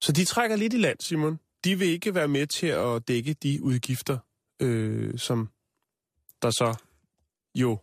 så 0.00 0.12
de 0.12 0.24
trækker 0.24 0.56
lidt 0.56 0.74
i 0.74 0.76
land, 0.76 1.00
Simon. 1.00 1.38
De 1.64 1.78
vil 1.78 1.88
ikke 1.88 2.14
være 2.14 2.28
med 2.28 2.46
til 2.46 2.66
at 2.66 3.08
dække 3.08 3.32
de 3.32 3.62
udgifter, 3.62 4.18
øh, 4.62 5.18
som 5.18 5.48
der 6.42 6.50
så 6.50 6.74
jo 7.54 7.78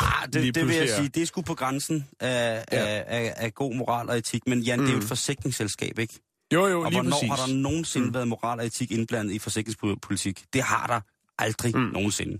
Ah, 0.00 0.28
det, 0.32 0.54
det 0.54 0.66
vil 0.68 0.76
jeg 0.76 0.88
sige, 0.88 1.08
det 1.08 1.22
er 1.22 1.26
sgu 1.26 1.42
på 1.42 1.54
grænsen 1.54 2.08
af, 2.20 2.64
Ja. 2.72 2.78
af, 2.86 3.04
af, 3.06 3.34
af 3.36 3.54
god 3.54 3.74
moral 3.74 4.08
og 4.10 4.18
etik. 4.18 4.46
Men 4.46 4.60
Jan, 4.60 4.78
mm. 4.78 4.84
det 4.84 4.90
er 4.90 4.92
jo 4.94 4.98
et 4.98 5.02
Mm. 5.04 5.08
forsikringsselskab, 5.08 5.98
ikke? 5.98 6.14
Jo, 6.54 6.66
jo, 6.66 6.80
Og 6.82 6.90
lige 6.90 7.00
hvornår 7.00 7.16
præcis. 7.16 7.28
har 7.30 7.36
der 7.46 7.54
nogensinde 7.54 8.06
Mm. 8.06 8.14
været 8.14 8.28
moral 8.28 8.58
og 8.60 8.66
etik 8.66 8.90
indblandet 8.92 9.34
i 9.34 9.38
forsikringspolitik? 9.38 10.44
Det 10.52 10.62
har 10.62 10.86
der 10.86 11.00
aldrig 11.42 11.76
Mm. 11.76 11.82
nogensinde. 11.82 12.38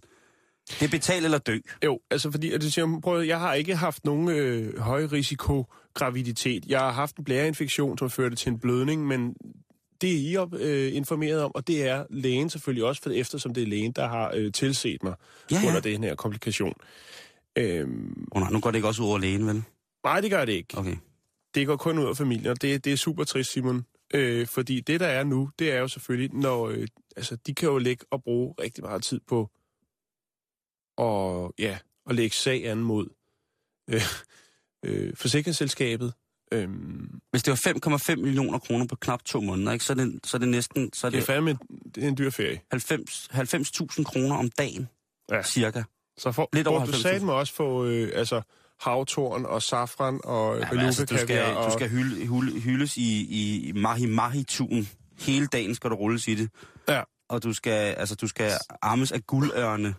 Det 0.68 0.82
er 0.82 0.88
betal 0.88 1.24
eller 1.24 1.38
dø. 1.38 1.58
Jo, 1.84 1.98
altså 2.10 2.30
fordi, 2.30 2.52
at 2.52 2.62
du 2.62 2.70
siger, 2.70 3.00
prøv, 3.02 3.22
jeg 3.22 3.40
har 3.40 3.54
ikke 3.54 3.76
haft 3.76 4.04
nogen 4.04 4.28
øh, 4.28 4.78
høj 4.80 5.04
risiko 5.04 5.64
graviditet. 5.94 6.64
Jeg 6.66 6.80
har 6.80 6.92
haft 6.92 7.16
en 7.16 7.24
blæreinfektion, 7.24 7.98
som 7.98 8.10
førte 8.10 8.36
til 8.36 8.48
en 8.52 8.58
blødning, 8.58 9.06
men 9.06 9.34
det 10.00 10.10
er 10.12 10.30
I 10.30 10.36
op, 10.36 10.54
øh, 10.54 10.94
informeret 10.96 11.42
om, 11.42 11.52
og 11.54 11.66
det 11.66 11.88
er 11.88 12.04
lægen 12.10 12.50
selvfølgelig 12.50 12.84
også, 12.84 13.02
for 13.02 13.10
eftersom 13.10 13.54
det 13.54 13.62
er 13.62 13.66
lægen, 13.66 13.92
der 13.92 14.08
har 14.08 14.32
øh, 14.34 14.52
tilset 14.52 15.02
mig 15.02 15.14
Ja, 15.50 15.60
ja. 15.62 15.68
under 15.68 15.80
den 15.80 16.04
her 16.04 16.14
komplikation. 16.14 16.74
Øhm, 17.58 18.26
Oh, 18.32 18.40
nej, 18.40 18.50
nu 18.50 18.60
går 18.60 18.70
det 18.70 18.78
ikke 18.78 18.88
også 18.88 19.02
ud 19.02 19.08
over 19.08 19.18
lægen, 19.18 19.46
vel? 19.46 19.62
nej, 20.04 20.20
det 20.20 20.30
gør 20.30 20.44
det 20.44 20.52
ikke. 20.52 20.78
Okay. 20.78 20.96
Det 21.54 21.66
går 21.66 21.76
kun 21.76 21.98
ud 21.98 22.08
af 22.08 22.16
familien, 22.16 22.46
og 22.46 22.62
det, 22.62 22.84
det 22.84 22.92
er 22.92 22.96
super 22.96 23.24
trist, 23.24 23.52
Simon. 23.52 23.84
Øh, 24.14 24.46
fordi 24.46 24.80
det, 24.80 25.00
der 25.00 25.06
er 25.06 25.24
nu, 25.24 25.50
det 25.58 25.72
er 25.72 25.78
jo 25.78 25.88
selvfølgelig, 25.88 26.34
når... 26.34 26.68
Øh, 26.68 26.86
altså, 27.16 27.36
de 27.36 27.54
kan 27.54 27.68
jo 27.68 27.78
lægge 27.78 28.04
og 28.10 28.22
bruge 28.22 28.54
rigtig 28.60 28.84
meget 28.84 29.02
tid 29.02 29.20
på 29.28 29.50
og, 30.96 31.54
ja, 31.58 31.78
at 32.08 32.14
lægge 32.14 32.36
sag 32.36 32.66
an 32.66 32.78
mod 32.78 33.08
øh, 33.90 34.02
øh, 34.84 35.16
forsikringsselskabet. 35.16 36.12
Øhm, 36.52 37.20
Hvis 37.30 37.42
det 37.42 37.50
var 37.50 37.98
5,5 38.14 38.16
millioner 38.16 38.58
kroner 38.58 38.86
på 38.86 38.96
knap 38.96 39.24
to 39.24 39.40
måneder, 39.40 39.72
ikke, 39.72 39.84
så, 39.84 39.92
er 39.92 39.96
det, 39.96 40.20
så 40.26 40.36
er 40.36 40.38
det 40.38 40.48
næsten 40.48 40.92
så 40.92 41.06
er 41.06 41.10
det 41.10 41.16
er 41.16 41.20
det 41.20 41.26
fandme 41.26 41.58
det 41.94 42.04
er 42.04 42.08
en 42.08 42.18
dyr 42.18 42.30
ferie. 42.30 42.60
90 42.70 43.28
90.000 43.32 44.04
kroner 44.04 44.36
om 44.36 44.50
dagen, 44.50 44.88
ja. 45.30 45.42
cirka. 45.42 45.82
Så 46.18 46.32
for, 46.32 46.48
Lidt 46.52 46.66
over 46.66 46.84
du 46.84 46.92
90.000. 46.92 47.02
sagde 47.02 47.24
mig 47.24 47.34
også 47.34 47.54
få 47.54 47.84
øh, 47.84 48.12
altså, 48.14 48.42
havtorn 48.80 49.44
og 49.44 49.62
safran 49.62 50.20
og 50.24 50.58
ja, 50.58 50.78
altså, 50.78 51.04
du 51.04 51.18
skal, 51.18 51.56
og... 51.56 51.66
du 51.66 51.72
skal 51.72 51.88
hylde, 51.88 52.26
hylde, 52.26 52.60
hyldes 52.60 52.96
i, 52.96 53.68
i 53.68 53.72
mahi 53.72 54.06
mahi 54.06 54.44
tun 54.44 54.88
Hele 55.18 55.46
dagen 55.46 55.74
skal 55.74 55.90
du 55.90 55.94
rulles 55.94 56.28
i 56.28 56.34
det. 56.34 56.50
Ja. 56.88 57.02
Og 57.28 57.42
du 57.42 57.52
skal, 57.52 57.94
altså, 57.94 58.14
du 58.14 58.28
skal 58.28 58.52
armes 58.82 59.12
af 59.12 59.26
guldørne. 59.26 59.94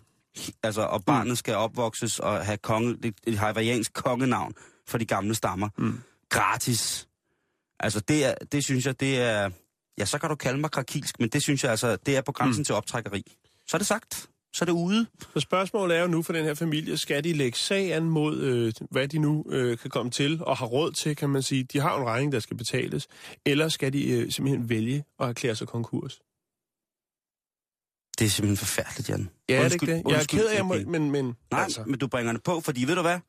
Altså, 0.64 0.82
og 0.82 1.06
barnet 1.06 1.38
skal 1.38 1.56
opvokses 1.56 2.20
og 2.20 2.46
have 2.46 2.58
konge, 2.58 2.98
et, 3.04 3.14
et 3.28 3.38
hawaiiansk 3.38 3.94
kongenavn 3.94 4.54
for 4.88 4.98
de 4.98 5.06
gamle 5.06 5.36
stammer. 5.36 5.70
Mm. 5.78 6.00
Gratis. 6.30 7.08
Altså, 7.80 8.00
det, 8.00 8.26
er, 8.26 8.34
det 8.52 8.64
synes 8.64 8.86
jeg, 8.86 9.00
det 9.00 9.22
er... 9.22 9.50
Ja, 9.98 10.06
så 10.06 10.18
kan 10.18 10.30
du 10.30 10.36
kalde 10.36 10.60
mig 10.60 10.72
krakilsk, 10.72 11.20
men 11.20 11.30
det 11.30 11.44
synes 11.44 11.64
jeg 11.64 11.72
altså, 11.72 11.98
det 12.06 12.18
er 12.18 12.22
på 12.22 12.32
grænsen 12.32 12.62
mm. 12.62 12.66
til 12.66 12.76
optrækkeri. 12.76 13.24
Så 13.68 13.78
er 13.78 13.80
det 13.80 13.88
sagt. 13.88 14.30
Så 14.54 14.64
er 14.64 14.66
det 14.66 14.74
ude. 14.74 15.06
Så 15.34 15.40
spørgsmålet 15.40 15.98
er 15.98 16.02
jo 16.02 16.08
nu 16.08 16.22
for 16.24 16.34
den 16.34 16.46
her 16.46 16.54
familie, 16.54 16.98
skal 16.98 17.24
de 17.24 17.34
lægge 17.34 17.58
sag 17.58 17.94
an 17.94 18.04
mod, 18.10 18.38
øh, 18.42 18.74
hvad 18.92 19.08
de 19.08 19.18
nu 19.20 19.46
øh, 19.50 19.78
kan 19.78 19.90
komme 19.90 20.12
til 20.12 20.44
og 20.44 20.58
har 20.58 20.66
råd 20.66 20.92
til, 20.92 21.16
kan 21.16 21.30
man 21.30 21.44
sige. 21.44 21.64
De 21.64 21.80
har 21.80 21.94
jo 21.96 22.02
en 22.02 22.08
regning, 22.08 22.32
der 22.32 22.40
skal 22.40 22.58
betales. 22.58 23.08
Eller 23.46 23.70
skal 23.70 23.94
de 23.94 24.10
øh, 24.12 24.32
simpelthen 24.32 24.70
vælge 24.70 25.04
at 25.20 25.30
erklære 25.30 25.56
sig 25.56 25.68
konkurs? 25.68 26.20
Det 28.20 28.26
er 28.26 28.30
simpelthen 28.30 28.58
forfærdeligt, 28.58 29.10
Jan. 29.10 29.30
Ja, 29.50 29.56
er 29.56 29.64
det 29.64 29.66
Undskyld- 29.66 29.74
ikke 29.74 29.86
det? 29.86 30.04
Jeg 30.08 30.12
er 30.14 30.18
undskyld, 30.18 30.40
ked 30.40 30.48
af, 30.48 30.56
jeg 30.56 30.66
må, 30.66 30.76
men... 30.88 31.12
men 31.12 31.36
Nej, 31.52 31.64
altså, 31.64 31.84
men 31.88 32.00
du 32.00 32.08
bringer 32.08 32.34
det 32.34 32.44
på, 32.44 32.62
fordi 32.62 32.84
ved 32.86 32.96
du 32.96 33.02
hvad? 33.02 33.20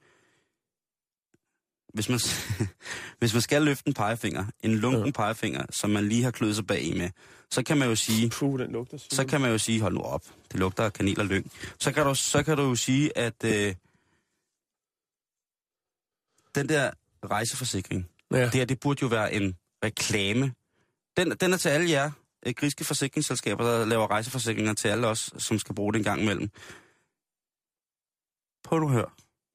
Hvis 1.95 2.09
man, 2.09 2.21
hvis 3.19 3.33
man 3.35 3.43
skal 3.43 3.63
løfte 3.63 3.89
en 3.89 3.95
pegefinger, 3.95 4.45
en 4.61 4.75
lunken 4.75 5.01
Ja. 5.01 5.07
ja. 5.07 5.11
pegefinger, 5.13 5.67
som 5.71 5.91
man 5.91 6.09
lige 6.09 6.23
har 6.23 6.31
kløet 6.31 6.57
sig 6.57 6.67
bag 6.67 6.83
i 6.83 6.99
med, 6.99 7.11
så 7.51 7.63
kan 7.63 7.79
man 7.79 7.89
jo 7.89 7.95
sige, 7.95 8.31
puh, 8.31 8.59
den 8.59 8.73
lugter. 8.73 8.99
så 8.99 9.27
kan 9.27 9.41
man 9.41 9.51
jo 9.51 9.59
sige, 9.59 9.81
hold 9.81 9.95
nu 9.95 10.01
op, 10.01 10.25
det 10.53 10.61
lugter 10.61 10.85
af 10.85 10.93
kanel 10.93 11.21
og 11.21 11.27
lyng. 11.27 11.53
Så 11.79 11.93
kan 11.93 12.05
du, 12.07 12.15
så 12.15 12.43
kan 12.43 12.57
du 12.57 12.63
jo 12.63 12.75
sige, 12.75 13.19
at 13.19 13.45
øh, 13.45 13.75
den 16.55 16.69
der 16.69 16.91
rejseforsikring, 17.25 18.09
Ja. 18.33 18.45
det 18.45 18.55
her, 18.55 18.65
det 18.65 18.81
burde 18.81 18.99
jo 19.03 19.07
være 19.07 19.33
en 19.33 19.57
reklame. 19.85 20.55
Den, 21.17 21.31
den 21.31 21.53
er 21.53 21.57
til 21.57 21.69
alle 21.69 21.91
jer 21.91 22.11
øh, 22.47 22.55
griske 22.57 22.85
forsikringsselskaber, 22.85 23.65
der 23.65 23.85
laver 23.85 24.11
rejseforsikringer 24.11 24.75
til 24.75 24.89
alle 24.89 25.07
os, 25.07 25.31
som 25.39 25.59
skal 25.59 25.75
bruge 25.75 25.93
det 25.93 25.99
en 25.99 26.05
gang 26.05 26.23
imellem. 26.23 26.51
Prøv 28.65 28.81
nu 28.81 28.87
at 28.87 28.93
høre. 28.93 29.11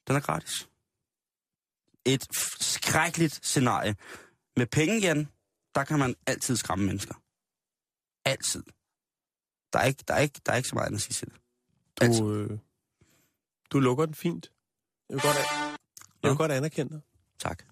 Den 0.07 0.15
er 0.15 0.19
gratis. 0.19 0.69
Et 2.05 2.27
skrækkeligt 2.61 3.45
scenarie. 3.45 3.95
Med 4.57 4.65
penge, 4.65 4.99
Jan, 4.99 5.27
der 5.75 5.83
kan 5.83 5.99
man 5.99 6.15
altid 6.27 6.55
skræmme 6.55 6.85
mennesker. 6.85 7.13
Altid. 8.25 8.63
Der 9.73 9.79
er 9.79 9.83
ikke, 9.83 10.03
der 10.07 10.13
er 10.13 10.19
ikke, 10.19 10.41
der 10.45 10.51
er 10.51 10.55
ikke 10.55 10.69
så 10.69 10.75
meget 10.75 10.87
andet 10.87 10.97
at 10.97 11.01
sige 11.01 11.13
til 11.13 11.27
det. 11.27 11.35
Altid. 12.01 12.19
Du, 12.21 12.33
øh, 12.33 12.59
du 13.71 13.79
lukker 13.79 14.05
den 14.05 14.15
fint. 14.15 14.51
Jeg 15.09 15.15
vil 15.15 15.21
godt, 15.21 15.37
jeg 16.23 16.29
vil 16.29 16.37
godt 16.37 16.51
anerkende 16.51 16.93
dig. 16.93 17.01
Tak. 17.39 17.63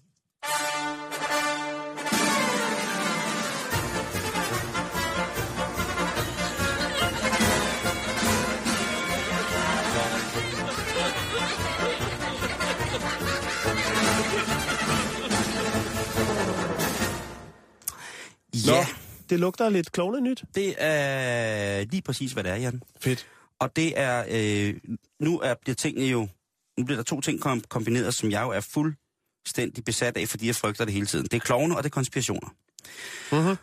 Det 19.30 19.40
lugter 19.40 19.68
lidt 19.68 19.92
klovne 19.92 20.20
nyt. 20.20 20.44
Det 20.54 20.74
er 20.78 21.84
lige 21.84 22.02
præcis, 22.02 22.32
hvad 22.32 22.44
det 22.44 22.52
er, 22.52 22.56
Jan. 22.56 22.82
Fedt. 23.00 23.28
Og 23.58 23.76
det 23.76 23.98
er, 23.98 24.24
øh, 24.30 24.74
nu 25.20 25.40
er, 25.40 25.54
bliver 25.54 25.74
tingene 25.74 26.06
jo, 26.06 26.28
nu 26.78 26.84
bliver 26.84 26.96
der 26.96 27.04
to 27.04 27.20
ting 27.20 27.40
kom, 27.40 27.60
kombineret, 27.60 28.14
som 28.14 28.30
jeg 28.30 28.42
jo 28.42 28.50
er 28.50 28.60
fuldstændig 28.60 29.84
besat 29.84 30.16
af, 30.16 30.28
fordi 30.28 30.46
jeg 30.46 30.56
frygter 30.56 30.84
det 30.84 30.94
hele 30.94 31.06
tiden. 31.06 31.24
Det 31.24 31.34
er 31.34 31.40
klovne, 31.40 31.76
og 31.76 31.82
det 31.82 31.88
er 31.90 31.94
konspirationer. 31.94 32.48
Mhm. 33.32 33.56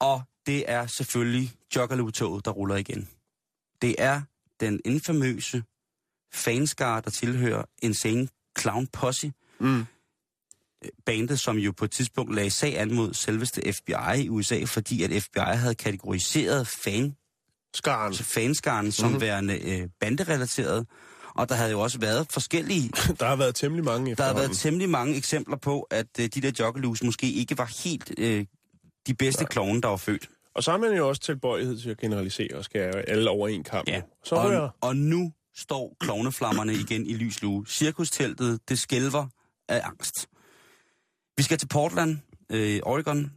Og 0.00 0.22
det 0.46 0.70
er 0.70 0.86
selvfølgelig 0.86 1.52
Juggalo-toget, 1.76 2.44
der 2.44 2.50
ruller 2.50 2.76
igen. 2.76 3.08
Det 3.82 3.94
er 3.98 4.22
den 4.60 4.80
infamøse 4.84 5.62
fanskare, 6.34 7.00
der 7.00 7.10
tilhører 7.10 7.64
Insane 7.82 8.28
Clown 8.58 8.86
Posse, 8.86 9.32
Mm. 9.58 9.84
Bandet, 11.06 11.40
som 11.40 11.56
jo 11.56 11.72
på 11.72 11.84
et 11.84 11.90
tidspunkt 11.90 12.34
lagde 12.34 12.50
sag 12.50 12.78
an 12.78 12.94
mod 12.94 13.14
selveste 13.14 13.72
FBI 13.72 14.22
i 14.22 14.28
USA, 14.28 14.64
fordi 14.64 15.02
at 15.02 15.22
FBI 15.22 15.38
havde 15.54 15.74
kategoriseret 15.74 16.66
fan, 16.68 17.16
Skaren. 17.74 18.14
fanskaren 18.14 18.92
som 18.92 19.04
Mhm. 19.06 19.12
mm-hmm. 19.12 19.20
værende 19.22 19.58
øh, 19.82 19.88
banderelateret. 20.00 20.86
Og 21.34 21.48
der 21.48 21.54
havde 21.54 21.70
jo 21.70 21.80
også 21.80 21.98
været 21.98 22.26
forskellige, 22.30 22.88
Der 23.20 23.26
har 23.26 23.36
været 23.36 23.54
temmelig 23.54 23.84
mange 23.84 24.14
der 24.14 24.22
har 24.24 24.34
været 24.34 24.50
temmelig 24.56 24.88
mange 24.88 25.16
eksempler 25.16 25.56
på, 25.56 25.80
at 25.80 26.06
øh, 26.20 26.28
de 26.34 26.40
der 26.40 26.50
joggerloos 26.58 27.02
måske 27.02 27.32
ikke 27.32 27.58
var 27.58 27.82
helt 27.84 28.12
øh, 28.18 28.46
de 29.06 29.14
bedste 29.14 29.44
klovne, 29.44 29.80
der 29.80 29.88
var 29.88 29.96
født. 29.96 30.28
Og 30.54 30.62
så 30.62 30.70
har 30.70 30.78
man 30.78 30.96
jo 30.96 31.08
også 31.08 31.22
tilbøjelighed 31.22 31.78
til 31.78 31.90
at 31.90 31.98
generalisere 31.98 32.56
og 32.56 32.64
skære 32.64 33.08
alle 33.08 33.30
over 33.30 33.48
en 33.48 33.64
kamp. 33.64 33.88
Ja. 33.88 34.02
Så 34.24 34.34
og, 34.34 34.70
og 34.80 34.96
nu 34.96 35.32
står 35.56 35.96
klovneflammerne 36.00 36.74
igen 36.74 37.06
i 37.06 37.14
lys 37.14 37.42
lue. 37.42 37.66
Cirkusteltet, 37.68 38.60
det 38.68 38.78
skælver 38.78 39.26
af 39.68 39.80
angst. 39.84 40.28
Vi 41.36 41.42
skal 41.42 41.58
til 41.58 41.68
Portland, 41.68 42.18
øh, 42.50 42.80
Oregon, 42.82 43.32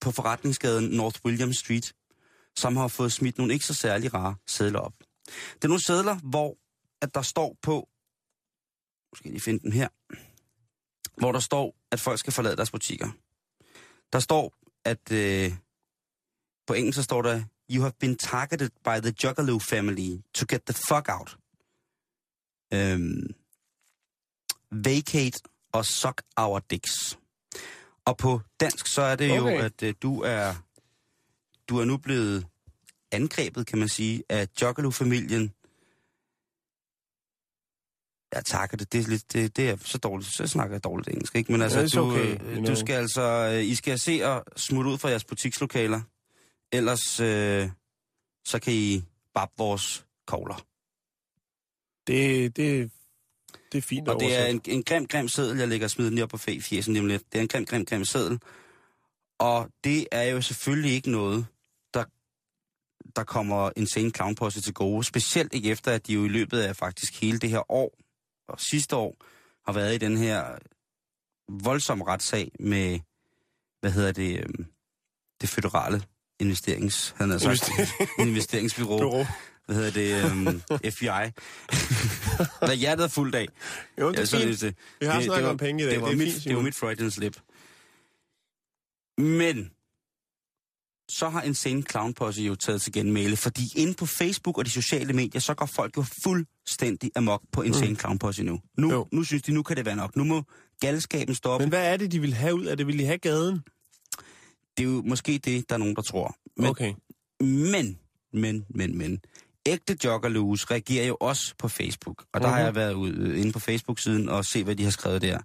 på 0.00 0.10
forretningsgaden 0.10 0.90
North 0.90 1.20
William 1.24 1.52
Street, 1.52 1.94
som 2.56 2.76
har 2.76 2.88
fået 2.88 3.12
smidt 3.12 3.38
nogle 3.38 3.52
ikke 3.52 3.66
så 3.66 3.74
særlig 3.74 4.14
rare 4.14 4.36
sædler 4.46 4.78
op. 4.78 4.94
Det 5.26 5.64
er 5.64 5.68
nogle 5.68 5.84
sædler, 5.84 6.18
hvor 6.18 6.58
at 7.00 7.14
der 7.14 7.22
står 7.22 7.56
på, 7.62 7.88
måske 9.12 9.26
jeg 9.28 9.32
lige 9.32 9.40
finde 9.40 9.60
den 9.60 9.72
her, 9.72 9.88
hvor 11.20 11.32
der 11.32 11.40
står, 11.40 11.76
at 11.90 12.00
folk 12.00 12.18
skal 12.18 12.32
forlade 12.32 12.56
deres 12.56 12.70
butikker. 12.70 13.10
Der 14.12 14.18
står, 14.18 14.54
at 14.84 15.12
øh, 15.12 15.52
på 16.66 16.74
engelsk 16.74 16.96
så 16.96 17.02
står 17.02 17.22
der, 17.22 17.44
You 17.70 17.82
have 17.82 17.92
been 18.00 18.16
targeted 18.16 18.70
by 18.84 19.00
the 19.02 19.14
Juggalo 19.24 19.58
family 19.58 20.22
to 20.34 20.46
get 20.48 20.62
the 20.66 20.74
fuck 20.88 21.08
out. 21.08 21.38
Øhm, 22.74 23.34
vacate 24.70 25.38
og 25.72 25.84
suck 25.84 26.22
our 26.36 26.58
dicks. 26.58 27.18
Og 28.04 28.16
på 28.16 28.40
dansk 28.60 28.86
så 28.86 29.02
er 29.02 29.16
det 29.16 29.40
okay. 29.40 29.58
jo, 29.58 29.64
at 29.64 29.82
øh, 29.82 29.94
du 30.02 30.22
er 30.22 30.54
du 31.68 31.78
er 31.78 31.84
nu 31.84 31.96
blevet 31.96 32.46
angrebet, 33.12 33.66
kan 33.66 33.78
man 33.78 33.88
sige, 33.88 34.22
af 34.28 34.48
Juggalo-familien. 34.62 35.52
Jeg 38.34 38.44
takker 38.44 38.76
det. 38.76 38.92
Det 38.92 39.00
er, 39.00 39.08
lidt, 39.08 39.32
det, 39.32 39.56
det 39.56 39.68
er 39.68 39.76
så 39.76 39.98
dårligt. 39.98 40.34
Så 40.34 40.46
snakker 40.46 40.74
jeg 40.74 40.84
dårligt 40.84 41.08
engelsk, 41.08 41.36
ikke? 41.36 41.52
Men 41.52 41.62
altså, 41.62 41.80
Ja, 41.80 41.86
du, 41.86 42.16
øh, 42.16 42.66
du 42.66 42.76
skal 42.76 42.94
altså... 42.94 43.22
øh, 43.22 43.64
I 43.64 43.74
skal 43.74 43.98
se 43.98 44.22
og 44.24 44.44
smutte 44.56 44.90
ud 44.90 44.98
fra 44.98 45.08
jeres 45.08 45.24
butikslokaler. 45.24 46.00
Ellers 46.72 47.20
øh, 47.20 47.70
så 48.44 48.58
kan 48.58 48.72
I 48.72 49.04
bab 49.34 49.48
vores 49.58 50.06
kogler. 50.26 50.64
Det, 52.06 52.56
det, 52.56 52.90
det 53.72 53.78
er 53.78 53.82
fint 53.82 54.08
Og 54.08 54.20
det 54.20 54.36
er 54.36 54.46
en, 54.46 54.60
en 54.64 54.82
grim, 54.82 55.06
grim 55.06 55.28
seddel, 55.28 55.58
jeg 55.58 55.68
lægger 55.68 55.86
og 55.86 55.90
smider 55.90 56.10
den 56.10 56.14
lige 56.14 56.24
op 56.24 56.30
på 56.30 56.38
fjesen 56.38 56.92
lige 56.92 57.08
lidt. 57.08 57.22
Det 57.32 57.38
er 57.38 57.42
en 57.42 57.48
grim, 57.48 57.64
grim, 57.64 57.84
grim 57.84 58.04
seddel. 58.04 58.40
Og 59.38 59.68
det 59.84 60.06
er 60.12 60.22
jo 60.22 60.42
selvfølgelig 60.42 60.92
ikke 60.92 61.10
noget, 61.10 61.46
der, 61.94 62.04
der 63.16 63.24
kommer 63.24 63.70
en 63.76 63.86
sen 63.86 64.14
clownposse 64.14 64.60
til 64.60 64.74
gode. 64.74 65.04
Specielt 65.04 65.54
ikke 65.54 65.70
efter, 65.70 65.92
at 65.92 66.06
de 66.06 66.12
jo 66.12 66.24
i 66.24 66.28
løbet 66.28 66.60
af 66.60 66.76
faktisk 66.76 67.20
hele 67.20 67.38
det 67.38 67.50
her 67.50 67.72
år 67.72 67.98
og 68.48 68.60
sidste 68.60 68.96
år 68.96 69.16
har 69.66 69.72
været 69.72 69.94
i 69.94 69.98
den 69.98 70.16
her 70.16 70.58
voldsomme 71.48 72.04
retssag 72.04 72.50
med, 72.60 73.00
hvad 73.80 73.90
hedder 73.90 74.12
det, 74.12 74.40
øhm, 74.40 74.66
det 75.40 75.48
føderale 75.48 76.02
investerings, 76.40 77.14
han 77.16 77.30
har 77.30 77.38
sagt, 77.38 77.70
investeringsbyrå, 78.18 78.98
Bureau. 78.98 79.26
Hvad 79.68 79.76
hedder 79.76 79.90
det, 79.90 80.24
øhm, 80.30 80.60
FBI. 80.94 81.06
Hvad 82.66 82.76
hjertet 82.76 83.04
er 83.04 83.08
fuldt 83.08 83.34
af. 83.34 83.48
Jo, 84.00 84.10
det 84.12 84.18
er 84.18 84.26
fint. 84.38 84.60
det, 84.60 84.74
Vi 85.00 85.06
har 85.06 85.20
snakket 85.22 85.48
om 85.50 85.56
penge 85.56 85.82
i 85.82 85.86
dag. 85.86 85.94
Det 85.94 86.02
var, 86.02 86.08
Det 86.08 86.18
mit, 86.18 86.32
fint, 86.32 86.44
det 86.44 86.56
var 86.56 86.62
mit 86.62 86.74
Freudian 86.74 87.10
slip. 87.10 87.36
Men 89.18 89.70
så 91.08 91.28
har 91.28 91.42
en 91.42 91.54
sen 91.54 91.86
clownposse 91.90 92.42
jo 92.42 92.54
taget 92.54 92.82
til 92.82 92.92
genmæle, 92.92 93.36
fordi 93.36 93.62
inde 93.76 93.94
på 93.94 94.06
Facebook 94.06 94.58
og 94.58 94.64
de 94.64 94.70
sociale 94.70 95.12
medier, 95.12 95.40
så 95.40 95.54
går 95.54 95.66
folk 95.66 95.96
jo 95.96 96.04
fuldstændig 96.22 97.10
amok 97.16 97.42
på 97.52 97.62
en 97.62 97.74
sen 97.74 97.96
clownposse 97.96 98.42
nu. 98.42 98.60
Nu, 98.78 98.92
Jo. 98.92 99.08
nu 99.12 99.24
synes 99.24 99.42
de, 99.42 99.52
nu 99.52 99.62
kan 99.62 99.76
det 99.76 99.86
være 99.86 99.96
nok. 99.96 100.16
Nu 100.16 100.24
må 100.24 100.42
galskaben 100.80 101.34
stoppe. 101.34 101.62
Men 101.64 101.68
hvad 101.68 101.92
er 101.92 101.96
det, 101.96 102.12
de 102.12 102.20
vil 102.20 102.34
have 102.34 102.54
ud 102.54 102.64
af 102.64 102.76
det? 102.76 102.86
Vil 102.86 102.98
de 102.98 103.04
have 103.04 103.18
gaden? 103.18 103.60
Det 104.76 104.84
er 104.86 104.90
jo 104.90 105.02
måske 105.06 105.38
det, 105.38 105.68
der 105.68 105.74
er 105.74 105.78
nogen, 105.78 105.96
der 105.96 106.02
tror. 106.02 106.36
Men, 106.56 106.66
Okay. 106.70 106.94
men, 107.40 107.98
men, 108.32 108.66
men, 108.70 108.98
men. 108.98 109.20
Ægte 109.72 109.96
joggerloos 110.04 110.70
reagerer 110.70 111.06
jo 111.06 111.16
også 111.20 111.54
på 111.58 111.68
Facebook. 111.68 112.24
Og 112.32 112.40
der 112.40 112.46
har 112.48 112.56
Mhm. 112.56 112.64
jeg 112.64 112.74
været 112.74 112.92
ude, 112.94 113.12
øh, 113.18 113.40
inde 113.40 113.52
på 113.52 113.58
Facebook-siden 113.58 114.28
og 114.28 114.44
se, 114.44 114.64
hvad 114.64 114.76
de 114.76 114.84
har 114.84 114.90
skrevet 114.90 115.22
der. 115.22 115.38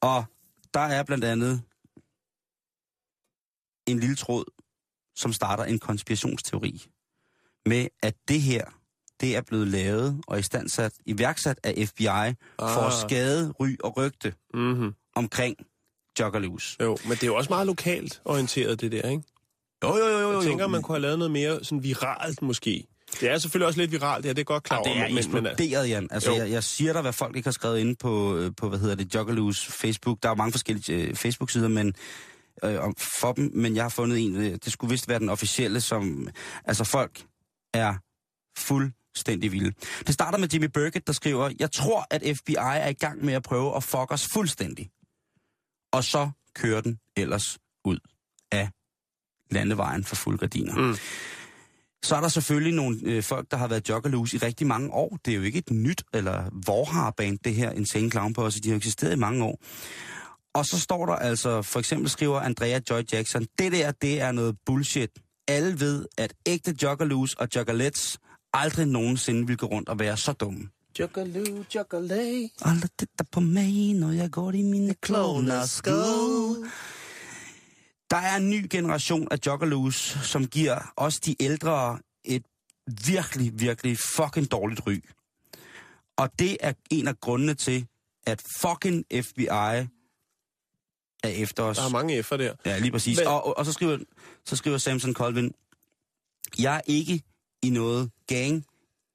Og 0.00 0.24
der 0.74 0.80
er 0.80 1.02
blandt 1.02 1.24
andet 1.24 1.62
en 3.86 4.00
lille 4.00 4.16
tråd, 4.16 4.44
som 5.16 5.32
starter 5.32 5.64
en 5.64 5.78
konspirationsteori 5.78 6.86
med, 7.66 7.86
at 8.02 8.14
det 8.28 8.40
her, 8.42 8.64
det 9.20 9.36
er 9.36 9.40
blevet 9.40 9.68
lavet 9.68 10.20
og 10.26 10.38
istandsat, 10.38 10.92
iværksat 11.06 11.58
af 11.62 11.88
FBI 11.88 12.06
ah. 12.06 12.34
for 12.58 12.80
at 12.80 12.86
Ah. 12.86 13.08
skade 13.08 13.52
ry 13.60 13.76
og 13.84 13.96
rygte 13.96 14.34
Mm-hmm. 14.54 14.94
omkring 15.14 15.56
joggerloos. 16.20 16.76
Jo, 16.80 16.96
men 17.04 17.10
det 17.12 17.22
er 17.22 17.26
jo 17.26 17.36
også 17.36 17.50
meget 17.50 17.66
lokalt 17.66 18.22
orienteret, 18.24 18.80
det 18.80 18.92
der, 18.92 19.08
ikke? 19.10 19.22
Jo, 19.84 19.96
jo, 19.96 20.06
jo, 20.06 20.18
jo. 20.18 20.28
Jeg 20.28 20.34
jo. 20.34 20.42
tænker, 20.42 20.66
man 20.66 20.82
kunne 20.82 20.94
have 20.94 21.02
lavet 21.02 21.18
noget 21.18 21.30
mere 21.32 21.64
sådan 21.64 21.82
viralt, 21.82 22.42
måske. 22.42 22.86
Det 23.20 23.30
er 23.30 23.38
selvfølgelig 23.38 23.66
også 23.66 23.80
lidt 23.80 23.92
viralt, 23.92 24.22
det 24.22 24.28
her, 24.28 24.34
det 24.34 24.40
er 24.40 24.44
godt 24.44 24.62
klar 24.62 24.76
Ja, 24.76 24.82
det 24.82 24.90
er 24.90 25.04
over, 25.04 25.14
men, 25.14 25.32
men, 25.32 25.46
eksploderet, 25.46 25.88
Jan. 25.88 26.08
Altså, 26.10 26.30
Jo. 26.30 26.36
jeg, 26.36 26.50
jeg 26.50 26.64
siger 26.64 26.92
dig, 26.92 27.02
hvad 27.02 27.12
folk 27.12 27.36
ikke 27.36 27.46
har 27.46 27.52
skrevet 27.52 27.78
inde 27.78 27.94
på, 27.94 28.36
øh, 28.36 28.50
på 28.56 28.68
hvad 28.68 28.78
hedder 28.78 28.94
det, 28.94 29.14
Juggaloos 29.14 29.66
Facebook. 29.66 30.18
Der 30.22 30.30
er 30.30 30.34
mange 30.34 30.52
forskellige 30.52 30.94
øh, 31.08 31.14
Facebook-sider, 31.16 31.68
men 31.68 31.94
øh, 32.64 32.80
om- 32.84 32.94
for 33.20 33.32
dem, 33.32 33.50
men 33.54 33.76
jeg 33.76 33.84
har 33.84 33.88
fundet 33.88 34.18
en, 34.18 34.36
øh, 34.36 34.58
det 34.64 34.72
skulle 34.72 34.90
vist 34.90 35.08
være 35.08 35.18
den 35.18 35.28
officielle, 35.28 35.80
som, 35.80 36.28
altså 36.64 36.84
folk 36.84 37.24
er 37.74 37.94
fuldstændig 38.58 39.52
vilde. 39.52 39.72
Det 40.06 40.14
starter 40.14 40.38
med 40.38 40.48
Jimmy 40.52 40.66
Burkett, 40.74 41.06
der 41.06 41.12
skriver, 41.12 41.50
jeg 41.60 41.72
tror, 41.72 42.06
at 42.10 42.22
FBI 42.36 42.54
er 42.58 42.88
i 42.88 42.92
gang 42.92 43.24
med 43.24 43.34
at 43.34 43.42
prøve 43.42 43.76
at 43.76 43.82
fuck 43.84 44.10
os 44.12 44.26
fuldstændig. 44.32 44.90
Og 45.92 46.04
så 46.04 46.30
kører 46.54 46.80
den 46.80 46.98
ellers 47.16 47.58
ud 47.84 47.98
af 48.52 48.68
landevejen 49.50 50.04
for 50.04 50.16
fuld 50.16 50.38
gardiner. 50.38 50.74
Mm. 50.76 50.96
Så 52.04 52.16
er 52.16 52.20
der 52.20 52.28
selvfølgelig 52.28 52.74
nogle 52.74 52.98
øh, 53.02 53.22
folk, 53.22 53.50
der 53.50 53.56
har 53.56 53.68
været 53.68 53.88
joggerloos 53.88 54.34
i 54.34 54.38
rigtig 54.38 54.66
mange 54.66 54.90
år. 54.90 55.18
Det 55.24 55.32
er 55.32 55.36
jo 55.36 55.42
ikke 55.42 55.58
et 55.58 55.70
nyt 55.70 56.02
eller 56.14 56.44
vorhar-band, 56.66 57.38
det 57.44 57.54
her 57.54 57.70
Insane 57.70 58.10
Clown 58.10 58.32
Posse. 58.32 58.60
De 58.60 58.68
har 58.68 58.76
eksisteret 58.76 59.12
i 59.12 59.18
mange 59.18 59.44
år. 59.44 59.58
Og 60.54 60.66
så 60.66 60.80
står 60.80 61.06
der 61.06 61.12
altså, 61.12 61.62
for 61.62 61.78
eksempel 61.78 62.10
skriver 62.10 62.40
Andrea 62.40 62.80
Joy 62.90 63.02
Jackson, 63.12 63.46
det 63.58 63.72
der, 63.72 63.90
det 63.90 64.20
er 64.20 64.32
noget 64.32 64.56
bullshit. 64.66 65.10
Alle 65.48 65.80
ved, 65.80 66.06
at 66.18 66.34
ægte 66.46 66.74
joggerloos 66.82 67.34
og 67.34 67.48
joggerlets 67.56 68.18
aldrig 68.52 68.86
nogensinde 68.86 69.46
vil 69.46 69.56
gå 69.56 69.66
rundt 69.66 69.88
og 69.88 69.98
være 69.98 70.16
så 70.16 70.32
dumme. 70.32 70.68
Juggaloo, 71.00 71.64
juggalay. 71.74 72.48
Alle 72.64 72.88
titter 72.98 73.24
på 73.32 73.40
mig, 73.40 73.94
når 73.94 74.12
jeg 74.12 74.30
går 74.30 74.52
i 74.52 74.62
mine 74.62 74.94
klovnersko. 74.94 75.90
Der 78.10 78.16
er 78.16 78.36
en 78.36 78.50
ny 78.50 78.66
generation 78.70 79.28
af 79.30 79.38
joggerloos, 79.46 79.94
som 80.22 80.46
giver 80.46 80.92
os 80.96 81.14
de 81.14 81.36
ældre 81.40 81.98
et 82.24 82.42
virkelig, 83.06 83.60
virkelig 83.60 83.98
fucking 84.16 84.50
dårligt 84.50 84.86
ry. 84.86 85.00
Og 86.16 86.38
det 86.38 86.56
er 86.60 86.72
en 86.90 87.08
af 87.08 87.20
grundene 87.20 87.54
til, 87.54 87.86
at 88.26 88.42
fucking 88.60 89.04
FBI 89.22 89.44
er 89.46 89.86
efter 91.24 91.62
os. 91.62 91.76
Der 91.76 91.84
er 91.84 91.88
mange 91.90 92.20
F'er 92.20 92.36
der. 92.36 92.54
Ja, 92.66 92.78
lige 92.78 92.90
præcis. 92.92 93.18
Men- 93.18 93.26
Og, 93.26 93.46
og, 93.46 93.58
og 93.58 93.66
så, 93.66 93.72
skriver, 93.72 93.98
så 94.44 94.56
skriver 94.56 94.78
Samson 94.78 95.14
Colvin, 95.14 95.52
jeg 96.58 96.76
er 96.76 96.80
ikke 96.86 97.22
i 97.62 97.70
noget 97.70 98.10
gang, 98.26 98.66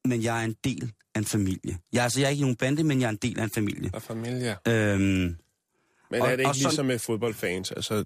men 0.05 0.23
jeg 0.23 0.41
er 0.41 0.45
en 0.45 0.55
del 0.63 0.91
af 1.15 1.19
en 1.19 1.25
familie. 1.25 1.79
Jeg, 1.93 2.03
altså, 2.03 2.19
jeg 2.19 2.25
er 2.25 2.29
ikke 2.29 2.39
i 2.39 2.43
nogen 2.43 2.55
bande, 2.55 2.83
men 2.83 3.01
jeg 3.01 3.05
er 3.05 3.09
en 3.11 3.17
del 3.17 3.39
af 3.39 3.43
en 3.43 3.49
familie. 3.49 3.89
Og 3.93 4.01
familie. 4.01 4.57
Øhm, 4.67 5.01
Men 6.11 6.21
Og- 6.21 6.27
er 6.27 6.31
det 6.31 6.39
ikke 6.39 6.49
og 6.49 6.55
sådan- 6.55 6.69
ligesom 6.69 6.85
med 6.85 6.99
fodboldfans? 6.99 7.71
Altså, 7.71 8.05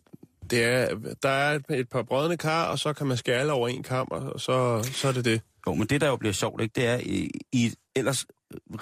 det 0.50 0.64
er, 0.64 0.96
der 1.24 1.30
er 1.30 1.56
et, 1.56 1.66
et 1.70 1.90
par 1.90 2.04
brødne 2.04 2.38
kar, 2.38 2.66
og 2.66 2.80
så 2.80 2.94
kan 2.94 3.08
man 3.08 3.18
skære 3.18 3.52
over 3.52 3.68
en 3.68 3.84
kamp, 3.84 4.12
og 4.12 4.42
så, 4.42 4.84
så 4.94 5.08
er 5.08 5.12
det 5.12 5.26
det. 5.26 5.42
jo, 5.68 5.74
men 5.74 5.88
det, 5.88 6.02
der 6.02 6.08
jo 6.08 6.16
bliver 6.16 6.34
sjovt, 6.34 6.62
ikke, 6.62 6.74
det 6.76 6.88
er 6.88 6.98
i, 6.98 7.30
i 7.52 7.66
et 7.66 7.76
ellers 7.96 8.26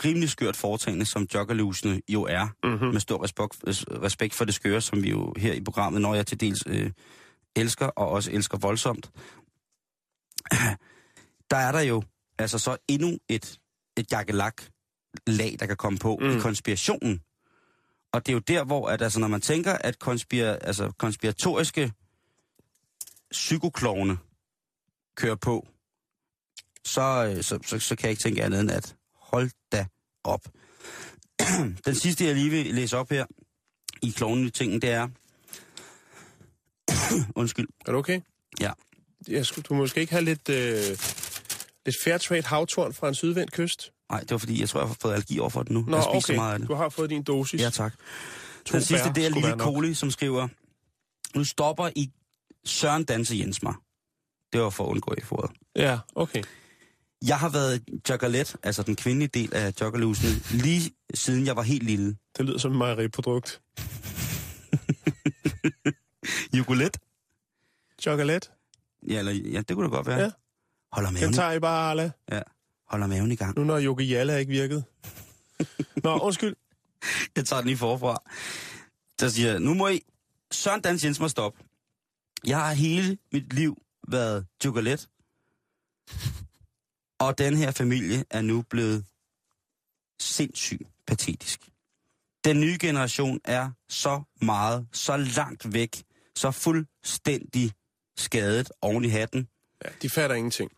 rimelig 0.05 0.29
skørt 0.29 0.55
foretagende, 0.55 1.05
som 1.05 1.27
joggerlusene 1.33 2.01
jo 2.09 2.23
er, 2.23 2.47
Mm-hmm. 2.63 2.87
med 2.87 2.99
stor 2.99 3.23
respekt, 3.23 3.55
respekt 4.03 4.33
for 4.33 4.45
det 4.45 4.53
skøre, 4.53 4.81
som 4.81 5.03
vi 5.03 5.09
jo 5.09 5.33
her 5.37 5.53
i 5.53 5.63
programmet, 5.63 6.01
når 6.01 6.15
jeg 6.15 6.27
til 6.27 6.39
dels 6.39 6.63
øh, 6.67 6.91
elsker, 7.55 7.85
og 7.85 8.09
også 8.09 8.31
elsker 8.31 8.57
voldsomt, 8.57 9.11
der 11.51 11.57
er 11.57 11.71
der 11.71 11.81
jo 11.81 12.03
altså 12.37 12.59
så 12.59 12.77
endnu 12.87 13.17
et, 13.29 13.59
et 13.97 14.11
jakkelak 14.11 14.61
lag, 15.27 15.55
der 15.59 15.65
kan 15.65 15.77
komme 15.77 15.99
på 15.99 16.19
mm. 16.21 16.37
i 16.37 16.39
konspirationen. 16.39 17.21
Og 18.11 18.25
det 18.25 18.31
er 18.31 18.33
jo 18.33 18.39
der, 18.39 18.63
hvor 18.63 18.89
at, 18.89 19.01
altså, 19.01 19.19
når 19.19 19.27
man 19.27 19.41
tænker, 19.41 19.73
at 19.73 19.99
konspira, 19.99 20.57
altså, 20.61 20.91
konspiratoriske 20.97 21.93
psykoklovne 23.31 24.17
kører 25.15 25.35
på, 25.35 25.67
så, 26.85 27.33
øh, 27.35 27.43
så, 27.43 27.59
så, 27.65 27.79
så 27.79 27.95
kan 27.95 28.03
jeg 28.03 28.11
ikke 28.11 28.23
tænke 28.23 28.43
andet 28.43 28.59
end 28.59 28.71
at 28.71 28.95
hold 29.15 29.49
da 29.71 29.85
op. 30.23 30.41
Den 31.85 31.95
sidste, 31.95 32.25
jeg 32.25 32.35
lige 32.35 32.49
vil 32.49 32.75
læse 32.75 32.97
op 32.97 33.09
her 33.09 33.25
i 34.01 34.09
klovnene 34.09 34.49
tingen, 34.49 34.81
det 34.81 34.89
er... 34.89 35.07
Undskyld. 37.41 37.67
Er 37.85 37.91
du 37.91 37.97
okay? 37.97 38.21
Ja. 38.59 38.71
Jeg 39.27 39.45
skulle, 39.45 39.63
du 39.63 39.73
måske 39.73 40.01
ikke 40.01 40.13
have 40.13 40.25
lidt, 40.25 40.49
øh, 40.49 40.97
lidt 41.85 41.95
fair 42.03 42.17
trade 42.17 42.43
havtorn 42.43 42.93
fra 42.93 43.07
en 43.07 43.15
sydvendt 43.15 43.51
kyst? 43.51 43.91
Nej, 44.11 44.19
det 44.19 44.31
var 44.31 44.37
fordi, 44.37 44.59
jeg 44.61 44.69
tror, 44.69 44.79
jeg 44.79 44.87
har 44.87 44.97
fået 45.01 45.13
allergi 45.13 45.39
over 45.39 45.49
for 45.49 45.63
det 45.63 45.71
nu. 45.71 45.83
Nå, 45.87 45.95
jeg 45.95 46.03
spiser 46.03 46.17
okay. 46.17 46.33
så 46.33 46.33
meget 46.33 46.53
af 46.53 46.59
det. 46.59 46.67
Du 46.67 46.73
har 46.75 46.89
fået 46.89 47.09
din 47.09 47.23
dosis. 47.23 47.61
Ja, 47.61 47.69
tak. 47.69 47.93
To 48.65 48.77
Den 48.77 48.81
sidste, 48.81 49.11
det 49.15 49.25
er 49.25 49.29
Lille. 49.29 49.57
Koli, 49.59 49.93
som 49.93 50.11
skriver, 50.11 50.47
nu 51.35 51.43
stopper 51.43 51.89
I 51.95 52.11
Søren 52.65 53.03
Danse 53.03 53.37
Jens 53.37 53.63
mig. 53.63 53.73
Det 54.53 54.61
var 54.61 54.69
for 54.69 54.83
at 54.83 54.89
undgå 54.89 55.13
i 55.17 55.21
foret. 55.21 55.51
Ja, 55.75 55.99
okay. 56.15 56.43
Jeg 57.25 57.39
har 57.39 57.49
været 57.49 57.83
joggerlet, 58.09 58.55
altså 58.63 58.83
den 58.83 58.95
kvindelige 58.95 59.29
del 59.33 59.53
af 59.53 59.73
joggerlusen, 59.81 60.43
lige 60.51 60.91
siden 61.13 61.45
jeg 61.45 61.55
var 61.55 61.61
helt 61.61 61.83
lille. 61.83 62.17
Det 62.37 62.45
lyder 62.45 62.57
som 62.57 62.71
et 62.71 62.77
mejeriprodukt. 62.77 63.61
Jogolet? 66.57 66.97
Chocolate. 68.01 68.49
Ja, 69.07 69.19
eller, 69.19 69.31
ja, 69.31 69.61
det 69.61 69.75
kunne 69.75 69.83
det 69.83 69.91
godt 69.91 70.07
være. 70.07 70.19
Ja. 70.19 70.31
Holder 70.91 71.11
maven, 71.11 71.25
Den 71.25 71.33
tager 71.33 71.51
I 71.51 71.59
bare, 71.59 71.89
Arla. 71.89 72.11
ja, 72.31 72.41
holder 72.91 73.07
maven 73.07 73.31
i 73.31 73.35
gang. 73.35 73.57
Nu 73.57 73.63
når 73.63 73.77
Jokke 73.77 74.03
Jalla 74.03 74.35
ikke 74.35 74.51
virkede. 74.51 74.83
Nå, 76.03 76.17
undskyld. 76.17 76.55
Jeg 77.35 77.45
tager 77.45 77.61
den 77.61 77.67
lige 77.67 77.77
forfra. 77.77 78.23
Der 79.19 79.29
siger, 79.29 79.59
nu 79.59 79.73
må 79.73 79.87
I... 79.87 80.01
Søren 80.51 80.81
Dans 80.81 81.03
Jens 81.03 81.19
må 81.19 81.27
stoppe. 81.27 81.63
Jeg 82.45 82.57
har 82.57 82.73
hele 82.73 83.17
mit 83.31 83.53
liv 83.53 83.77
været 84.07 84.45
chokolat. 84.61 85.07
Og 87.19 87.37
den 87.37 87.57
her 87.57 87.71
familie 87.71 88.25
er 88.29 88.41
nu 88.41 88.61
blevet 88.61 89.05
sindssygt 90.19 90.89
patetisk. 91.07 91.69
Den 92.45 92.59
nye 92.59 92.77
generation 92.81 93.39
er 93.43 93.71
så 93.89 94.23
meget, 94.41 94.87
så 94.91 95.17
langt 95.17 95.73
væk, 95.73 96.03
så 96.35 96.51
fuldstændig 96.51 97.71
skadet 98.17 98.71
oven 98.81 99.05
i 99.05 99.07
hatten. 99.07 99.47
Ja, 99.85 99.89
de 100.01 100.09
fatter 100.09 100.35
ingenting. 100.35 100.71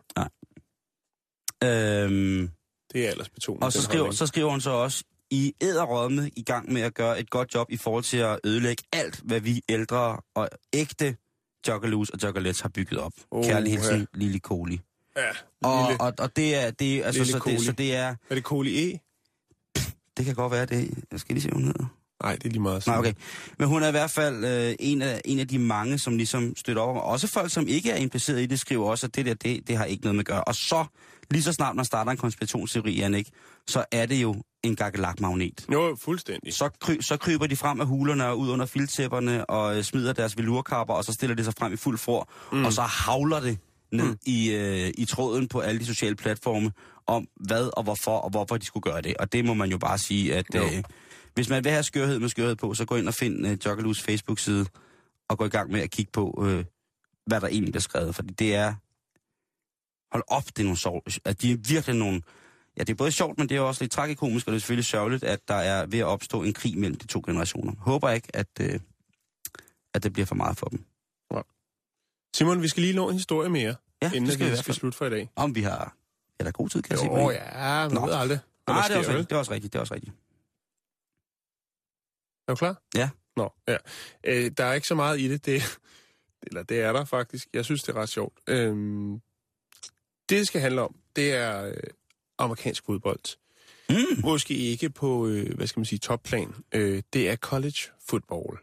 Øhm, 1.63 2.49
Det 2.93 3.05
er 3.05 3.09
aldersbetonet. 3.09 3.63
Og 3.63 3.73
så 3.73 3.81
skriver, 3.81 4.11
så 4.11 4.27
skriver 4.27 4.49
hun 4.51 4.61
så 4.61 4.69
også, 4.69 5.03
I 5.31 5.53
æderrømme 5.61 6.29
i 6.35 6.43
gang 6.43 6.73
med 6.73 6.81
at 6.81 6.93
gøre 6.93 7.19
et 7.19 7.29
godt 7.29 7.53
job 7.55 7.71
i 7.71 7.77
forhold 7.77 8.03
til 8.03 8.17
at 8.17 8.39
ødelægge 8.43 8.83
alt, 8.93 9.21
hvad 9.23 9.39
vi 9.39 9.61
ældre 9.69 10.17
og 10.35 10.49
ægte 10.73 11.15
joggerloos 11.67 12.09
og 12.09 12.23
joggerlets 12.23 12.59
har 12.61 12.69
bygget 12.69 12.99
op. 12.99 13.13
Oh, 13.31 13.45
Kærlig 13.45 13.71
hilsen, 13.71 13.99
ja. 13.99 14.05
Lille 14.13 14.39
Koli. 14.39 14.79
Ja, 15.17 15.21
Og, 15.63 15.89
lille. 15.89 16.01
og, 16.01 16.13
og 16.19 16.35
det 16.35 16.55
er, 16.55 16.71
det, 16.71 17.03
altså, 17.03 17.25
så, 17.25 17.39
det, 17.45 17.61
så 17.61 17.71
det 17.71 17.95
er, 17.95 18.15
Er 18.29 18.35
det 18.35 18.43
Koli 18.43 18.91
E? 18.91 18.99
det 20.17 20.25
kan 20.25 20.35
godt 20.35 20.51
være 20.51 20.65
det, 20.65 21.03
jeg 21.11 21.19
skal 21.19 21.33
lige 21.33 21.41
se, 21.43 21.47
hvad 21.49 21.55
hun 21.55 21.65
hedder. 21.65 21.85
Nej, 22.23 22.35
det 22.35 22.45
er 22.45 22.49
lige 22.49 22.61
meget. 22.61 22.87
Nej, 22.87 22.97
okay. 22.97 23.13
Men 23.59 23.67
hun 23.67 23.83
er 23.83 23.87
i 23.87 23.91
hvert 23.91 24.09
fald 24.11 24.45
øh, 24.45 24.75
en, 24.79 25.01
af, 25.01 25.21
en 25.25 25.39
af 25.39 25.47
de 25.47 25.59
mange, 25.59 25.97
som 25.99 26.17
ligesom 26.17 26.55
støtter 26.55 26.81
op. 26.81 26.95
Også 27.11 27.27
folk, 27.27 27.51
som 27.51 27.67
ikke 27.67 27.91
er 27.91 27.95
impliceret 27.95 28.41
i 28.41 28.45
det, 28.45 28.59
skriver 28.59 28.89
også, 28.89 29.07
at 29.07 29.15
det 29.15 29.25
der, 29.25 29.33
det, 29.33 29.67
det 29.67 29.77
har 29.77 29.85
ikke 29.85 30.03
noget 30.03 30.15
med 30.15 30.19
at 30.21 30.25
gøre. 30.25 30.43
Og 30.43 30.55
så, 30.55 30.85
lige 31.33 31.43
så 31.43 31.53
snart 31.53 31.75
man 31.75 31.85
starter 31.85 32.11
en 32.11 32.17
konspirationsteori, 32.17 32.91
Jannik, 32.95 33.27
så 33.67 33.85
er 33.91 34.05
det 34.05 34.21
jo 34.21 34.35
en 34.63 34.75
gakkelakmagnet. 34.75 35.65
Jo, 35.71 35.97
fuldstændig. 36.01 36.53
Så, 36.53 36.69
kry, 36.81 36.99
så 37.01 37.17
kryber 37.17 37.47
de 37.47 37.55
frem 37.55 37.81
af 37.81 37.87
hulerne 37.87 38.27
og 38.27 38.39
ud 38.39 38.49
under 38.49 38.65
filtæpperne 38.65 39.45
og 39.45 39.77
øh, 39.77 39.83
smider 39.83 40.13
deres 40.13 40.37
velurkapper, 40.37 40.93
og 40.93 41.05
så 41.05 41.13
stiller 41.13 41.35
de 41.35 41.43
sig 41.43 41.53
frem 41.59 41.73
i 41.73 41.75
fuld 41.75 41.97
for, 41.97 42.29
mm. 42.51 42.65
og 42.65 42.73
så 42.73 42.81
havler 42.81 43.39
det 43.39 43.57
ned 43.91 44.05
mm. 44.05 44.17
i, 44.25 44.51
øh, 44.51 44.91
i 44.97 45.05
tråden 45.05 45.47
på 45.47 45.59
alle 45.59 45.79
de 45.79 45.85
sociale 45.85 46.15
platforme 46.15 46.71
om 47.07 47.27
hvad 47.35 47.77
og 47.77 47.83
hvorfor 47.83 48.17
og 48.17 48.29
hvorfor 48.29 48.57
de 48.57 48.65
skulle 48.65 48.91
gøre 48.91 49.01
det. 49.01 49.17
Og 49.17 49.33
det 49.33 49.45
må 49.45 49.53
man 49.53 49.71
jo 49.71 49.77
bare 49.77 49.97
sige, 49.97 50.35
at 50.35 50.45
Jo. 50.55 50.63
øh, 50.63 50.83
hvis 51.35 51.49
man 51.49 51.63
vil 51.63 51.71
have 51.71 51.83
skørhed 51.83 52.19
med 52.19 52.29
skørhed 52.29 52.55
på, 52.55 52.73
så 52.73 52.85
gå 52.85 52.95
ind 52.95 53.07
og 53.07 53.13
find 53.13 53.47
øh, 53.47 53.57
Joggerloos 53.65 54.01
Facebook-side 54.01 54.65
og 55.29 55.37
gå 55.37 55.45
i 55.45 55.49
gang 55.49 55.71
med 55.71 55.81
at 55.81 55.91
kigge 55.91 56.11
på, 56.11 56.43
øh, 56.47 56.65
hvad 57.25 57.41
der 57.41 57.47
egentlig 57.47 57.71
bliver 57.71 57.81
skrevet. 57.81 58.15
Fordi 58.15 58.33
det 58.33 58.55
er... 58.55 58.73
Hold 60.13 60.23
op, 60.27 60.45
det 60.45 60.59
er 60.59 60.63
nogle 60.63 60.77
sov... 60.77 61.03
At 61.25 61.41
de 61.41 61.51
er 61.51 61.57
virkelig 61.57 61.95
nogle... 61.95 62.21
Ja, 62.77 62.83
det 62.83 62.89
er 62.89 62.95
både 62.95 63.11
sjovt, 63.11 63.37
men 63.37 63.49
det 63.49 63.57
er 63.57 63.61
også 63.61 63.83
lidt 63.83 63.91
tragikomisk, 63.91 64.47
og 64.47 64.51
det 64.51 64.57
er 64.57 64.59
selvfølgelig 64.59 64.85
sørgeligt, 64.85 65.23
at 65.23 65.47
der 65.47 65.55
er 65.55 65.85
ved 65.85 65.99
at 65.99 66.05
opstå 66.05 66.43
en 66.43 66.53
krig 66.53 66.77
mellem 66.77 66.97
de 66.97 67.07
to 67.07 67.21
generationer. 67.25 67.73
Håber 67.79 68.09
ikke, 68.09 68.27
at, 68.33 68.47
øh, 68.61 68.79
at 69.93 70.03
det 70.03 70.13
bliver 70.13 70.25
for 70.25 70.35
meget 70.35 70.57
for 70.57 70.65
dem. 70.65 70.85
Simon, 72.35 72.61
vi 72.61 72.67
skal 72.67 72.83
lige 72.83 72.95
nå 72.95 73.09
en 73.09 73.13
historie 73.13 73.49
mere, 73.49 73.75
Ja, 74.01 74.07
inden 74.07 74.25
det 74.25 74.33
skal 74.33 74.51
vi 74.51 74.55
skal 74.55 74.73
slutte 74.73 74.97
for 74.97 75.05
i 75.05 75.09
dag. 75.09 75.29
Om 75.35 75.55
vi 75.55 75.61
har... 75.61 75.95
Er 76.39 76.43
der 76.43 76.51
god 76.51 76.69
tid, 76.69 76.81
kan 76.81 76.91
jeg 76.91 76.99
sige? 76.99 77.11
Jo, 77.11 77.29
ja, 77.29 77.87
man 77.87 77.91
Nå. 77.91 78.05
ved 78.05 78.13
aldrig. 78.13 78.39
Nej, 78.67 78.87
det 78.87 78.93
er, 78.93 78.97
også 78.97 79.11
rigtigt, 79.11 79.29
det 79.29 79.35
er 79.35 79.39
også 79.39 79.51
rigtigt. 79.51 79.73
Det 79.73 79.79
er 79.79 79.81
også 79.81 79.93
rigtigt. 79.93 80.13
Er 82.47 82.53
du 82.53 82.55
klar? 82.55 82.81
Ja. 82.95 83.09
Nå, 83.37 83.53
ja. 83.67 83.77
Øh, 84.23 84.51
der 84.57 84.65
er 84.65 84.73
ikke 84.73 84.87
så 84.87 84.95
meget 84.95 85.19
i 85.19 85.27
det. 85.27 85.45
det. 85.45 85.79
Eller 86.47 86.63
det 86.63 86.81
er 86.81 86.93
der 86.93 87.05
faktisk. 87.05 87.47
Jeg 87.53 87.65
synes, 87.65 87.83
det 87.83 87.95
er 87.95 88.01
ret 88.01 88.09
sjovt. 88.09 88.39
Øhm, 88.47 89.21
det, 90.29 90.37
det 90.37 90.47
skal 90.47 90.61
handle 90.61 90.81
om, 90.81 90.95
det 91.15 91.33
er 91.33 91.65
øh, 91.65 91.73
amerikansk 92.37 92.85
fodbold. 92.85 93.37
Mm. 93.89 94.21
Måske 94.23 94.53
ikke 94.53 94.89
på, 94.89 95.27
øh, 95.27 95.55
hvad 95.55 95.67
skal 95.67 95.79
man 95.79 95.85
sige, 95.85 95.99
topplan. 95.99 96.53
Øh, 96.73 97.03
det 97.13 97.29
er 97.29 97.35
college 97.35 97.79
football. 98.09 98.57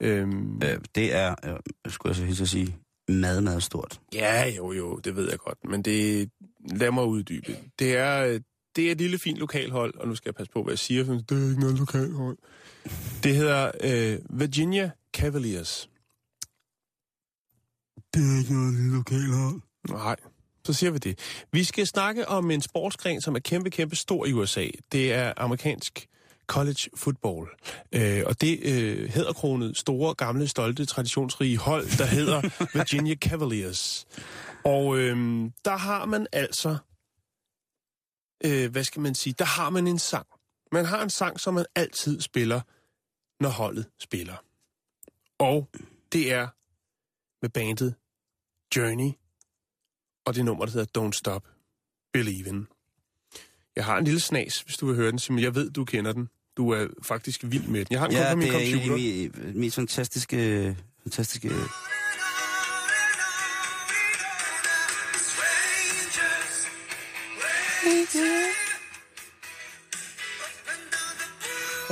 Øhm, 0.00 0.62
Øh, 0.62 0.78
det 0.94 1.14
er, 1.14 1.34
øh, 1.44 1.92
skulle 1.92 2.10
jeg 2.10 2.16
så 2.16 2.24
hilse 2.24 2.42
at 2.42 2.48
sige, 2.48 2.76
meget, 3.08 3.42
meget 3.42 3.62
stort. 3.62 4.00
Ja, 4.14 4.48
jo, 4.48 4.72
jo, 4.72 4.96
det 4.96 5.16
ved 5.16 5.30
jeg 5.30 5.38
godt. 5.38 5.58
Men 5.64 5.82
det, 5.82 6.30
lad 6.70 6.90
mig 6.90 7.04
uddybe. 7.04 7.56
Det 7.78 7.96
er, 7.96 8.26
øh, 8.26 8.40
det 8.76 8.86
er 8.88 8.92
et 8.92 8.98
lille 8.98 9.18
fint 9.18 9.38
lokalhold, 9.38 9.94
og 9.94 10.08
nu 10.08 10.14
skal 10.14 10.28
jeg 10.28 10.34
passe 10.34 10.52
på, 10.52 10.62
hvad 10.62 10.72
jeg 10.72 10.78
siger, 10.78 11.04
for 11.04 11.12
det 11.12 11.44
er 11.44 11.48
ikke 11.48 11.60
noget 11.60 11.78
lokalhold. 11.78 12.38
Det 13.22 13.36
hedder 13.36 13.70
øh, 13.84 14.18
Virginia 14.40 14.90
Cavaliers. 15.16 15.90
Det 18.14 18.22
er 18.34 18.38
ikke 18.38 18.52
noget 18.52 18.74
lille 18.74 18.96
lokalhold. 18.96 19.60
Nej, 19.88 20.16
så 20.66 20.72
siger 20.72 20.90
vi 20.90 20.98
det. 20.98 21.18
Vi 21.52 21.64
skal 21.64 21.86
snakke 21.86 22.28
om 22.28 22.50
en 22.50 22.62
sportsgren, 22.62 23.20
som 23.20 23.34
er 23.34 23.38
kæmpe, 23.38 23.70
kæmpe 23.70 23.96
stor 23.96 24.26
i 24.26 24.32
USA. 24.32 24.66
Det 24.92 25.12
er 25.12 25.32
amerikansk 25.36 26.08
college 26.46 26.90
football. 26.96 27.48
Øh, 27.92 28.22
og 28.26 28.40
det 28.40 28.60
øh, 28.62 29.08
hedderkronet 29.08 29.76
store, 29.76 30.14
gamle, 30.14 30.48
stolte, 30.48 30.84
traditionsrige 30.84 31.58
hold, 31.58 31.98
der 31.98 32.06
hedder 32.06 32.40
Virginia 32.78 33.14
Cavaliers. 33.14 34.06
Og 34.64 34.98
øh, 34.98 35.16
der 35.64 35.76
har 35.76 36.04
man 36.04 36.26
altså, 36.32 36.76
øh, 38.44 38.70
hvad 38.70 38.84
skal 38.84 39.02
man 39.02 39.14
sige, 39.14 39.34
der 39.38 39.44
har 39.44 39.70
man 39.70 39.86
en 39.86 39.98
sang. 39.98 40.26
Man 40.72 40.84
har 40.84 41.02
en 41.02 41.10
sang, 41.10 41.40
som 41.40 41.54
man 41.54 41.64
altid 41.74 42.20
spiller, 42.20 42.60
når 43.40 43.48
holdet 43.48 43.86
spiller. 44.00 44.36
Og 45.38 45.68
det 46.12 46.32
er 46.32 46.48
med 47.42 47.50
bandet 47.50 47.94
Journey, 48.76 49.10
og 50.24 50.34
det 50.34 50.44
nummer, 50.44 50.64
der 50.64 50.72
hedder 50.72 51.08
Don't 51.08 51.12
Stop 51.12 51.44
Believin'. 52.16 52.64
Jeg 53.76 53.84
har 53.84 53.98
en 53.98 54.04
lille 54.04 54.20
snas, 54.20 54.60
hvis 54.60 54.76
du 54.76 54.86
vil 54.86 54.94
høre 54.96 55.10
den, 55.10 55.18
Simon. 55.18 55.42
Jeg 55.42 55.54
ved, 55.54 55.70
du 55.70 55.84
kender 55.84 56.12
den. 56.12 56.28
Du 56.56 56.70
er 56.70 56.86
faktisk 57.02 57.40
vild 57.44 57.66
med 57.68 57.84
den. 57.84 57.86
Jeg 57.90 58.00
har 58.00 58.06
den 58.06 58.16
Ja, 58.16 58.30
på 58.30 58.36
min 58.36 58.46
det 58.48 58.54
er 58.54 58.58
en 58.58 58.74
af 58.74 58.86
computer. 58.86 58.96
de 58.96 59.30
me- 59.34 59.58
mest 59.58 59.74
fantastiske, 59.74 60.76
fantastiske... 61.02 61.50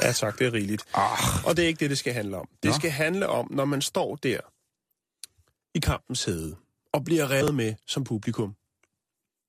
Ja 0.03 0.13
tak, 0.13 0.39
det 0.39 0.47
er 0.47 0.53
rigeligt. 0.53 0.85
Ah, 0.95 1.47
Og 1.47 1.57
det 1.57 1.63
er 1.65 1.67
ikke 1.69 1.81
det, 1.81 1.91
det 1.91 1.99
skal 1.99 2.13
handle 2.13 2.37
om. 2.37 2.49
Det 2.63 2.69
Nå. 2.69 2.75
skal 2.75 2.91
handle 2.91 3.29
om, 3.29 3.49
når 3.53 3.65
man 3.65 3.83
står 3.83 4.17
der 4.17 4.41
i 5.75 5.79
kampens 5.81 6.25
hæde 6.25 6.57
og 6.93 7.05
bliver 7.05 7.31
revet 7.31 7.55
med 7.55 7.75
som 7.87 8.05
publikum. 8.05 8.55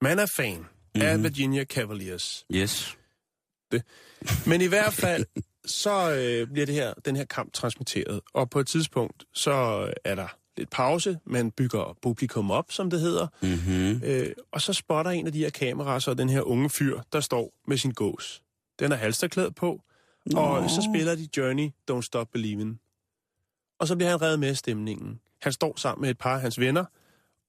Man 0.01 0.19
er 0.19 0.25
fan 0.35 0.57
mm-hmm. 0.59 1.01
af 1.01 1.15
Mhm. 1.15 1.23
Virginia 1.23 1.63
Cavaliers. 1.63 2.45
yes. 2.53 2.97
Men 4.47 4.61
i 4.61 4.65
hvert 4.65 4.93
fald, 4.93 5.25
så 5.65 6.11
øh, 6.15 6.47
bliver 6.53 6.65
det 6.65 6.75
her, 6.75 6.93
den 6.93 7.15
her 7.15 7.25
kamp 7.25 7.53
transmitteret. 7.53 8.21
Og 8.33 8.49
på 8.49 8.59
et 8.59 8.67
tidspunkt, 8.67 9.23
så 9.33 9.51
er 10.03 10.15
der 10.15 10.27
lidt 10.57 10.69
pause. 10.69 11.19
Man 11.25 11.51
bygger 11.51 11.97
publikum 12.01 12.51
op, 12.51 12.71
som 12.71 12.89
det 12.89 12.99
hedder. 13.01 13.27
Mm-hmm. 13.41 14.01
Øh, 14.05 14.33
og 14.51 14.61
så 14.61 14.73
spotter 14.73 15.11
en 15.11 15.27
af 15.27 15.33
de 15.33 15.39
her 15.39 15.49
kameraer 15.49 15.99
så 15.99 16.13
den 16.13 16.29
her 16.29 16.41
unge 16.41 16.69
fyr, 16.69 17.01
der 17.13 17.19
står 17.19 17.53
med 17.67 17.77
sin 17.77 17.91
gås. 17.91 18.43
Den 18.79 18.91
er 18.91 18.95
halsterklæd 18.95 19.51
på, 19.51 19.81
og 20.35 20.69
så 20.69 20.89
spiller 20.93 21.15
de 21.15 21.27
Journey, 21.37 21.69
Don't 21.91 22.01
Stop 22.01 22.27
Believin'. 22.37 23.75
Og 23.79 23.87
så 23.87 23.95
bliver 23.95 24.09
han 24.09 24.21
reddet 24.21 24.39
med 24.39 24.49
af 24.49 24.57
stemningen. 24.57 25.19
Han 25.41 25.53
står 25.53 25.73
sammen 25.79 26.01
med 26.01 26.09
et 26.09 26.17
par 26.17 26.35
af 26.35 26.41
hans 26.41 26.59
venner, 26.59 26.85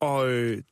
og 0.02 0.30
øh, 0.30 0.62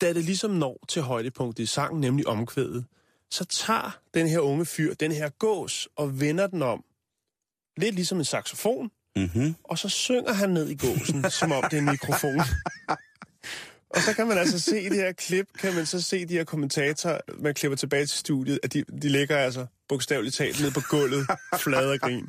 da 0.00 0.12
det 0.12 0.24
ligesom 0.24 0.50
når 0.50 0.84
til 0.88 1.02
højdepunktet 1.02 1.62
i 1.62 1.66
sangen, 1.66 2.00
nemlig 2.00 2.26
omkvædet, 2.26 2.84
så 3.30 3.44
tager 3.44 3.98
den 4.14 4.28
her 4.28 4.38
unge 4.40 4.66
fyr 4.66 4.94
den 4.94 5.12
her 5.12 5.28
gås 5.28 5.88
og 5.96 6.20
vender 6.20 6.46
den 6.46 6.62
om. 6.62 6.84
Lidt 7.76 7.94
ligesom 7.94 8.18
en 8.18 8.24
saxofon, 8.24 8.90
Mm-hmm. 9.16 9.54
og 9.64 9.78
så 9.78 9.88
synger 9.88 10.32
han 10.32 10.50
ned 10.50 10.68
i 10.68 10.74
gåsen, 10.76 11.30
som 11.40 11.52
om 11.52 11.62
det 11.62 11.72
er 11.72 11.78
en 11.78 11.84
mikrofon. 11.84 12.40
Og 13.90 14.00
så 14.02 14.12
kan 14.14 14.26
man 14.28 14.38
altså 14.38 14.58
se 14.60 14.80
i 14.82 14.88
det 14.88 14.96
her 14.96 15.12
klip, 15.12 15.46
kan 15.58 15.74
man 15.74 15.86
så 15.86 16.02
se 16.02 16.24
de 16.24 16.34
her 16.34 16.44
kommentatorer, 16.44 17.20
man 17.38 17.54
klipper 17.54 17.76
tilbage 17.76 18.06
til 18.06 18.18
studiet, 18.18 18.60
at 18.62 18.72
de, 18.72 18.84
de 19.02 19.08
ligger 19.08 19.36
altså 19.38 19.66
bogstaveligt 19.88 20.36
talt 20.36 20.60
ned 20.62 20.70
på 20.70 20.80
gulvet, 20.90 21.26
flade 21.58 21.92
og 21.92 22.00
grin. 22.00 22.28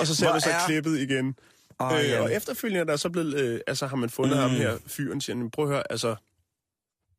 Og 0.00 0.06
så 0.06 0.14
ser 0.14 0.26
Hvor 0.26 0.32
man 0.32 0.40
så 0.40 0.50
er- 0.50 0.66
klippet 0.66 0.98
igen. 0.98 1.34
Åh, 1.80 1.92
øh, 1.98 2.04
ja. 2.08 2.20
og 2.20 2.34
efterfølgende 2.34 2.80
er 2.80 2.84
der 2.84 2.96
så 2.96 3.10
blevet, 3.10 3.34
øh, 3.34 3.60
altså 3.66 3.86
har 3.86 3.96
man 3.96 4.10
fundet 4.10 4.36
mm. 4.36 4.40
ham 4.42 4.50
her, 4.50 4.78
fyren, 4.86 5.20
siger, 5.20 5.48
prøv 5.52 5.64
at 5.64 5.70
høre, 5.70 5.82
altså, 5.92 6.14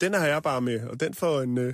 den 0.01 0.13
har 0.13 0.27
jeg 0.27 0.43
bare 0.43 0.61
med, 0.61 0.87
og 0.87 0.99
den 0.99 1.13
får 1.13 1.41
en 1.41 1.57
øh, 1.57 1.73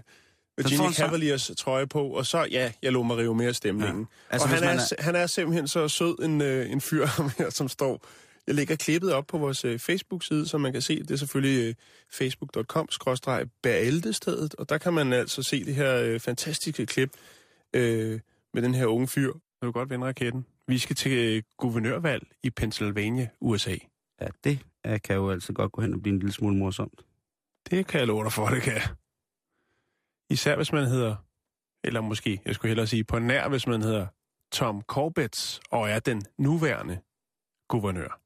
Virginia 0.58 0.86
en 0.88 0.94
så- 0.94 1.02
Cavaliers 1.02 1.52
trøje 1.58 1.88
på, 1.88 2.08
og 2.08 2.26
så, 2.26 2.48
ja, 2.52 2.72
jeg 2.82 2.92
lå 2.92 3.04
mig 3.04 3.18
rive 3.18 3.36
mere 3.36 3.54
stemningen. 3.54 4.02
Ja. 4.02 4.06
Altså, 4.34 4.48
og 4.48 4.54
han 4.54 4.64
er, 4.64 4.70
er... 4.70 5.02
han 5.04 5.16
er 5.16 5.28
simpelthen 5.28 5.68
så 5.68 5.88
sød 5.88 6.16
en, 6.24 6.42
øh, 6.42 6.72
en 6.72 6.82
fyr, 6.82 7.06
ham 7.18 7.32
her, 7.38 7.50
som 7.50 7.68
står... 7.68 8.06
Jeg 8.48 8.56
lægger 8.56 8.76
klippet 8.76 9.14
op 9.14 9.28
på 9.28 9.38
vores 9.38 9.66
øh, 9.66 9.80
Facebook-side, 9.80 10.48
så 10.48 10.58
man 10.58 10.74
kan 10.74 10.82
se, 10.82 11.00
det 11.00 11.12
er 11.12 11.16
selvfølgelig 11.16 11.68
øh, 11.68 11.76
facebook.com-bæreldestedet, 12.12 14.56
og 14.56 14.70
der 14.70 14.78
kan 14.78 14.94
man 14.94 15.14
altså 15.14 15.44
se 15.44 15.66
det 15.66 15.76
her 15.76 15.96
øh, 15.96 16.20
fantastiske 16.20 16.86
klip 16.86 17.10
øh, 17.74 18.20
med 18.54 18.62
den 18.62 18.76
her 18.76 18.86
unge 18.86 19.08
fyr. 19.08 19.32
Kan 19.32 19.66
du 19.66 19.72
godt 19.72 19.90
vende 19.90 20.08
raketten? 20.08 20.46
Vi 20.70 20.78
skal 20.78 20.96
til 20.96 21.12
øh, 21.12 21.44
guvernørvalg 21.58 22.28
i 22.44 22.50
Pennsylvania, 22.50 23.30
USA. 23.42 23.76
Ja, 24.22 24.28
det 24.44 24.60
kan 25.04 25.16
jo 25.16 25.30
altså 25.30 25.54
godt 25.54 25.72
gå 25.72 25.82
hen 25.82 25.94
og 25.94 26.02
blive 26.02 26.14
en 26.14 26.20
lille 26.20 26.34
smule 26.34 26.58
morsomt. 26.58 27.02
Det 27.70 27.88
kan 27.88 28.00
jeg 28.00 28.08
love 28.08 28.24
dig 28.24 28.32
for, 28.32 28.48
det 28.48 28.62
kan. 28.62 28.82
Især 30.30 30.56
hvis 30.56 30.72
man 30.72 30.86
hedder, 30.86 31.16
eller 31.84 32.02
måske, 32.02 32.42
jeg 32.46 32.56
skulle 32.56 32.70
hellere 32.70 32.88
sige 32.88 33.04
på 33.04 33.20
nær, 33.20 33.50
hvis 33.50 33.68
man 33.68 33.82
hedder 33.82 34.08
Tom 34.52 34.82
Corbett 34.82 35.60
og 35.72 35.90
er 35.90 36.00
den 36.00 36.22
nuværende 36.38 37.00
guvernør. 37.68 38.22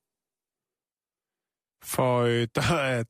For 1.83 2.21
øh, 2.21 2.47
der, 2.55 2.75
er, 2.75 3.03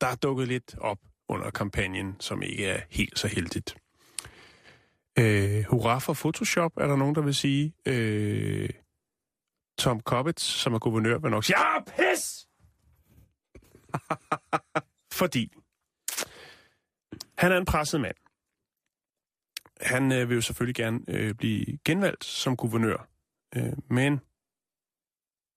der 0.00 0.06
er 0.06 0.16
dukket 0.16 0.48
lidt 0.48 0.78
op 0.78 0.98
under 1.28 1.50
kampagnen, 1.50 2.16
som 2.20 2.42
ikke 2.42 2.66
er 2.66 2.80
helt 2.90 3.18
så 3.18 3.28
heldigt. 3.28 3.76
Øh, 5.18 5.64
hurra 5.64 5.98
for 5.98 6.14
Photoshop, 6.14 6.72
er 6.76 6.86
der 6.86 6.96
nogen, 6.96 7.14
der 7.14 7.20
vil 7.20 7.34
sige. 7.34 7.74
Øh, 7.86 8.70
Tom 9.78 10.00
Cobbett, 10.00 10.40
som 10.40 10.74
er 10.74 10.78
guvernør, 10.78 11.18
vil 11.18 11.30
nok 11.30 11.44
sige, 11.44 11.58
ja, 11.58 11.80
pis! 11.84 12.48
Fordi 15.20 15.52
han 17.38 17.52
er 17.52 17.56
en 17.56 17.64
presset 17.64 18.00
mand. 18.00 18.16
Han 19.80 20.12
øh, 20.12 20.28
vil 20.28 20.34
jo 20.34 20.40
selvfølgelig 20.40 20.74
gerne 20.74 21.00
øh, 21.08 21.34
blive 21.34 21.78
genvalgt 21.84 22.24
som 22.24 22.56
guvernør. 22.56 23.08
Øh, 23.56 23.72
men 23.90 24.20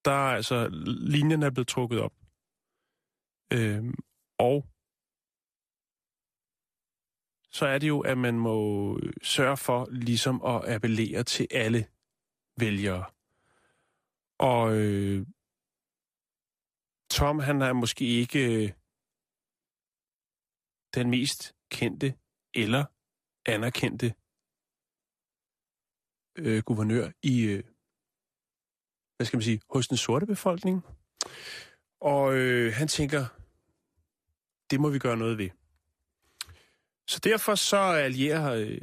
der 0.05 0.11
er 0.11 0.35
altså, 0.35 0.69
linjen 1.13 1.43
er 1.43 1.49
blevet 1.49 1.67
trukket 1.67 1.99
op. 1.99 2.13
Øh, 3.53 3.93
og 4.39 4.65
så 7.51 7.65
er 7.65 7.77
det 7.77 7.87
jo, 7.87 7.99
at 7.99 8.17
man 8.17 8.39
må 8.39 8.99
sørge 9.23 9.57
for 9.57 9.87
ligesom 9.91 10.41
at 10.45 10.73
appellere 10.75 11.23
til 11.23 11.47
alle 11.51 11.87
vælgere. 12.59 13.05
Og 14.37 14.77
øh, 14.77 15.25
Tom, 17.11 17.39
han 17.39 17.61
er 17.61 17.73
måske 17.73 18.05
ikke 18.05 18.63
øh, 18.63 18.71
den 20.95 21.09
mest 21.09 21.55
kendte 21.71 22.13
eller 22.53 22.85
anerkendte 23.45 24.13
øh, 26.37 26.63
guvernør 26.63 27.11
i, 27.23 27.41
øh, 27.41 27.63
hvad 29.17 29.25
skal 29.25 29.37
man 29.37 29.43
sige, 29.43 29.61
hos 29.69 29.87
den 29.87 29.97
sorte 29.97 30.25
befolkning. 30.25 30.81
Og 32.01 32.35
øh, 32.35 32.73
han 32.73 32.87
tænker, 32.87 33.25
det 34.71 34.79
må 34.79 34.89
vi 34.89 34.99
gøre 34.99 35.17
noget 35.17 35.37
ved. 35.37 35.49
Så 37.09 37.19
derfor 37.19 37.55
så 37.55 37.77
allierer 37.77 38.53
øh, 38.53 38.81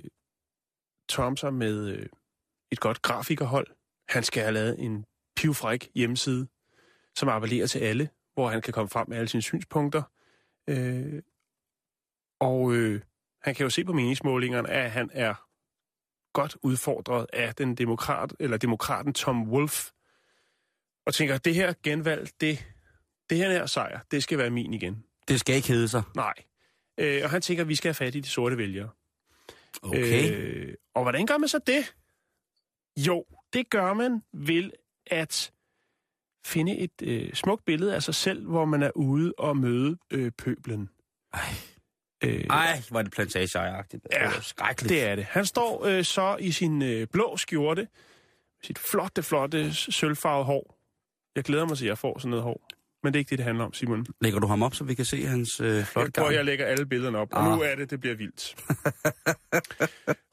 Tom 1.08 1.36
sig 1.36 1.54
med 1.54 1.88
øh, 1.88 2.06
et 2.70 2.80
godt 2.80 3.02
grafikerhold. 3.02 3.66
Han 4.08 4.22
skal 4.22 4.42
have 4.42 4.52
lavet 4.52 4.78
en 4.78 5.04
pivfræk 5.36 5.90
hjemmeside, 5.94 6.46
som 7.16 7.28
appellerer 7.28 7.66
til 7.66 7.78
alle, 7.78 8.08
hvor 8.34 8.48
han 8.48 8.62
kan 8.62 8.72
komme 8.72 8.88
frem 8.88 9.08
med 9.08 9.16
alle 9.16 9.28
sine 9.28 9.42
synspunkter. 9.42 10.02
Øh, 10.68 11.22
og 12.40 12.74
øh, 12.74 13.00
han 13.42 13.54
kan 13.54 13.64
jo 13.64 13.70
se 13.70 13.84
på 13.84 13.92
meningsmålingerne, 13.92 14.70
at 14.70 14.90
han 14.90 15.10
er 15.12 15.34
godt 16.32 16.56
udfordret 16.62 17.26
af 17.32 17.54
den 17.54 17.74
demokrat, 17.74 18.34
eller 18.40 18.56
demokraten 18.56 19.14
Tom 19.14 19.50
Wolf, 19.50 19.90
og 21.06 21.14
tænker, 21.14 21.38
det 21.38 21.54
her 21.54 21.74
genvalg, 21.82 22.28
det, 22.40 22.66
det 23.30 23.38
her 23.38 23.48
er 23.48 23.66
sejr, 23.66 24.00
det 24.10 24.22
skal 24.22 24.38
være 24.38 24.50
min 24.50 24.74
igen. 24.74 25.04
Det 25.28 25.40
skal 25.40 25.54
ikke 25.54 25.68
hedde 25.68 25.88
sig. 25.88 26.02
Nej. 26.14 26.34
Øh, 26.98 27.20
og 27.24 27.30
han 27.30 27.42
tænker, 27.42 27.62
at 27.64 27.68
vi 27.68 27.74
skal 27.74 27.88
have 27.88 27.94
fat 27.94 28.14
i 28.14 28.20
de 28.20 28.28
sorte 28.28 28.58
vælgere. 28.58 28.88
Okay. 29.82 30.32
Øh, 30.34 30.74
og 30.94 31.02
hvordan 31.02 31.26
gør 31.26 31.38
man 31.38 31.48
så 31.48 31.58
det? 31.66 31.94
Jo, 32.96 33.24
det 33.52 33.70
gør 33.70 33.94
man 33.94 34.22
ved 34.32 34.70
at 35.06 35.52
finde 36.46 36.76
et 36.78 37.02
øh, 37.02 37.34
smukt 37.34 37.64
billede 37.64 37.94
af 37.94 38.02
sig 38.02 38.14
selv, 38.14 38.46
hvor 38.46 38.64
man 38.64 38.82
er 38.82 38.90
ude 38.94 39.32
og 39.38 39.56
møde 39.56 39.98
øh, 40.10 40.32
pøblen. 40.38 40.90
Ej. 41.34 41.40
Øh, 42.24 42.44
Ej, 42.50 42.80
hvor 42.90 42.98
er 42.98 43.02
det 43.02 43.12
plantageagtigt. 43.12 44.02
Det 44.02 44.10
Ja, 44.12 44.24
er 44.36 44.40
skrækkeligt. 44.40 44.88
det 44.90 45.04
er 45.04 45.14
det. 45.16 45.24
Han 45.24 45.46
står 45.46 45.84
øh, 45.84 46.04
så 46.04 46.36
i 46.40 46.52
sin 46.52 46.82
øh, 46.82 47.06
blå 47.12 47.36
skjorte, 47.36 47.88
sit 48.62 48.78
flotte, 48.78 49.22
flotte 49.22 49.74
sølvfarvede 49.74 50.44
hår. 50.44 50.78
Jeg 51.36 51.44
glæder 51.44 51.64
mig 51.64 51.76
til, 51.78 51.84
at 51.84 51.88
jeg 51.88 51.98
får 51.98 52.18
sådan 52.18 52.30
noget 52.30 52.42
hår. 52.44 52.68
Men 53.06 53.12
det 53.12 53.18
er 53.18 53.20
ikke 53.20 53.30
det, 53.30 53.38
det 53.38 53.44
handler 53.46 53.64
om, 53.64 53.72
Simon. 53.72 54.06
Lægger 54.20 54.38
du 54.40 54.46
ham 54.46 54.62
op, 54.62 54.74
så 54.74 54.84
vi 54.84 54.94
kan 54.94 55.04
se 55.04 55.26
hans 55.26 55.60
øh, 55.60 55.84
flotte 55.84 56.12
Jeg, 56.16 56.24
gang? 56.24 56.34
jeg 56.34 56.44
lægger 56.44 56.66
alle 56.66 56.86
billederne 56.86 57.18
op, 57.18 57.28
og 57.32 57.44
Ah. 57.46 57.56
nu 57.56 57.62
er 57.62 57.74
det, 57.74 57.90
det 57.90 58.00
bliver 58.00 58.16
vildt. 58.16 58.54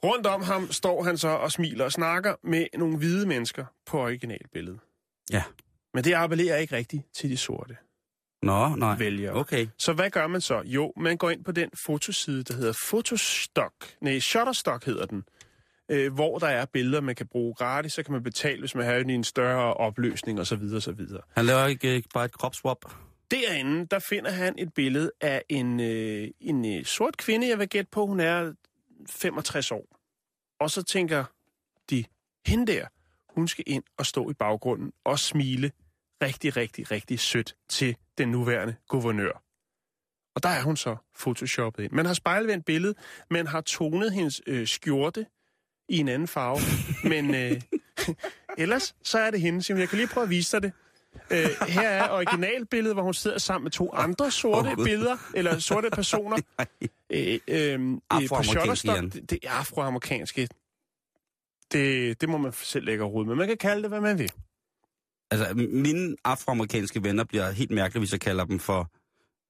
Rundt 0.03 0.28
om 0.28 0.41
ham 0.43 0.71
står 0.71 1.03
han 1.03 1.17
så 1.17 1.28
og 1.28 1.51
smiler 1.51 1.86
og 1.86 1.91
snakker 1.91 2.36
med 2.43 2.65
nogle 2.78 2.97
hvide 2.97 3.28
mennesker 3.28 3.65
på 3.86 3.99
originalbilledet. 4.01 4.80
Ja. 5.32 5.43
Men 5.93 6.03
det 6.03 6.13
appellerer 6.13 6.57
ikke 6.57 6.76
rigtigt 6.76 7.03
til 7.15 7.30
de 7.30 7.38
sorte 7.38 7.78
Nå, 8.43 8.76
nej. 8.76 8.97
vælgere. 8.97 9.34
Okay. 9.34 9.67
Så 9.80 9.93
hvad 9.93 10.09
gør 10.09 10.28
man 10.28 10.41
så? 10.41 10.61
Jo, 10.65 10.93
man 10.97 11.17
går 11.17 11.30
ind 11.30 11.43
på 11.43 11.51
den 11.51 11.69
fotoside, 11.86 12.43
der 12.43 12.53
hedder 12.55 12.74
Fotostock. 12.89 13.74
Nej, 14.01 14.19
Shutterstock 14.19 14.86
hedder 14.86 15.05
den. 15.05 15.24
Øh, 15.90 16.14
hvor 16.14 16.40
der 16.40 16.48
er 16.48 16.66
billeder, 16.66 17.02
man 17.02 17.16
kan 17.16 17.28
bruge 17.28 17.54
gratis, 17.54 17.94
så 17.94 18.04
kan 18.04 18.12
man 18.12 18.24
betale, 18.24 18.60
hvis 18.60 18.76
man 18.76 18.86
har 18.86 18.94
i 18.94 19.14
en 19.14 19.24
større 19.24 19.74
opløsning 19.74 20.40
osv. 20.40 20.62
osv. 20.76 21.00
Han 21.36 21.46
laver 21.46 21.66
ikke 21.66 21.98
øh, 21.98 22.04
bare 22.14 22.26
et 22.26 22.32
kropswap. 22.32 22.78
Derinde, 23.32 23.86
der 23.86 24.00
finder 24.00 24.32
han 24.32 24.56
et 24.58 24.74
billede 24.74 25.12
af 25.22 25.44
en, 25.50 25.80
øh, 25.80 26.28
en 26.40 26.78
øh, 26.78 26.86
sort 26.86 27.18
kvinde, 27.18 27.48
jeg 27.48 27.60
vil 27.60 27.70
gætte 27.70 27.90
på, 27.92 28.06
hun 28.06 28.20
er 28.20 28.54
65 29.10 29.72
år. 29.72 29.86
Og 30.60 30.70
så 30.70 30.84
tænker 30.84 31.26
de, 31.90 32.04
hende 32.48 32.72
der, 32.72 32.86
hun 33.36 33.48
skal 33.48 33.64
ind 33.68 33.84
og 33.98 34.06
stå 34.06 34.30
i 34.30 34.34
baggrunden 34.34 34.92
og 35.06 35.20
smile 35.20 35.72
rigtig, 36.24 36.58
rigtig, 36.58 36.92
rigtig 36.92 37.20
sødt 37.20 37.56
til 37.70 37.96
den 38.18 38.30
nuværende 38.30 38.76
guvernør. 38.88 39.44
Og 40.36 40.44
der 40.44 40.50
er 40.50 40.62
hun 40.62 40.78
så 40.78 40.96
photoshoppet 41.20 41.84
ind. 41.84 41.92
Man 41.92 42.06
har 42.06 42.14
spejlvendt 42.14 42.66
billedet, 42.66 42.98
man 43.30 43.48
har 43.48 43.62
tonet 43.62 44.12
hendes 44.14 44.42
øh, 44.48 44.68
skjorte 44.68 45.26
i 45.90 45.98
en 45.98 46.08
anden 46.08 46.28
farve. 46.28 46.60
Men 47.10 47.36
øh, 47.36 47.62
ellers 48.64 48.96
så 49.04 49.20
er 49.20 49.32
det 49.32 49.42
hende, 49.42 49.64
Simon. 49.64 49.80
Jeg 49.80 49.90
kan 49.90 49.98
lige 49.98 50.08
prøve 50.08 50.24
at 50.24 50.30
vise 50.30 50.52
dig 50.52 50.64
det. 50.64 50.72
Øh, 51.32 51.68
her 51.68 51.90
er 51.90 52.10
originalbilledet, 52.10 52.96
hvor 52.96 53.04
hun 53.04 53.14
sidder 53.14 53.38
sammen 53.38 53.64
med 53.64 53.72
to 53.72 53.92
andre 53.94 54.32
sorte 54.32 54.76
Gud. 54.76 54.86
billeder, 54.86 55.18
eller 55.36 55.60
sorte 55.70 55.90
personer. 55.90 56.38
Øh, 56.60 56.68
øh, 57.10 57.40
øh, 57.48 57.98
Afroamerikanske, 58.10 58.92
det, 58.92 59.30
det 59.30 59.40
er 59.44 59.50
afroamerikanske. 59.52 60.48
Det, 61.72 62.22
det 62.22 62.30
må 62.30 62.38
man 62.38 62.54
selv 62.54 62.86
lægge 62.86 63.04
råd 63.04 63.26
med. 63.26 63.36
Man 63.36 63.48
kan 63.48 63.58
kalde 63.58 63.82
det, 63.82 63.90
hvad 63.90 64.02
man 64.02 64.20
vil. 64.20 64.32
Altså, 65.32 65.54
mine 65.56 66.16
afroamerikanske 66.24 67.04
venner 67.04 67.24
bliver 67.24 67.52
helt 67.52 67.72
mærkelige, 67.72 68.00
hvis 68.02 68.12
jeg 68.12 68.22
kalder 68.22 68.46
dem 68.46 68.60
for, 68.60 68.92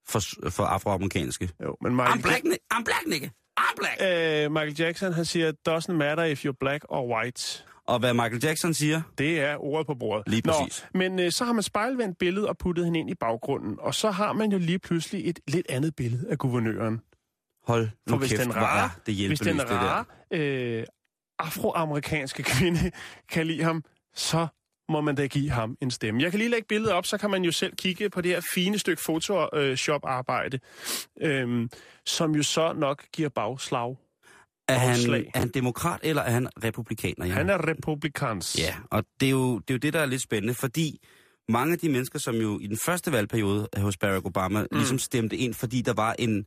for, 0.08 0.50
for 0.50 0.64
afroamerikanske. 0.64 1.50
Jo, 1.64 1.78
men 1.82 1.92
I'm 1.92 1.96
Michael, 1.96 2.22
black, 2.22 2.46
I'm 2.74 2.84
black, 2.84 3.08
nigga. 3.08 3.28
I'm 3.60 3.76
black. 3.78 3.98
øh, 4.02 4.52
Michael 4.52 4.76
Jackson, 4.80 5.14
han 5.14 5.26
siger, 5.26 5.52
doesn't 5.70 5.92
matter 5.94 6.24
if 6.24 6.46
you're 6.46 6.58
black 6.60 6.86
or 6.90 7.16
white. 7.16 7.64
Og 7.88 8.00
hvad 8.00 8.14
Michael 8.14 8.44
Jackson 8.44 8.74
siger, 8.74 9.02
Det 9.18 9.40
er 9.42 9.56
ordet 9.64 9.88
på 9.88 9.94
bordet. 9.96 10.30
Lige 10.30 10.42
præcis. 10.42 10.86
Nå, 10.94 10.98
men 11.00 11.20
øh, 11.20 11.32
så 11.32 11.46
har 11.46 11.54
man 11.54 11.64
spejlvendt 11.64 12.18
billedet 12.18 12.50
og 12.50 12.58
puttet 12.58 12.86
hende 12.86 13.00
ind 13.00 13.10
i 13.10 13.16
baggrunden. 13.16 13.76
Og 13.80 13.96
så 13.96 14.12
har 14.12 14.34
man 14.34 14.52
jo 14.52 14.58
lige 14.58 14.80
pludselig 14.80 15.30
et 15.30 15.40
lidt 15.48 15.66
andet 15.70 15.96
billede 15.96 16.30
af 16.30 16.38
guvernøren. 16.38 17.02
hold 17.68 17.90
For 18.08 18.16
nu 18.16 18.18
hvis 18.20 18.30
kæft, 18.32 18.44
den 18.44 18.56
rare, 18.56 18.90
det 19.06 19.28
hvis 19.28 19.40
den 19.40 19.62
rare 19.72 20.06
øh, 20.32 20.84
afroamerikanske 21.40 22.44
kvinde 22.44 22.92
kan 23.34 23.48
lide 23.48 23.64
ham, 23.64 23.84
så 24.16 24.48
må 24.90 25.02
man 25.02 25.16
da 25.16 25.28
give 25.28 25.50
ham 25.50 25.78
en 25.82 25.92
stemme. 25.92 26.22
Jeg 26.22 26.32
kan 26.32 26.38
lige 26.38 26.50
lægge 26.50 26.68
billedet 26.68 26.94
op, 26.94 27.06
så 27.06 27.18
kan 27.18 27.30
man 27.30 27.44
jo 27.44 27.52
selv 27.52 27.76
kigge 27.76 28.10
på 28.10 28.22
det 28.22 28.32
her 28.32 28.42
fine 28.54 28.80
stykke 28.80 29.02
Photoshop-arbejde, 29.02 30.60
øhm, 31.22 31.70
som 32.06 32.36
jo 32.36 32.44
så 32.44 32.74
nok 32.74 33.04
giver 33.14 33.30
bagslag. 33.30 33.98
Er 34.68 34.78
han, 34.78 34.90
Afslag. 34.90 35.32
er 35.34 35.40
han 35.40 35.50
demokrat, 35.50 36.00
eller 36.04 36.22
er 36.22 36.32
han 36.32 36.48
republikaner? 36.64 37.26
Jan? 37.26 37.36
Han 37.36 37.50
er 37.50 37.68
republikans. 37.68 38.60
Ja, 38.60 38.76
og 38.92 39.04
det 39.20 39.26
er, 39.26 39.32
jo, 39.32 39.60
det 39.60 39.70
er 39.70 39.74
jo 39.74 39.78
det, 39.78 39.94
der 39.94 40.00
er 40.00 40.06
lidt 40.06 40.22
spændende, 40.22 40.54
fordi 40.54 41.00
mange 41.50 41.74
af 41.74 41.80
de 41.80 41.90
mennesker, 41.90 42.20
som 42.20 42.36
jo 42.36 42.60
i 42.60 42.68
den 42.68 42.78
første 42.86 43.12
valgperiode 43.12 43.68
hos 43.78 43.98
Barack 43.98 44.26
Obama, 44.26 44.62
mm. 44.62 44.78
ligesom 44.78 45.00
stemte 45.00 45.38
ind, 45.38 45.54
fordi 45.54 45.82
der 45.82 45.94
var 45.94 46.16
en, 46.20 46.46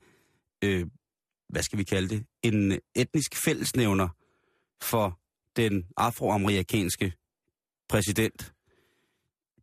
øh, 0.65 0.87
hvad 1.49 1.63
skal 1.63 1.79
vi 1.79 1.85
kalde 1.85 2.09
det, 2.09 2.25
en 2.43 2.79
etnisk 2.95 3.37
fællesnævner 3.45 4.09
for 4.83 5.19
den 5.57 5.87
afroamerikanske 5.97 7.13
præsident. 7.89 8.53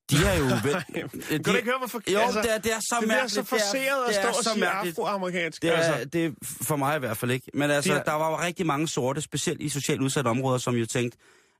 De 0.09 0.15
har 0.15 0.33
jo... 0.33 0.45
Vel, 0.67 0.83
Kan 1.29 1.43
du 1.43 1.51
ikke 1.55 1.69
høre, 1.69 1.77
hvorfor... 1.77 2.01
Jo, 2.11 2.19
det, 2.43 2.53
er, 2.53 2.57
det 2.57 2.71
er 2.73 2.79
så 2.79 2.97
det 2.99 3.07
mærkeligt. 3.07 3.33
så 3.33 3.43
forseret 3.43 4.05
at 4.07 4.15
det 4.15 4.17
er 4.29 4.31
stå 4.31 4.49
og 4.51 4.55
sige 4.55 4.67
afroamerikansk. 4.67 5.61
Det 5.61 5.69
er, 5.69 5.73
altså. 5.73 6.05
det 6.09 6.25
er 6.25 6.31
for 6.61 6.75
mig 6.75 6.95
i 6.95 6.99
hvert 6.99 7.17
fald 7.17 7.31
ikke. 7.31 7.51
Men 7.53 7.71
altså, 7.71 7.93
De 7.93 7.99
er- 7.99 8.03
der 8.03 8.13
var 8.13 8.29
jo 8.29 8.39
rigtig 8.39 8.65
mange 8.65 8.87
sorte, 8.87 9.21
specielt 9.21 9.61
i 9.61 9.69
socialt 9.69 10.01
udsatte 10.01 10.27
områder, 10.27 10.57
som 10.57 10.75
jo 10.75 10.85
tænkte, 10.85 11.17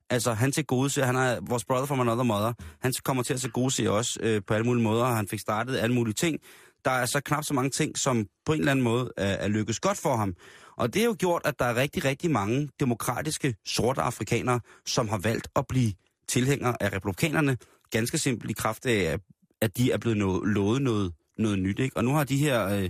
altså 0.10 0.34
han 0.34 0.52
til 0.52 0.66
gode 0.66 0.90
ser, 0.90 1.06
han 1.06 1.16
er 1.16 1.40
vores 1.42 1.66
brother 1.66 1.86
from 1.86 2.00
another 2.00 2.24
mother, 2.24 2.54
han 2.82 2.94
kommer 3.04 3.24
til 3.24 3.34
at 3.34 3.42
se 3.42 3.50
gode 3.50 3.72
se 3.72 3.88
os 3.88 4.18
øh, 4.22 4.42
på 4.48 4.54
alle 4.54 4.66
mulige 4.66 4.84
måder, 4.84 5.04
og 5.06 5.16
han 5.16 5.28
fik 5.28 5.40
startet 5.40 5.78
alle 5.78 5.96
mulige 5.96 6.14
ting. 6.14 6.40
Der 6.86 6.92
er 6.92 7.06
så 7.06 7.22
knap 7.26 7.44
så 7.44 7.54
mange 7.54 7.70
ting, 7.70 7.98
som 7.98 8.26
på 8.46 8.54
en 8.54 8.60
eller 8.60 8.72
anden 8.72 8.84
måde 8.84 9.12
er, 9.18 9.26
er 9.34 9.48
lykkes 9.48 9.80
godt 9.80 9.98
for 9.98 10.16
ham. 10.16 10.34
Og 10.78 10.94
det 10.94 11.02
har 11.02 11.08
jo 11.10 11.16
gjort, 11.20 11.42
at 11.46 11.60
der 11.60 11.66
er 11.66 11.76
rigtig, 11.76 12.06
rigtig 12.06 12.32
mange 12.32 12.70
demokratiske 12.80 13.56
sorte 13.66 14.02
afrikanere, 14.02 14.60
som 14.86 15.10
har 15.10 15.18
valgt 15.18 15.48
at 15.56 15.68
blive 15.70 15.94
tilhængere 16.28 16.84
af 16.84 16.94
republikanerne, 16.94 17.58
ganske 17.92 18.18
simpelt 18.18 18.52
i 18.52 18.54
kraft 18.54 18.86
af, 18.86 19.20
at 19.62 19.78
de 19.78 19.92
er 19.92 19.98
blevet 19.98 20.16
no- 20.18 20.46
lovet 20.46 20.82
noget, 20.82 21.14
noget 21.38 21.60
nyt. 21.60 21.80
Ikke? 21.80 21.98
Og 21.98 22.04
nu 22.06 22.12
har 22.12 22.24
de 22.24 22.38
her, 22.38 22.66
øh, 22.68 22.90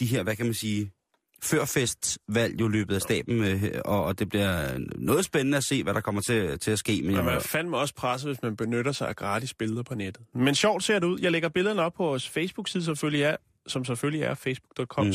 de 0.00 0.06
her, 0.06 0.22
hvad 0.22 0.36
kan 0.36 0.46
man 0.46 0.54
sige, 0.54 0.92
førfestvalg 1.42 2.60
jo 2.60 2.68
løbet 2.68 2.94
af 2.94 3.00
staben, 3.00 3.44
øh, 3.44 3.62
og, 3.84 4.04
og 4.04 4.18
det 4.18 4.28
bliver 4.28 4.78
noget 4.96 5.24
spændende 5.24 5.58
at 5.58 5.64
se, 5.64 5.82
hvad 5.82 5.94
der 5.94 6.00
kommer 6.00 6.20
til, 6.20 6.58
til 6.58 6.70
at 6.70 6.78
ske. 6.78 7.02
Men 7.02 7.14
Man 7.14 7.28
er 7.28 7.38
fandme 7.38 7.76
også 7.76 7.94
presset, 7.94 8.28
hvis 8.30 8.42
man 8.42 8.56
benytter 8.56 8.92
sig 8.92 9.08
af 9.08 9.16
gratis 9.16 9.54
billeder 9.54 9.82
på 9.82 9.94
nettet. 9.94 10.24
Men 10.34 10.54
sjovt 10.54 10.84
ser 10.84 10.98
det 10.98 11.06
ud. 11.06 11.20
Jeg 11.20 11.32
lægger 11.32 11.48
billederne 11.48 11.82
op 11.82 11.92
på 11.92 12.04
vores 12.04 12.28
Facebook-side, 12.28 12.84
selvfølgelig 12.84 13.22
er, 13.22 13.36
som 13.66 13.84
selvfølgelig 13.84 14.22
er 14.22 14.34
facebook.com 14.34 15.06
mm. 15.06 15.12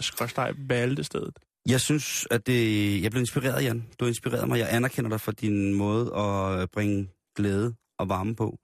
skråstreg 0.00 0.54
valgtestedet. 0.58 1.38
Jeg 1.68 1.80
synes, 1.80 2.26
at 2.30 2.46
det, 2.46 3.02
jeg 3.02 3.10
blev 3.10 3.20
inspireret, 3.20 3.64
Jan. 3.64 3.88
Du 4.00 4.04
har 4.04 4.08
inspireret 4.08 4.48
mig. 4.48 4.58
Jeg 4.58 4.74
anerkender 4.74 5.10
dig 5.10 5.20
for 5.20 5.32
din 5.32 5.74
måde 5.74 6.14
at 6.16 6.70
bringe 6.70 7.10
glæde 7.36 7.74
og 7.98 8.08
varme 8.08 8.36
på. 8.36 8.58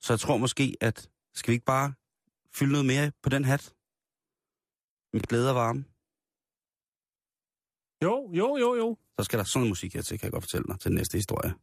Så 0.00 0.12
jeg 0.12 0.20
tror 0.20 0.36
måske, 0.36 0.76
at 0.80 1.08
skal 1.34 1.50
vi 1.50 1.54
ikke 1.54 1.64
bare 1.64 1.92
fylde 2.54 2.72
noget 2.72 2.86
mere 2.86 3.12
på 3.22 3.28
den 3.28 3.44
hat? 3.44 3.72
Med 5.12 5.20
glæde 5.20 5.48
og 5.48 5.54
varme. 5.54 5.84
Jo, 8.02 8.30
jo, 8.32 8.56
jo, 8.56 8.74
jo. 8.74 8.96
Så 9.18 9.24
skal 9.24 9.38
der 9.38 9.44
sådan 9.44 9.60
noget 9.60 9.70
musik 9.70 9.94
her 9.94 10.02
til, 10.02 10.18
kan 10.18 10.24
jeg 10.24 10.32
godt 10.32 10.44
fortælle 10.44 10.64
dig, 10.68 10.80
til 10.80 10.88
den 10.90 10.96
næste 10.96 11.18
historie. 11.18 11.54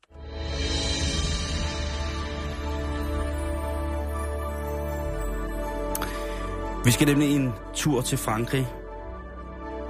Vi 6.85 6.91
skal 6.91 7.07
nemlig 7.07 7.35
en 7.35 7.51
tur 7.75 8.01
til 8.01 8.17
Frankrig, 8.17 8.67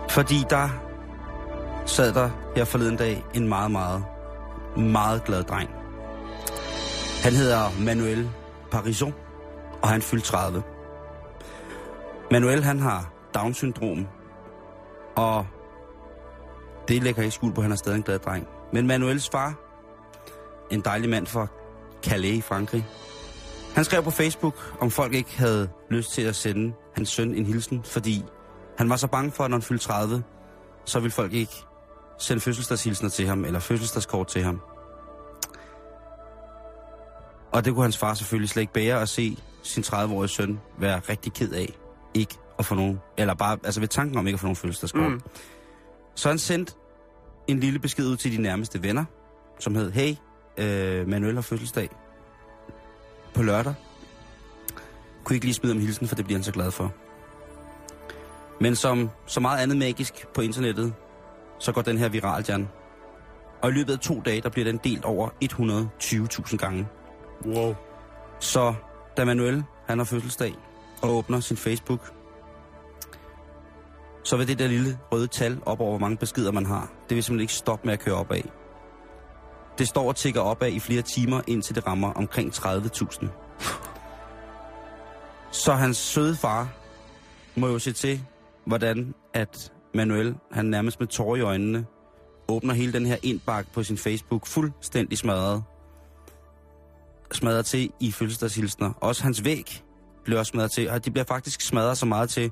fordi 0.10 0.40
der 0.50 0.93
sad 1.86 2.14
der 2.14 2.30
her 2.56 2.66
forleden 2.66 2.98
dag 2.98 3.24
en 3.34 3.48
meget, 3.48 3.72
meget, 3.72 4.04
meget 4.78 5.24
glad 5.24 5.44
dreng. 5.44 5.70
Han 7.24 7.34
hedder 7.34 7.84
Manuel 7.86 8.30
Parison, 8.72 9.14
og 9.82 9.90
han 9.90 10.02
fyldte 10.02 10.28
30. 10.28 10.64
Manuel, 12.32 12.64
han 12.64 12.80
har 12.80 13.14
Down-syndrom, 13.34 14.08
og 15.16 15.48
det 16.88 17.04
lægger 17.04 17.22
ikke 17.24 17.36
skuld 17.36 17.54
på, 17.54 17.62
at 17.62 17.64
han 17.64 17.72
er 17.72 17.76
stadig 17.76 17.98
en 17.98 18.04
glad 18.04 18.20
dreng. 18.20 18.48
Men 18.74 18.88
Manuels 18.88 19.30
far, 19.30 19.54
en 20.72 20.82
dejlig 20.82 21.10
mand 21.10 21.28
fra 21.28 21.48
Calais 22.04 22.38
i 22.38 22.42
Frankrig, 22.42 22.86
han 23.76 23.86
skrev 23.86 24.04
på 24.04 24.12
Facebook, 24.12 24.76
om 24.80 24.92
folk 24.92 25.14
ikke 25.14 25.38
havde 25.38 25.70
lyst 25.90 26.12
til 26.12 26.22
at 26.22 26.36
sende 26.36 26.74
hans 26.96 27.10
søn 27.10 27.36
en 27.36 27.46
hilsen, 27.46 27.84
fordi 27.84 28.26
han 28.78 28.90
var 28.90 28.96
så 28.96 29.08
bange 29.08 29.32
for, 29.32 29.44
at 29.44 29.50
når 29.50 29.58
han 29.58 29.62
fyldte 29.62 29.86
30, 29.86 30.24
så 30.86 31.00
ville 31.00 31.12
folk 31.12 31.34
ikke 31.34 31.66
sende 32.18 32.42
fødselsdagshilsener 32.42 33.10
til 33.10 33.28
ham, 33.28 33.46
eller 33.46 33.60
fødselsdagskort 33.60 34.28
til 34.28 34.44
ham. 34.44 34.62
Og 37.52 37.66
det 37.66 37.74
kunne 37.74 37.84
hans 37.84 37.98
far 37.98 38.14
selvfølgelig 38.14 38.50
slet 38.50 38.62
ikke 38.62 38.74
bære 38.74 39.02
at 39.02 39.10
se 39.10 39.38
sin 39.64 39.84
30-årige 39.84 40.30
søn 40.30 40.60
være 40.80 41.02
rigtig 41.10 41.34
ked 41.34 41.52
af, 41.52 41.74
ikke 42.14 42.36
at 42.60 42.66
få 42.66 42.76
nogen, 42.76 43.00
eller 43.18 43.34
bare, 43.34 43.58
altså 43.64 43.80
ved 43.80 43.88
tanken 43.88 44.18
om 44.18 44.28
ikke 44.28 44.36
at 44.36 44.40
få 44.40 44.46
nogen 44.46 44.56
fødselsdagskort. 44.56 45.12
Mm. 45.12 45.22
Så 46.16 46.30
han 46.30 46.40
sendte 46.40 46.74
en 47.48 47.60
lille 47.60 47.80
besked 47.80 48.08
ud 48.08 48.18
til 48.18 48.38
de 48.38 48.42
nærmeste 48.42 48.84
venner, 48.84 49.06
som 49.60 49.76
hed, 49.76 49.92
hey, 49.92 50.16
øh, 50.58 51.08
Manuel 51.08 51.36
har 51.36 51.42
fødselsdag 51.42 51.90
på 53.34 53.44
lørdag. 53.44 53.74
Kunne 55.24 55.34
I 55.34 55.38
ikke 55.38 55.46
lige 55.46 55.56
smide 55.56 55.74
om 55.74 55.80
hilsen, 55.80 56.08
for 56.08 56.16
det 56.16 56.26
bliver 56.26 56.38
han 56.38 56.44
så 56.44 56.52
glad 56.52 56.72
for. 56.72 56.94
Men 58.62 58.76
som 58.76 59.10
så 59.26 59.40
meget 59.40 59.64
andet 59.64 59.78
magisk 59.78 60.28
på 60.34 60.42
internettet, 60.42 60.94
så 61.64 61.72
går 61.72 61.82
den 61.82 61.98
her 61.98 62.10
viral, 62.10 62.46
Jan. 62.50 62.70
Og 63.62 63.70
i 63.70 63.74
løbet 63.74 63.94
af 63.94 64.00
to 64.00 64.22
dage, 64.26 64.42
der 64.42 64.50
bliver 64.50 64.66
den 64.66 64.80
delt 64.84 65.06
over 65.06 65.30
120.000 65.44 66.58
gange. 66.58 66.88
Wow. 67.46 67.76
Så 68.40 68.74
da 69.18 69.26
Manuel, 69.26 69.64
han 69.88 69.98
har 69.98 70.06
fødselsdag, 70.06 70.54
og 71.02 71.10
åbner 71.10 71.40
sin 71.40 71.58
Facebook, 71.58 72.14
så 74.24 74.38
vil 74.38 74.48
det 74.48 74.60
der 74.60 74.68
lille 74.68 75.00
røde 75.12 75.28
tal 75.28 75.60
op 75.66 75.80
over, 75.80 75.90
hvor 75.90 75.98
mange 75.98 76.18
beskeder 76.18 76.52
man 76.52 76.66
har, 76.66 76.92
det 77.10 77.16
vil 77.16 77.24
simpelthen 77.24 77.44
ikke 77.44 77.54
stoppe 77.54 77.86
med 77.86 77.94
at 77.94 78.00
køre 78.00 78.16
opad. 78.16 78.42
Det 79.78 79.88
står 79.88 80.08
og 80.08 80.16
tigger 80.16 80.42
opad 80.42 80.72
i 80.72 80.80
flere 80.80 81.02
timer, 81.02 81.42
indtil 81.48 81.76
det 81.76 81.88
rammer 81.88 82.14
omkring 82.14 82.54
30.000. 82.54 83.28
Så 85.52 85.74
hans 85.74 85.98
søde 85.98 86.36
far 86.36 86.68
må 87.56 87.68
jo 87.68 87.80
se 87.80 87.92
til, 87.92 88.22
hvordan 88.66 89.14
at 89.34 89.73
Manuel, 89.94 90.36
han 90.52 90.66
nærmest 90.66 91.00
med 91.00 91.08
tårer 91.08 91.36
i 91.36 91.42
øjnene, 91.42 91.86
åbner 92.48 92.74
hele 92.74 92.94
den 92.94 93.06
her 93.06 93.18
indbakke 93.24 93.72
på 93.74 93.84
sin 93.84 93.98
Facebook 93.98 94.48
fuldstændig 94.48 95.18
smadret. 95.18 95.64
Smadret 97.32 97.66
til 97.66 97.92
i 98.00 98.12
fødselsdagshilsner. 98.12 98.94
Også 99.02 99.24
hans 99.24 99.44
væg 99.44 99.84
bliver 100.24 100.44
smadret 100.44 100.72
til, 100.72 100.90
og 100.90 101.06
de 101.06 101.12
bliver 101.12 101.26
faktisk 101.26 101.62
smadret 101.62 101.98
så 101.98 102.06
meget 102.06 102.30
til, 102.30 102.52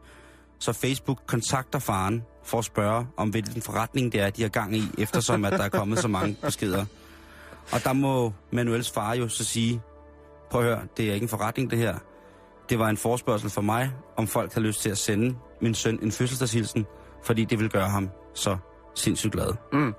så 0.59 0.73
Facebook 0.73 1.19
kontakter 1.27 1.79
faren 1.79 2.23
for 2.43 2.57
at 2.57 2.65
spørge, 2.65 3.07
om 3.17 3.29
hvilken 3.29 3.61
forretning 3.61 4.11
det 4.11 4.21
er, 4.21 4.29
de 4.29 4.41
har 4.41 4.49
gang 4.49 4.75
i, 4.75 4.83
eftersom 4.97 5.45
at 5.45 5.53
der 5.53 5.63
er 5.63 5.69
kommet 5.69 5.99
så 5.99 6.07
mange 6.07 6.37
beskeder. 6.41 6.85
Og 7.73 7.83
der 7.83 7.93
må 7.93 8.33
Manuels 8.51 8.91
far 8.91 9.13
jo 9.13 9.27
så 9.27 9.43
sige, 9.43 9.81
prøv 10.49 10.61
at 10.61 10.67
høre, 10.67 10.81
det 10.97 11.09
er 11.09 11.13
ikke 11.13 11.23
en 11.23 11.29
forretning 11.29 11.71
det 11.71 11.79
her. 11.79 11.97
Det 12.69 12.79
var 12.79 12.89
en 12.89 12.97
forspørgsel 12.97 13.49
for 13.49 13.61
mig, 13.61 13.91
om 14.17 14.27
folk 14.27 14.53
har 14.53 14.61
lyst 14.61 14.81
til 14.81 14.89
at 14.89 14.97
sende 14.97 15.35
min 15.61 15.73
søn 15.73 15.99
en 16.01 16.11
fødselsdagshilsen, 16.11 16.85
fordi 17.23 17.45
det 17.45 17.59
vil 17.59 17.69
gøre 17.69 17.89
ham 17.89 18.09
så 18.33 18.57
sindssygt 18.95 19.33
glad. 19.33 19.53
Mm. 19.73 19.93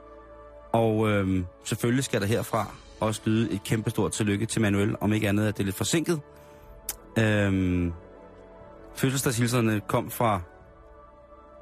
Og 0.73 1.09
øhm, 1.09 1.47
selvfølgelig 1.65 2.05
skal 2.05 2.21
der 2.21 2.27
herfra 2.27 2.67
også 3.01 3.21
lyde 3.25 3.53
et 3.53 3.65
kæmpestort 3.65 4.13
tillykke 4.13 4.47
til 4.47 4.63
Manuel, 4.63 4.97
om 5.01 5.13
ikke 5.13 5.29
andet, 5.29 5.47
at 5.49 5.57
det 5.57 5.63
er 5.63 5.65
lidt 5.65 5.77
forsinket. 5.77 6.21
Øhm, 7.19 7.93
fødselsdagshilserne 8.95 9.81
kom 9.81 10.11
fra 10.11 10.41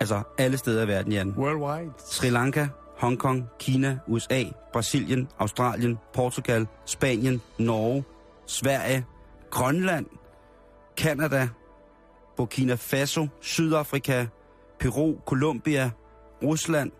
altså 0.00 0.22
alle 0.38 0.56
steder 0.56 0.84
i 0.84 0.88
verden, 0.88 1.12
Jan. 1.12 1.34
Worldwide. 1.38 1.92
Sri 1.98 2.30
Lanka, 2.30 2.66
Hongkong, 2.98 3.46
Kina, 3.58 3.98
USA, 4.06 4.44
Brasilien, 4.72 5.28
Australien, 5.38 5.98
Portugal, 6.14 6.66
Spanien, 6.84 7.42
Norge, 7.58 8.04
Sverige, 8.46 9.06
Grønland, 9.50 10.06
Kanada, 10.96 11.48
Burkina 12.36 12.74
Faso, 12.74 13.28
Sydafrika, 13.40 14.26
Peru, 14.80 15.16
Colombia, 15.26 15.90
Rusland, 16.42 16.92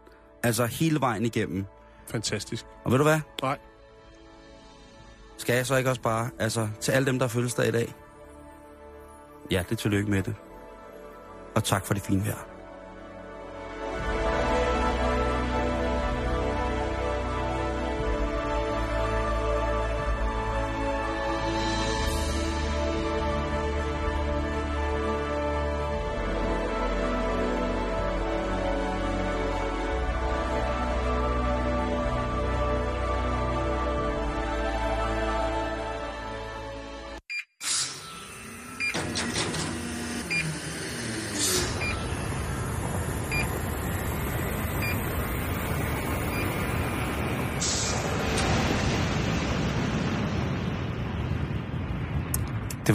altså 0.43 0.67
hele 0.67 1.01
vejen 1.01 1.25
igennem. 1.25 1.65
Fantastisk. 2.07 2.67
Og 2.85 2.91
ved 2.91 2.99
du 2.99 3.05
hvad? 3.05 3.21
Nej. 3.43 3.59
Skal 5.37 5.57
jeg 5.57 5.67
så 5.67 5.77
ikke 5.77 5.91
også 5.91 6.03
bare, 6.03 6.31
altså 6.39 6.69
til 6.81 6.93
alle 6.93 7.07
dem, 7.07 7.19
der 7.19 7.27
har 7.27 7.29
fødselsdag 7.29 7.69
i 7.69 7.71
dag, 7.71 7.95
hjertelig 9.51 9.79
tillykke 9.79 10.11
med 10.11 10.23
det. 10.23 10.35
Og 11.55 11.65
tak 11.65 11.87
for 11.87 11.95
det 11.95 12.03
fine 12.03 12.25
vejr. 12.27 12.50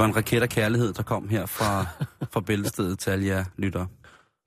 Var 0.05 0.09
en 0.09 0.15
raket 0.15 0.41
af 0.41 0.49
kærlighed, 0.49 0.93
der 0.93 1.03
kom 1.03 1.29
her 1.29 1.45
fra, 1.45 1.85
fra 2.33 2.41
bæltestedet 2.41 2.99
til 2.99 3.09
alle 3.09 3.25
jer 3.25 3.45
lyttere. 3.57 3.87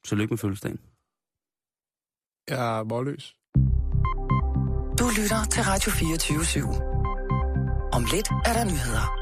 Så 0.05 0.15
lykke 0.15 0.33
med 0.33 0.39
fødselsdagen. 0.39 0.79
Jeg 2.49 2.79
er 2.79 2.85
målløs. 2.85 3.37
Du 4.99 5.07
lytter 5.21 5.45
til 5.51 5.63
Radio 5.63 5.91
24 5.91 6.39
/7. 6.39 6.67
Om 7.93 8.03
lidt 8.13 8.29
er 8.47 8.53
der 8.53 8.65
nyheder. 8.65 9.18